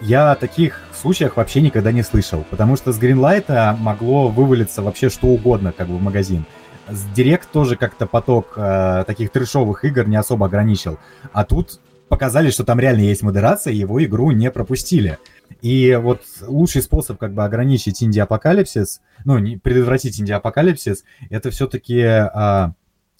[0.00, 5.28] Я таких случаях вообще никогда не слышал, потому что с Greenlight могло вывалиться вообще что
[5.28, 6.44] угодно как бы в магазин.
[6.88, 10.98] С Direct тоже как-то поток э, таких трешовых игр не особо ограничил.
[11.32, 15.18] А тут показали, что там реально есть модерация, его игру не пропустили.
[15.62, 22.72] И вот лучший способ как бы ограничить инди-апокалипсис, ну, не, предотвратить инди-апокалипсис, это все-таки а,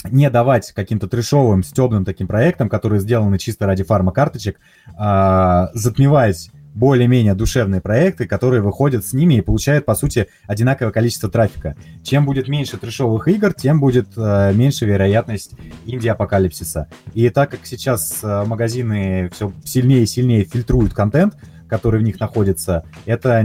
[0.04, 4.58] не давать каким-то трешовым, стебным таким проектам, которые сделаны чисто ради фарма-карточек,
[4.96, 11.30] а, затмевать более-менее душевные проекты, которые выходят с ними и получают, по сути, одинаковое количество
[11.30, 11.76] трафика.
[12.02, 15.52] Чем будет меньше трешовых игр, тем будет э, меньше вероятность
[15.86, 16.88] инди-апокалипсиса.
[17.14, 21.34] И так как сейчас э, магазины все сильнее и сильнее фильтруют контент,
[21.68, 23.42] который в них находится, это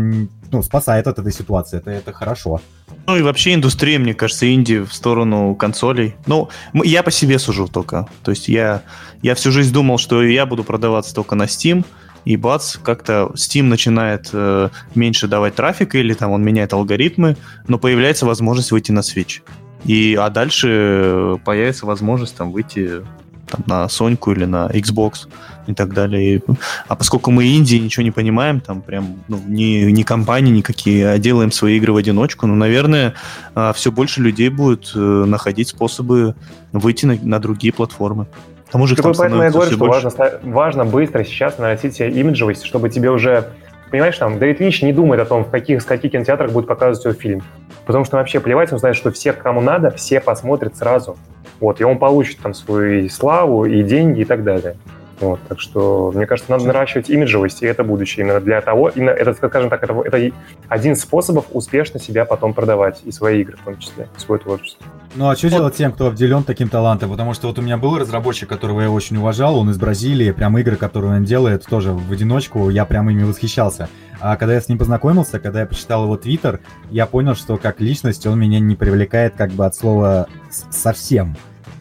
[0.52, 1.78] ну, спасает от этой ситуации.
[1.78, 2.60] Это, это хорошо.
[3.08, 6.16] Ну и вообще индустрия, мне кажется, инди в сторону консолей.
[6.26, 8.08] Ну, я по себе сужу только.
[8.24, 8.82] То есть я,
[9.22, 11.86] я всю жизнь думал, что я буду продаваться только на Steam,
[12.26, 17.38] и бац, как-то Steam начинает э, меньше давать трафика, или там он меняет алгоритмы,
[17.68, 19.42] но появляется возможность выйти на Switch.
[19.86, 23.04] И, а дальше появится возможность там выйти
[23.48, 25.28] там, на Соньку или на Xbox
[25.68, 26.42] и так далее.
[26.88, 31.18] А поскольку мы Индии ничего не понимаем, там прям ну, ни, ни компании никакие, а
[31.20, 33.14] делаем свои игры в одиночку, ну, наверное,
[33.54, 36.36] а, все больше людей будет э, находить способы
[36.72, 38.28] выйти на, на другие платформы.
[38.76, 40.12] Тому же, поэтому я говорю, что важно,
[40.44, 43.46] важно быстро сейчас наносить себе имиджевость, чтобы тебе уже
[43.90, 47.02] понимаешь, там, Дэвид Линч не думает о том, в каких, с каких кинотеатрах будет показывать
[47.02, 47.42] свой фильм.
[47.86, 51.16] Потому что вообще плевать, он знает, что все, кому надо, все посмотрят сразу.
[51.62, 54.76] Вот, и он получит там свою славу, и деньги, и так далее.
[55.20, 59.12] Вот, так что, мне кажется, надо наращивать имиджевость, и это будущее именно для того, именно
[59.12, 60.36] это, скажем так, это, это
[60.68, 64.86] один из способов успешно себя потом продавать, и свои игры в том числе, свое творчество.
[65.16, 65.56] Ну а что вот.
[65.56, 67.10] делать тем, кто обделен таким талантом?
[67.12, 70.58] Потому что вот у меня был разработчик, которого я очень уважал, он из Бразилии, прям
[70.58, 73.88] игры, которые он делает, тоже в одиночку, я прям ими восхищался.
[74.20, 76.60] А когда я с ним познакомился, когда я прочитал его твиттер,
[76.90, 81.36] я понял, что как личность он меня не привлекает как бы от слова совсем.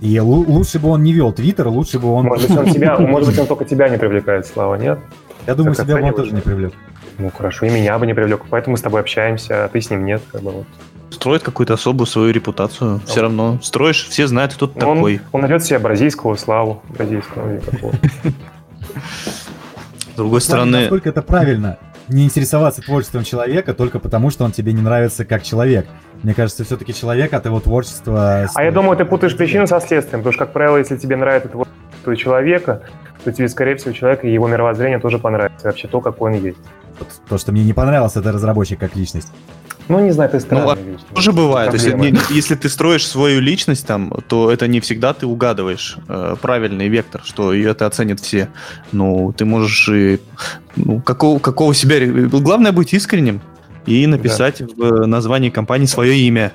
[0.04, 2.26] И лучше бы он не вел Твиттер, лучше бы он...
[2.26, 4.98] Может быть, он, тебя, может быть, он только тебя не привлекает, Слава, нет?
[5.46, 6.74] Я думаю, себя бы он тоже не привлек.
[7.16, 9.88] Ну хорошо, и меня бы не привлек, поэтому мы с тобой общаемся, а ты с
[9.88, 10.66] ним нет, как бы вот.
[11.08, 13.00] Строит какую-то особую свою репутацию.
[13.06, 15.20] Все равно строишь, все знают, кто ты он, такой.
[15.32, 17.94] Он найдет себе бразильского славу, бразильского никакого.
[20.12, 20.80] С другой стороны...
[20.80, 21.78] Насколько это правильно?
[22.08, 25.86] Не интересоваться творчеством человека только потому, что он тебе не нравится как человек.
[26.24, 28.48] Мне кажется, все-таки человек от его творчества...
[28.54, 31.50] А я думаю, ты путаешь причину со следствием, потому что, как правило, если тебе нравится
[31.50, 32.80] творчество человека,
[33.22, 36.56] то тебе, скорее всего, человека и его мировоззрение тоже понравится, вообще то, какой он есть.
[37.28, 39.28] То, что мне не понравился, это разработчик как личность.
[39.88, 40.64] Ну, не знаю, ты странный.
[40.64, 41.00] Ну, а вещь.
[41.14, 41.74] Тоже бывает.
[41.74, 46.36] Если, не, если ты строишь свою личность там, то это не всегда ты угадываешь э,
[46.40, 48.48] правильный вектор, что это оценят все.
[48.92, 50.20] Ну, ты можешь и
[50.76, 51.98] ну, какого, какого себя...
[52.28, 53.42] Главное быть искренним
[53.86, 54.66] и написать да.
[54.76, 56.52] в названии компании свое имя.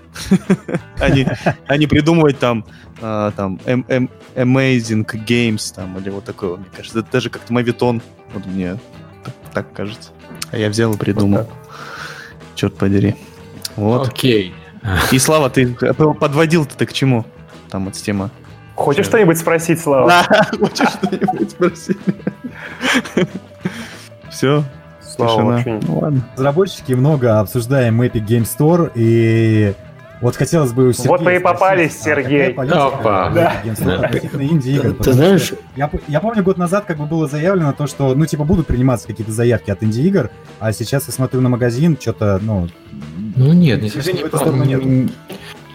[1.00, 2.66] а не придумывать там
[3.02, 6.58] а, там Amazing Games там или вот такое.
[6.58, 8.02] Мне кажется, это даже как-то мавитон.
[8.34, 8.78] Вот мне
[9.54, 10.12] так кажется.
[10.52, 11.50] А я взял и придумал.
[12.56, 13.16] Черт подери.
[13.76, 14.08] Вот.
[14.08, 14.54] Окей.
[15.12, 17.26] И Слава, ты подводил-то ты к чему?
[17.70, 18.32] Там вот тема.
[18.76, 20.08] Хочешь что-нибудь спросить, Слава?
[20.30, 21.98] Да, хочешь что-нибудь спросить.
[24.32, 24.64] Все,
[25.20, 26.22] Слава, ну, ладно.
[26.36, 29.74] Разработчики много обсуждаем Epic Game Store, и
[30.22, 32.52] вот хотелось бы у Сергея Вот вы и попались, а Сергей.
[32.52, 33.30] Опа.
[33.30, 33.62] Да.
[33.64, 34.96] инди-игр.
[35.02, 35.54] Ты знаешь...
[35.76, 39.08] Я, я помню, год назад как бы было заявлено то, что, ну, типа, будут приниматься
[39.08, 40.30] какие-то заявки от инди-игр,
[40.60, 42.68] а сейчас я смотрю на магазин, что-то, ну...
[43.36, 45.12] Ну, нет, не движения в эту сторону нет.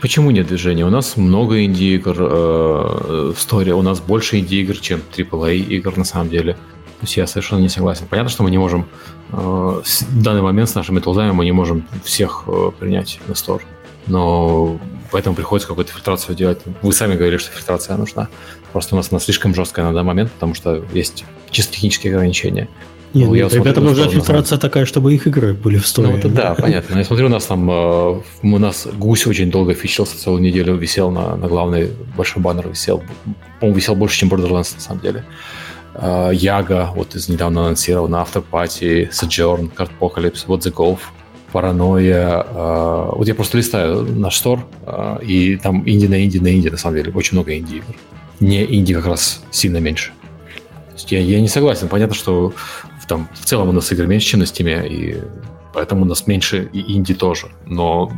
[0.03, 0.85] Почему нет движения?
[0.85, 6.05] У нас много инди-игр э, в сторе, у нас больше инди-игр, чем AAA игр на
[6.05, 6.59] самом деле.
[7.05, 8.07] То есть я совершенно не согласен.
[8.09, 8.87] Понятно, что мы не можем
[9.31, 13.63] э, в данный момент с нашими тулзами мы не можем всех э, принять на стор.
[14.07, 16.63] Но поэтому приходится какую-то фильтрацию делать.
[16.81, 18.29] Вы сами говорили, что фильтрация нужна.
[18.73, 22.71] Просто у нас она слишком жесткая на данный момент, потому что есть чисто технические ограничения.
[23.13, 26.09] Нет, ну, нет ребятам нужна фильтрация такая, чтобы их игры были в сторе.
[26.09, 26.97] Ну, это, да, понятно.
[26.97, 31.11] Я смотрю, у нас там э, у нас гусь очень долго фичился, целую неделю висел
[31.11, 33.03] на, на главный большой баннер висел.
[33.61, 35.19] По-моему, висел больше, чем Borderlands на самом деле.
[35.19, 35.64] Uh,
[36.01, 40.99] Яга, вот из недавно анонсировал на Afterparty, Sojourn, Card Apocalypse, What the Golf,
[41.53, 42.45] Паранойя.
[43.13, 46.77] Вот я просто листаю наш стор, uh, и там инди на инди на инди, на
[46.77, 47.95] самом деле, очень много инди игр.
[48.41, 50.13] Не инди как раз сильно меньше.
[51.09, 51.89] Я, я не согласен.
[51.89, 52.53] Понятно, что
[53.07, 55.23] там, в целом у нас игр меньше, чем на Steam, и
[55.73, 57.49] поэтому у нас меньше и инди тоже.
[57.67, 58.11] Но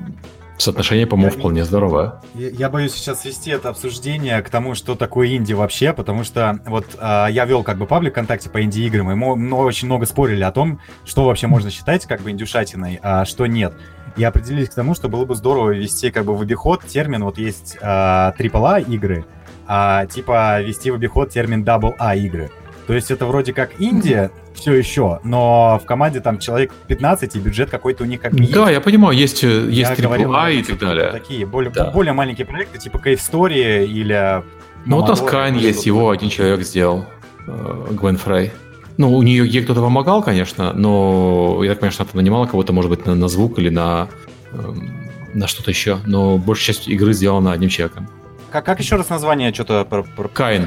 [0.59, 2.15] Соотношение, по-моему, я, вполне здоровое.
[2.35, 6.61] Я, я боюсь сейчас свести это обсуждение к тому, что такое инди вообще, потому что
[6.65, 10.07] вот а, я вел как бы паблик ВКонтакте по инди-играм, и мы, мы очень много
[10.07, 13.75] спорили о том, что вообще можно считать как бы индюшатиной, а что нет.
[14.17, 17.37] И определились к тому, что было бы здорово ввести как бы в обиход термин, вот
[17.37, 19.27] есть а, AAA игры,
[19.67, 22.51] а типа ввести в обиход термин AA игры.
[22.87, 27.39] То есть это вроде как Индия, все еще, но в команде там человек 15, и
[27.41, 28.73] бюджет какой-то у них как бы Да, есть.
[28.73, 31.11] я понимаю, есть, э, есть AAA и так далее.
[31.11, 31.91] Такие более, да.
[31.91, 34.43] более маленькие проекты, типа Cave Story или...
[34.85, 37.07] Ну, вот Аскайн есть, его один человек сделал,
[37.47, 38.53] э, Гвен Фрей.
[38.99, 42.73] Ну, у нее ей кто-то помогал, конечно, но я так понимаю, что она нанимала кого-то,
[42.73, 44.09] может быть, на, на звук или на,
[44.53, 45.99] эм, на что-то еще.
[46.07, 48.09] Но большая часть игры сделана одним человеком.
[48.57, 50.03] Как, как еще раз название что-то про...
[50.03, 50.67] про Кайн.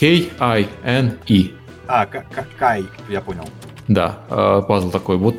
[0.00, 1.50] K-I-N-E.
[1.86, 2.06] А,
[2.58, 3.44] Кай, я понял.
[3.86, 5.36] Да, э, пазл такой, вот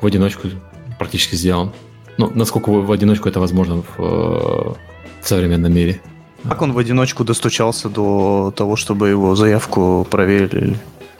[0.00, 0.46] в одиночку
[1.00, 1.72] практически сделан.
[2.16, 4.76] Ну, насколько в одиночку это возможно в, в
[5.22, 6.00] современном мире.
[6.44, 10.76] Как он в одиночку достучался до того, чтобы его заявку проверили?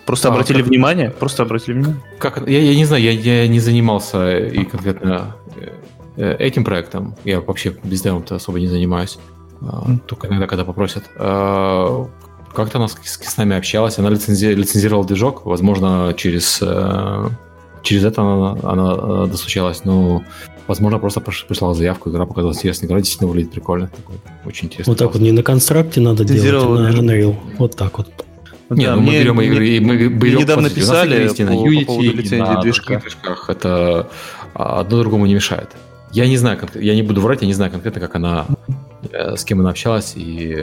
[0.06, 0.68] Просто а, обратили как...
[0.68, 1.10] внимание?
[1.10, 2.00] Просто обратили внимание?
[2.20, 2.46] Как?
[2.48, 5.34] Я, я не знаю, я, я не занимался и конкретно
[6.16, 7.16] э, этим проектом.
[7.24, 9.18] Я вообще безделом-то особо не занимаюсь.
[9.62, 10.00] Mm.
[10.06, 11.04] Только иногда, когда попросят.
[11.16, 12.06] А,
[12.54, 17.28] как-то она с, с нами общалась, она лицензи, лицензировала движок, возможно, через, э,
[17.82, 20.22] через это она, она достучалась, но
[20.68, 22.86] Возможно, просто прислал заявку, игра показалась интересной.
[22.86, 23.88] Игра действительно выглядит прикольно.
[23.88, 24.16] Такой,
[24.46, 24.92] очень интересно.
[24.92, 27.36] Вот так вот, не на констракте надо делать, а на Unreal.
[27.58, 28.08] Вот так вот.
[28.70, 31.86] Не, да, ну мы берем игры, и мы берем недавно писали по, на Unity, по
[31.92, 33.00] поводу лицензии на движка.
[33.00, 33.50] движках.
[33.50, 34.08] Это
[34.54, 35.68] а, одно другому не мешает.
[36.12, 38.72] Я не знаю, я не буду врать, я не знаю конкретно, как она, э,
[39.10, 40.54] с кем она общалась и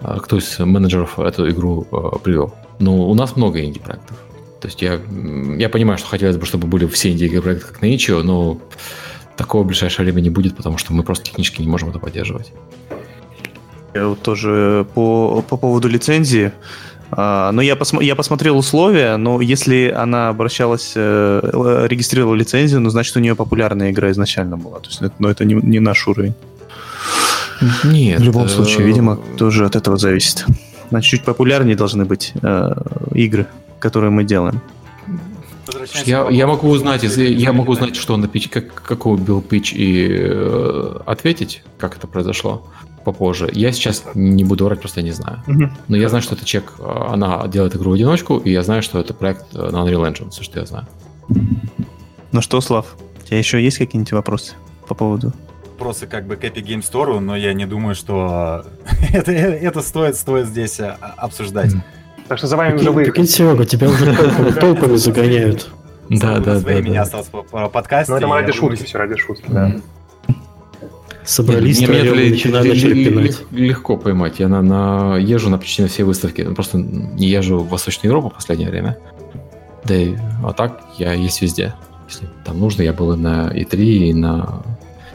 [0.00, 2.54] а, кто из менеджеров эту игру э, привел.
[2.78, 4.16] Но у нас много инди-проектов.
[4.60, 5.00] То есть я,
[5.56, 8.58] я понимаю, что хотелось бы, чтобы были все инди-проекты как на Ичио, но
[9.36, 12.52] такого в ближайшее время не будет, потому что мы просто технически не можем это поддерживать.
[13.94, 16.52] Я вот тоже по, по поводу лицензии.
[17.10, 22.90] А, но я, посмо, я посмотрел условия, но если она обращалась, э, регистрировала лицензию, ну,
[22.90, 24.80] значит, у нее популярная игра изначально была.
[24.80, 26.34] То есть, но это не, не наш уровень.
[27.84, 28.20] Нет.
[28.20, 30.46] В любом э, случае, видимо, тоже от этого зависит.
[30.90, 32.72] Значит, чуть популярнее должны быть э,
[33.12, 33.46] игры,
[33.78, 34.60] которые мы делаем.
[36.06, 40.08] Я, я могу узнать, я могу узнать, что на пич, как, какой был пич и
[40.10, 42.66] э, ответить, как это произошло
[43.04, 43.50] попозже.
[43.52, 45.42] Я сейчас не буду врать, просто я не знаю.
[45.88, 48.82] Но я знаю, что это чек, э, она делает игру в одиночку, и я знаю,
[48.82, 50.86] что это проект на Unreal Engine, все, что я знаю.
[52.32, 54.54] Ну что, Слав, у тебя еще есть какие-нибудь вопросы
[54.86, 55.32] по поводу?
[55.78, 58.64] Вопросы как бы к Epic Game Store, но я не думаю, что
[59.12, 61.70] это, это стоит, стоит здесь э, обсуждать.
[62.26, 63.12] Так что за вами уже выехали.
[63.12, 65.68] Прикинь, Серега, тебя уже толпами загоняют.
[66.08, 66.80] Да, да, да.
[66.80, 68.10] меня осталось по подкасту.
[68.10, 69.76] Ну, это ради шутки, все ради шутки, да.
[71.22, 72.12] Собрались, меня
[72.50, 74.40] начали Легко поймать.
[74.40, 76.42] Я на, на, езжу на почти на все выставки.
[76.54, 78.98] Просто не езжу в Восточную Европу в последнее время.
[79.84, 81.76] Да и а так я есть везде.
[82.08, 84.64] Если там нужно, я был и на E3, и на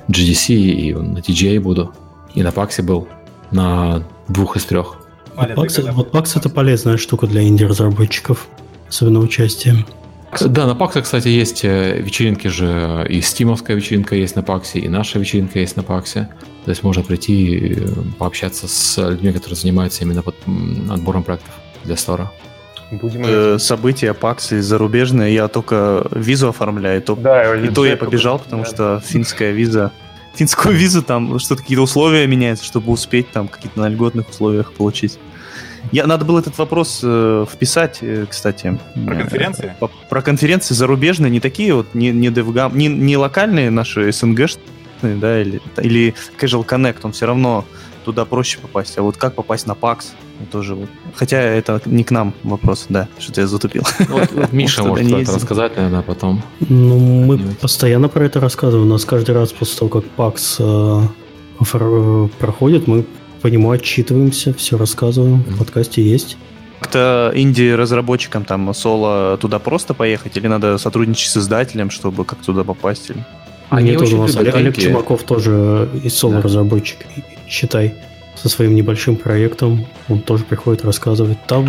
[0.10, 1.94] GDC, и на TGA буду.
[2.34, 3.08] И на PAX был.
[3.52, 4.98] На двух из трех.
[5.36, 8.48] PAX, вот PAX это полезная штука для инди-разработчиков,
[8.88, 9.86] особенно участием.
[10.42, 14.88] Да, на PAX, кстати, есть э, вечеринки же, и стимовская вечеринка есть на PAX, и
[14.88, 16.26] наша вечеринка есть на PAX.
[16.66, 20.36] То есть можно прийти и э, пообщаться с людьми, которые занимаются именно под
[20.90, 21.54] отбором проектов
[21.84, 22.32] для стора.
[23.02, 27.98] Будем э, события PAX и зарубежные, я только визу оформляю, то, да, и то я
[27.98, 28.70] побежал, потому да.
[28.70, 29.92] что финская виза
[30.36, 35.20] финскую визу, там что-то какие-то условия меняются, чтобы успеть там какие-то на льготных условиях получить.
[35.92, 38.80] Я, надо было этот вопрос э, вписать, э, кстати.
[39.06, 39.76] Про конференции?
[39.80, 44.50] Э, про конференции зарубежные, не такие вот, не, не DevGam, не, не локальные наши СНГ,
[45.02, 47.66] да, или, или Casual Connect, он все равно
[48.06, 48.98] туда проще попасть.
[48.98, 50.06] А вот как попасть на PAX,
[50.52, 50.90] тоже вот.
[51.16, 53.84] Хотя это не к нам вопрос, да, что-то я затупил.
[54.10, 56.42] Вот, вот Миша может это рассказать, наверное, потом.
[56.60, 58.90] Ну, мы постоянно про это рассказываем.
[58.90, 61.10] У нас каждый раз после того, как PAX
[61.60, 63.06] э, проходит, мы
[63.42, 65.44] по нему отчитываемся, все рассказываем.
[65.44, 66.38] В подкасте есть.
[66.80, 72.64] Как-то инди-разработчикам там соло туда просто поехать, или надо сотрудничать с издателем, чтобы как туда
[72.64, 73.10] попасть?
[73.10, 73.24] Или...
[73.70, 77.24] Они Нет, у нас Олег, Олег Чумаков тоже из соло-разработчик, да.
[77.48, 77.96] считай,
[78.36, 79.86] со своим небольшим проектом.
[80.10, 81.38] Он тоже приходит, рассказывать.
[81.48, 81.66] Там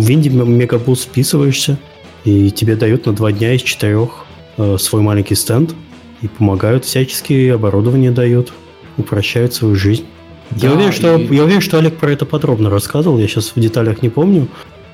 [0.00, 1.78] в Инди Мегабус списываешься,
[2.24, 4.24] и тебе дают на два дня из четырех
[4.56, 5.74] э, свой маленький стенд,
[6.22, 8.52] и помогают всячески, оборудование дают,
[8.96, 10.04] упрощают свою жизнь.
[10.50, 11.34] Да, я, уверен, что, и...
[11.34, 14.48] я уверен, что Олег про это подробно рассказывал, я сейчас в деталях не помню.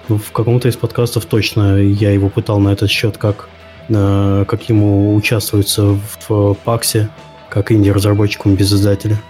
[0.09, 3.48] В каком-то из подкастов точно я его пытал на этот счет, как,
[3.89, 7.10] э, как ему участвуется в, в ПАКСе,
[7.48, 9.20] как инди-разработчиком без издателя.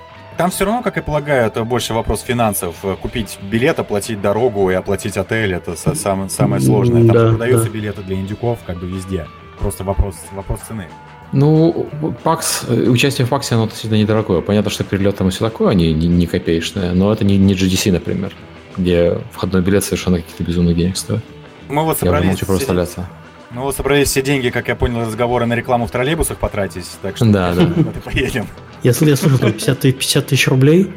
[0.41, 2.75] Там все равно, как и полагаю, это больше вопрос финансов.
[3.03, 7.05] Купить билет, оплатить дорогу и оплатить отель– это самое, самое сложное.
[7.05, 7.71] Там да, продаются да.
[7.71, 9.27] билеты для индюков как бы везде.
[9.59, 10.89] Просто вопрос, вопрос цены.
[11.33, 11.87] Ну,
[12.23, 14.41] ПАКС, участие в ПАКСе, оно действительно недорогое.
[14.41, 17.53] Понятно, что перелет там и все такое, они не, не копеечные, но это не, не
[17.53, 18.33] GDC, например,
[18.79, 21.23] где входной билет совершенно каких-то безумных денег стоит.
[21.69, 22.39] Мы вот собрались...
[22.41, 23.07] Я могу представляться.
[23.51, 27.17] Мы вот собрались все деньги, как я понял, разговоры на рекламу в троллейбусах потратить, так
[27.17, 27.67] что да, да.
[28.05, 28.47] поедем.
[28.85, 30.93] Если я слышу, там 50, 50 тысяч рублей,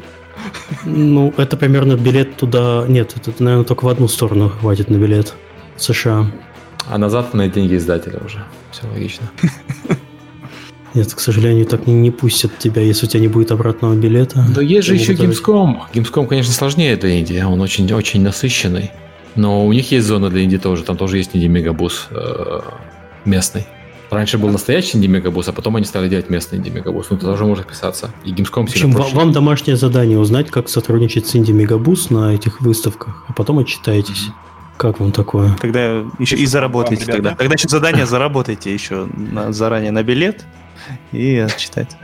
[0.84, 2.84] ну, это примерно билет туда...
[2.86, 5.34] Нет, это, наверное, только в одну сторону хватит на билет
[5.76, 6.30] в США.
[6.88, 8.44] А назад на деньги издателя уже.
[8.70, 9.28] Все логично.
[10.94, 14.46] Нет, к сожалению, так не, не пустят тебя, если у тебя не будет обратного билета.
[14.54, 15.78] Но есть же еще Gamescom.
[15.92, 18.92] Gamescom, конечно, сложнее для Индии, он очень, очень насыщенный.
[19.36, 22.60] Но у них есть зона для Индии тоже, там тоже есть Инди Мегабус э,
[23.24, 23.66] местный.
[24.10, 27.06] Раньше был настоящий инди мегабус, а потом они стали делать местный инди мегабус.
[27.10, 28.10] Ну, туда можно писаться.
[28.24, 32.32] И Gamescom В общем, ва- вам домашнее задание узнать, как сотрудничать с Инди Мегабус на
[32.32, 34.28] этих выставках, а потом отчитаетесь.
[34.76, 35.56] Как вам такое?
[35.60, 37.28] Тогда еще и заработайте Вам, ребята.
[37.30, 37.36] тогда.
[37.36, 40.44] Тогда еще задание заработайте еще на- заранее на билет
[41.10, 41.96] и отчитать.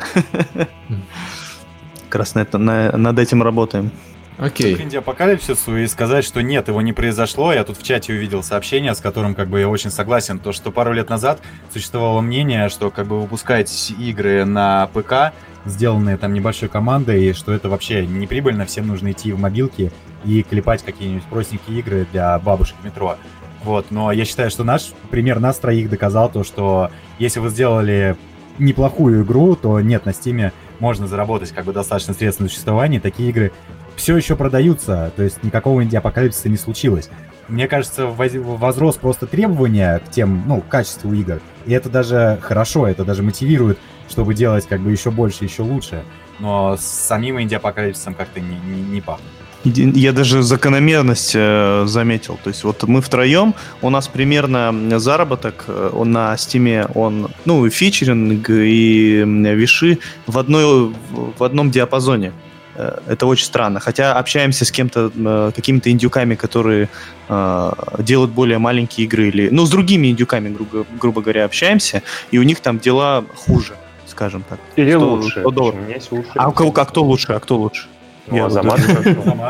[2.58, 3.92] На- над этим работаем.
[4.40, 4.74] Окей.
[4.74, 7.52] к инди-апокалипсису и сказать, что нет, его не произошло.
[7.52, 10.38] Я тут в чате увидел сообщение, с которым как бы я очень согласен.
[10.38, 11.40] То, что пару лет назад
[11.72, 15.34] существовало мнение, что как бы выпускать игры на ПК,
[15.66, 19.92] сделанные там небольшой командой, и что это вообще неприбыльно, всем нужно идти в мобилки
[20.24, 23.16] и клепать какие-нибудь простенькие игры для бабушек метро.
[23.62, 28.16] Вот, но я считаю, что наш пример нас троих доказал то, что если вы сделали
[28.58, 33.00] неплохую игру, то нет, на Стиме можно заработать как бы достаточно средств на существование.
[33.00, 33.52] Такие игры
[33.96, 37.10] все еще продаются, то есть никакого инди-апокалипсиса не случилось.
[37.48, 41.40] Мне кажется, воз- возрос просто требования к тем, ну, к качеству игр.
[41.66, 43.78] И это даже хорошо, это даже мотивирует,
[44.08, 46.02] чтобы делать как бы еще больше, еще лучше.
[46.38, 49.26] Но с самим инди-апокалипсисом как-то не, не, не пахнет.
[49.64, 52.38] Я даже закономерность э, заметил.
[52.42, 57.66] То есть вот мы втроем, у нас примерно заработок э, он на стиме, он, ну,
[57.66, 62.32] и фичеринг, и виши в, одной, в одном диапазоне.
[62.74, 63.80] Э, Это очень странно.
[63.80, 66.88] Хотя общаемся с кем-то, какими-то индюками, которые
[67.28, 72.38] э, делают более маленькие игры, или, ну, с другими индюками, грубо, грубо говоря, общаемся, и
[72.38, 73.74] у них там дела хуже,
[74.06, 74.58] скажем так.
[74.76, 75.44] Или лучше.
[75.86, 76.30] Есть лучше.
[76.34, 77.88] А у кого, а кто лучше, а кто лучше?
[78.30, 78.80] Ну, Я Азамат.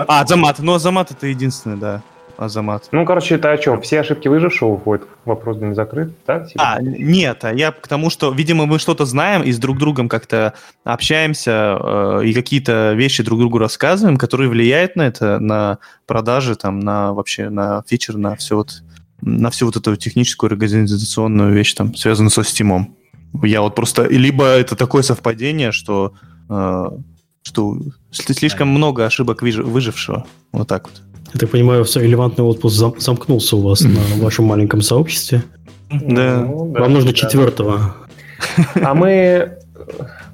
[0.09, 0.59] А, Азамат.
[0.59, 2.03] Ну, Азамат это единственный, да.
[2.41, 2.89] Азамат.
[2.91, 3.83] Ну, короче, это о чем?
[3.83, 5.07] Все ошибки выжившего уходят.
[5.27, 6.47] Вопрос блин, закрыт, да?
[6.57, 10.09] А, нет, а я к тому, что, видимо, мы что-то знаем и с друг другом
[10.09, 16.57] как-то общаемся э, и какие-то вещи друг другу рассказываем, которые влияют на это, на продажи,
[16.57, 18.83] там, на вообще, на фичер, на все вот,
[19.21, 22.87] на всю вот эту техническую организационную вещь, там, связанную со Steam.
[23.43, 26.15] Я вот просто, либо это такое совпадение, что,
[26.49, 26.87] э,
[27.43, 27.77] что
[28.13, 30.27] сли- слишком много ошибок выжи- выжившего.
[30.53, 31.03] Вот так вот.
[31.33, 35.45] Я так понимаю, все релевантный отпуск зам- замкнулся у вас на вашем маленьком сообществе.
[35.91, 36.41] Да.
[36.47, 37.95] Ну, да, Вам нужно четвертого.
[38.83, 39.59] А мы...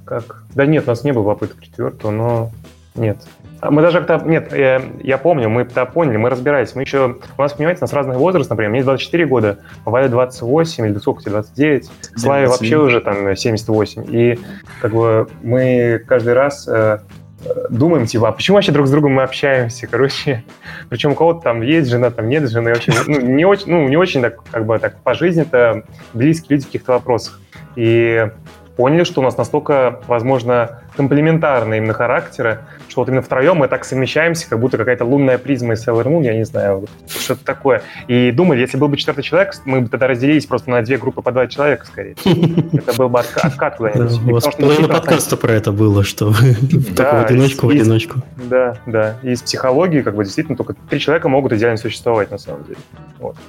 [0.05, 0.45] Как?
[0.55, 2.51] Да нет, у нас не было попыток четвертого, но...
[2.95, 3.19] Нет.
[3.61, 4.27] А Мы даже как-то...
[4.27, 6.75] Нет, я, я помню, мы тогда поняли, мы разбирались.
[6.75, 7.17] Мы еще...
[7.37, 8.71] У нас, понимаете, у нас разный возраст, например.
[8.71, 11.91] Мне 24 года, Вале 28 или сколько тебе, 29.
[12.17, 12.49] Славе 27.
[12.49, 14.05] вообще уже там 78.
[14.09, 14.39] И
[14.81, 16.99] как бы мы каждый раз э,
[17.45, 20.45] э, думаем, типа, а почему вообще друг с другом мы общаемся, короче.
[20.91, 22.75] Причем у кого-то там есть жена, там нет жены.
[22.75, 26.65] Вообще, ну, не очень, ну, не очень так, как бы так по жизни-то близкие люди
[26.65, 27.41] в каких-то вопросах.
[27.75, 28.29] И
[28.77, 33.85] поняли, что у нас настолько, возможно, комплементарные именно характеры, что вот именно втроем мы так
[33.85, 37.83] совмещаемся, как будто какая-то лунная призма из Sailor Moon, я не знаю, вот что-то такое.
[38.07, 41.23] И думали, если был бы четвертый человек, мы бы тогда разделились просто на две группы
[41.23, 42.17] по два человека, скорее.
[42.73, 44.31] Это был бы отка- откат Да, куда-нибудь.
[44.31, 48.21] У вас половина подкаста про это было, что в одиночку, в одиночку.
[48.37, 49.17] Да, да.
[49.23, 52.79] И из психологии, как бы, действительно, только три человека могут идеально существовать, на самом деле.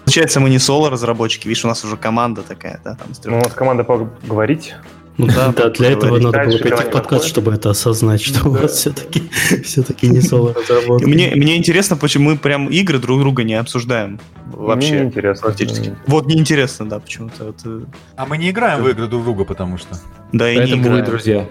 [0.04, 3.54] Получается, мы не соло-разработчики, видишь, у нас уже команда такая, да, там, Ну, у нас
[3.54, 4.76] команда поговорить.
[5.18, 8.52] Ну Да, да, для этого надо было пойти в подкаст, чтобы это осознать, что у
[8.52, 9.24] вас все-таки
[9.64, 11.08] все-таки не соло разработка.
[11.08, 15.04] Мне, мне интересно, почему мы прям игры друг друга не обсуждаем Мне вообще.
[15.04, 15.48] интересно.
[15.48, 15.96] Практически.
[16.06, 17.46] Вот неинтересно, да, почему-то.
[17.46, 17.82] Вот, э,
[18.16, 19.98] А мы не играем в игры друг друга, потому что.
[20.32, 21.06] да, и не играем.
[21.06, 21.48] друзья.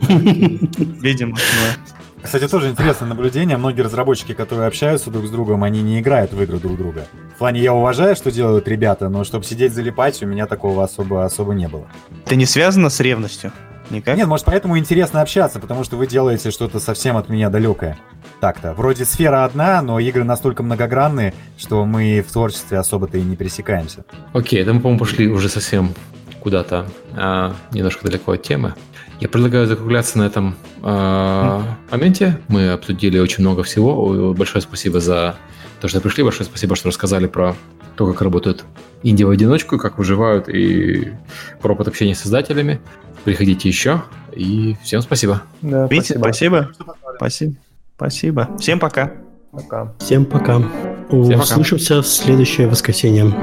[0.00, 1.97] Видимо, да.
[2.28, 3.56] Кстати, тоже интересное наблюдение.
[3.56, 7.06] Многие разработчики, которые общаются друг с другом, они не играют в игры друг друга.
[7.34, 11.24] В плане, я уважаю, что делают ребята, но чтобы сидеть залипать, у меня такого особо,
[11.24, 11.86] особо не было.
[12.26, 13.50] Это не связано с ревностью?
[13.88, 14.18] Никак?
[14.18, 17.96] Нет, может, поэтому интересно общаться, потому что вы делаете что-то совсем от меня далекое.
[18.40, 18.74] Так-то.
[18.74, 24.04] Вроде сфера одна, но игры настолько многогранные, что мы в творчестве особо-то и не пересекаемся.
[24.34, 25.94] Окей, это мы, по-моему, пошли уже совсем
[26.40, 26.86] куда-то
[27.16, 28.74] а, немножко далеко от темы.
[29.20, 32.38] Я предлагаю закругляться на этом а, моменте.
[32.48, 34.32] Мы обсудили очень много всего.
[34.32, 35.36] Большое спасибо за
[35.80, 36.22] то, что пришли.
[36.22, 37.56] Большое спасибо, что рассказали про
[37.96, 38.64] то, как работают
[39.02, 41.12] инди в одиночку, как выживают и
[41.60, 42.80] про опыт общения с создателями.
[43.24, 44.02] Приходите еще.
[44.32, 45.42] И всем спасибо.
[45.62, 46.70] Да, Видите, спасибо.
[46.72, 46.94] спасибо.
[47.16, 47.54] Спасибо.
[47.96, 48.56] Спасибо.
[48.58, 49.12] Всем пока.
[49.50, 49.94] Пока.
[49.98, 50.60] Всем пока.
[50.60, 51.16] пока.
[51.16, 53.34] Услышимся в следующее воскресенье.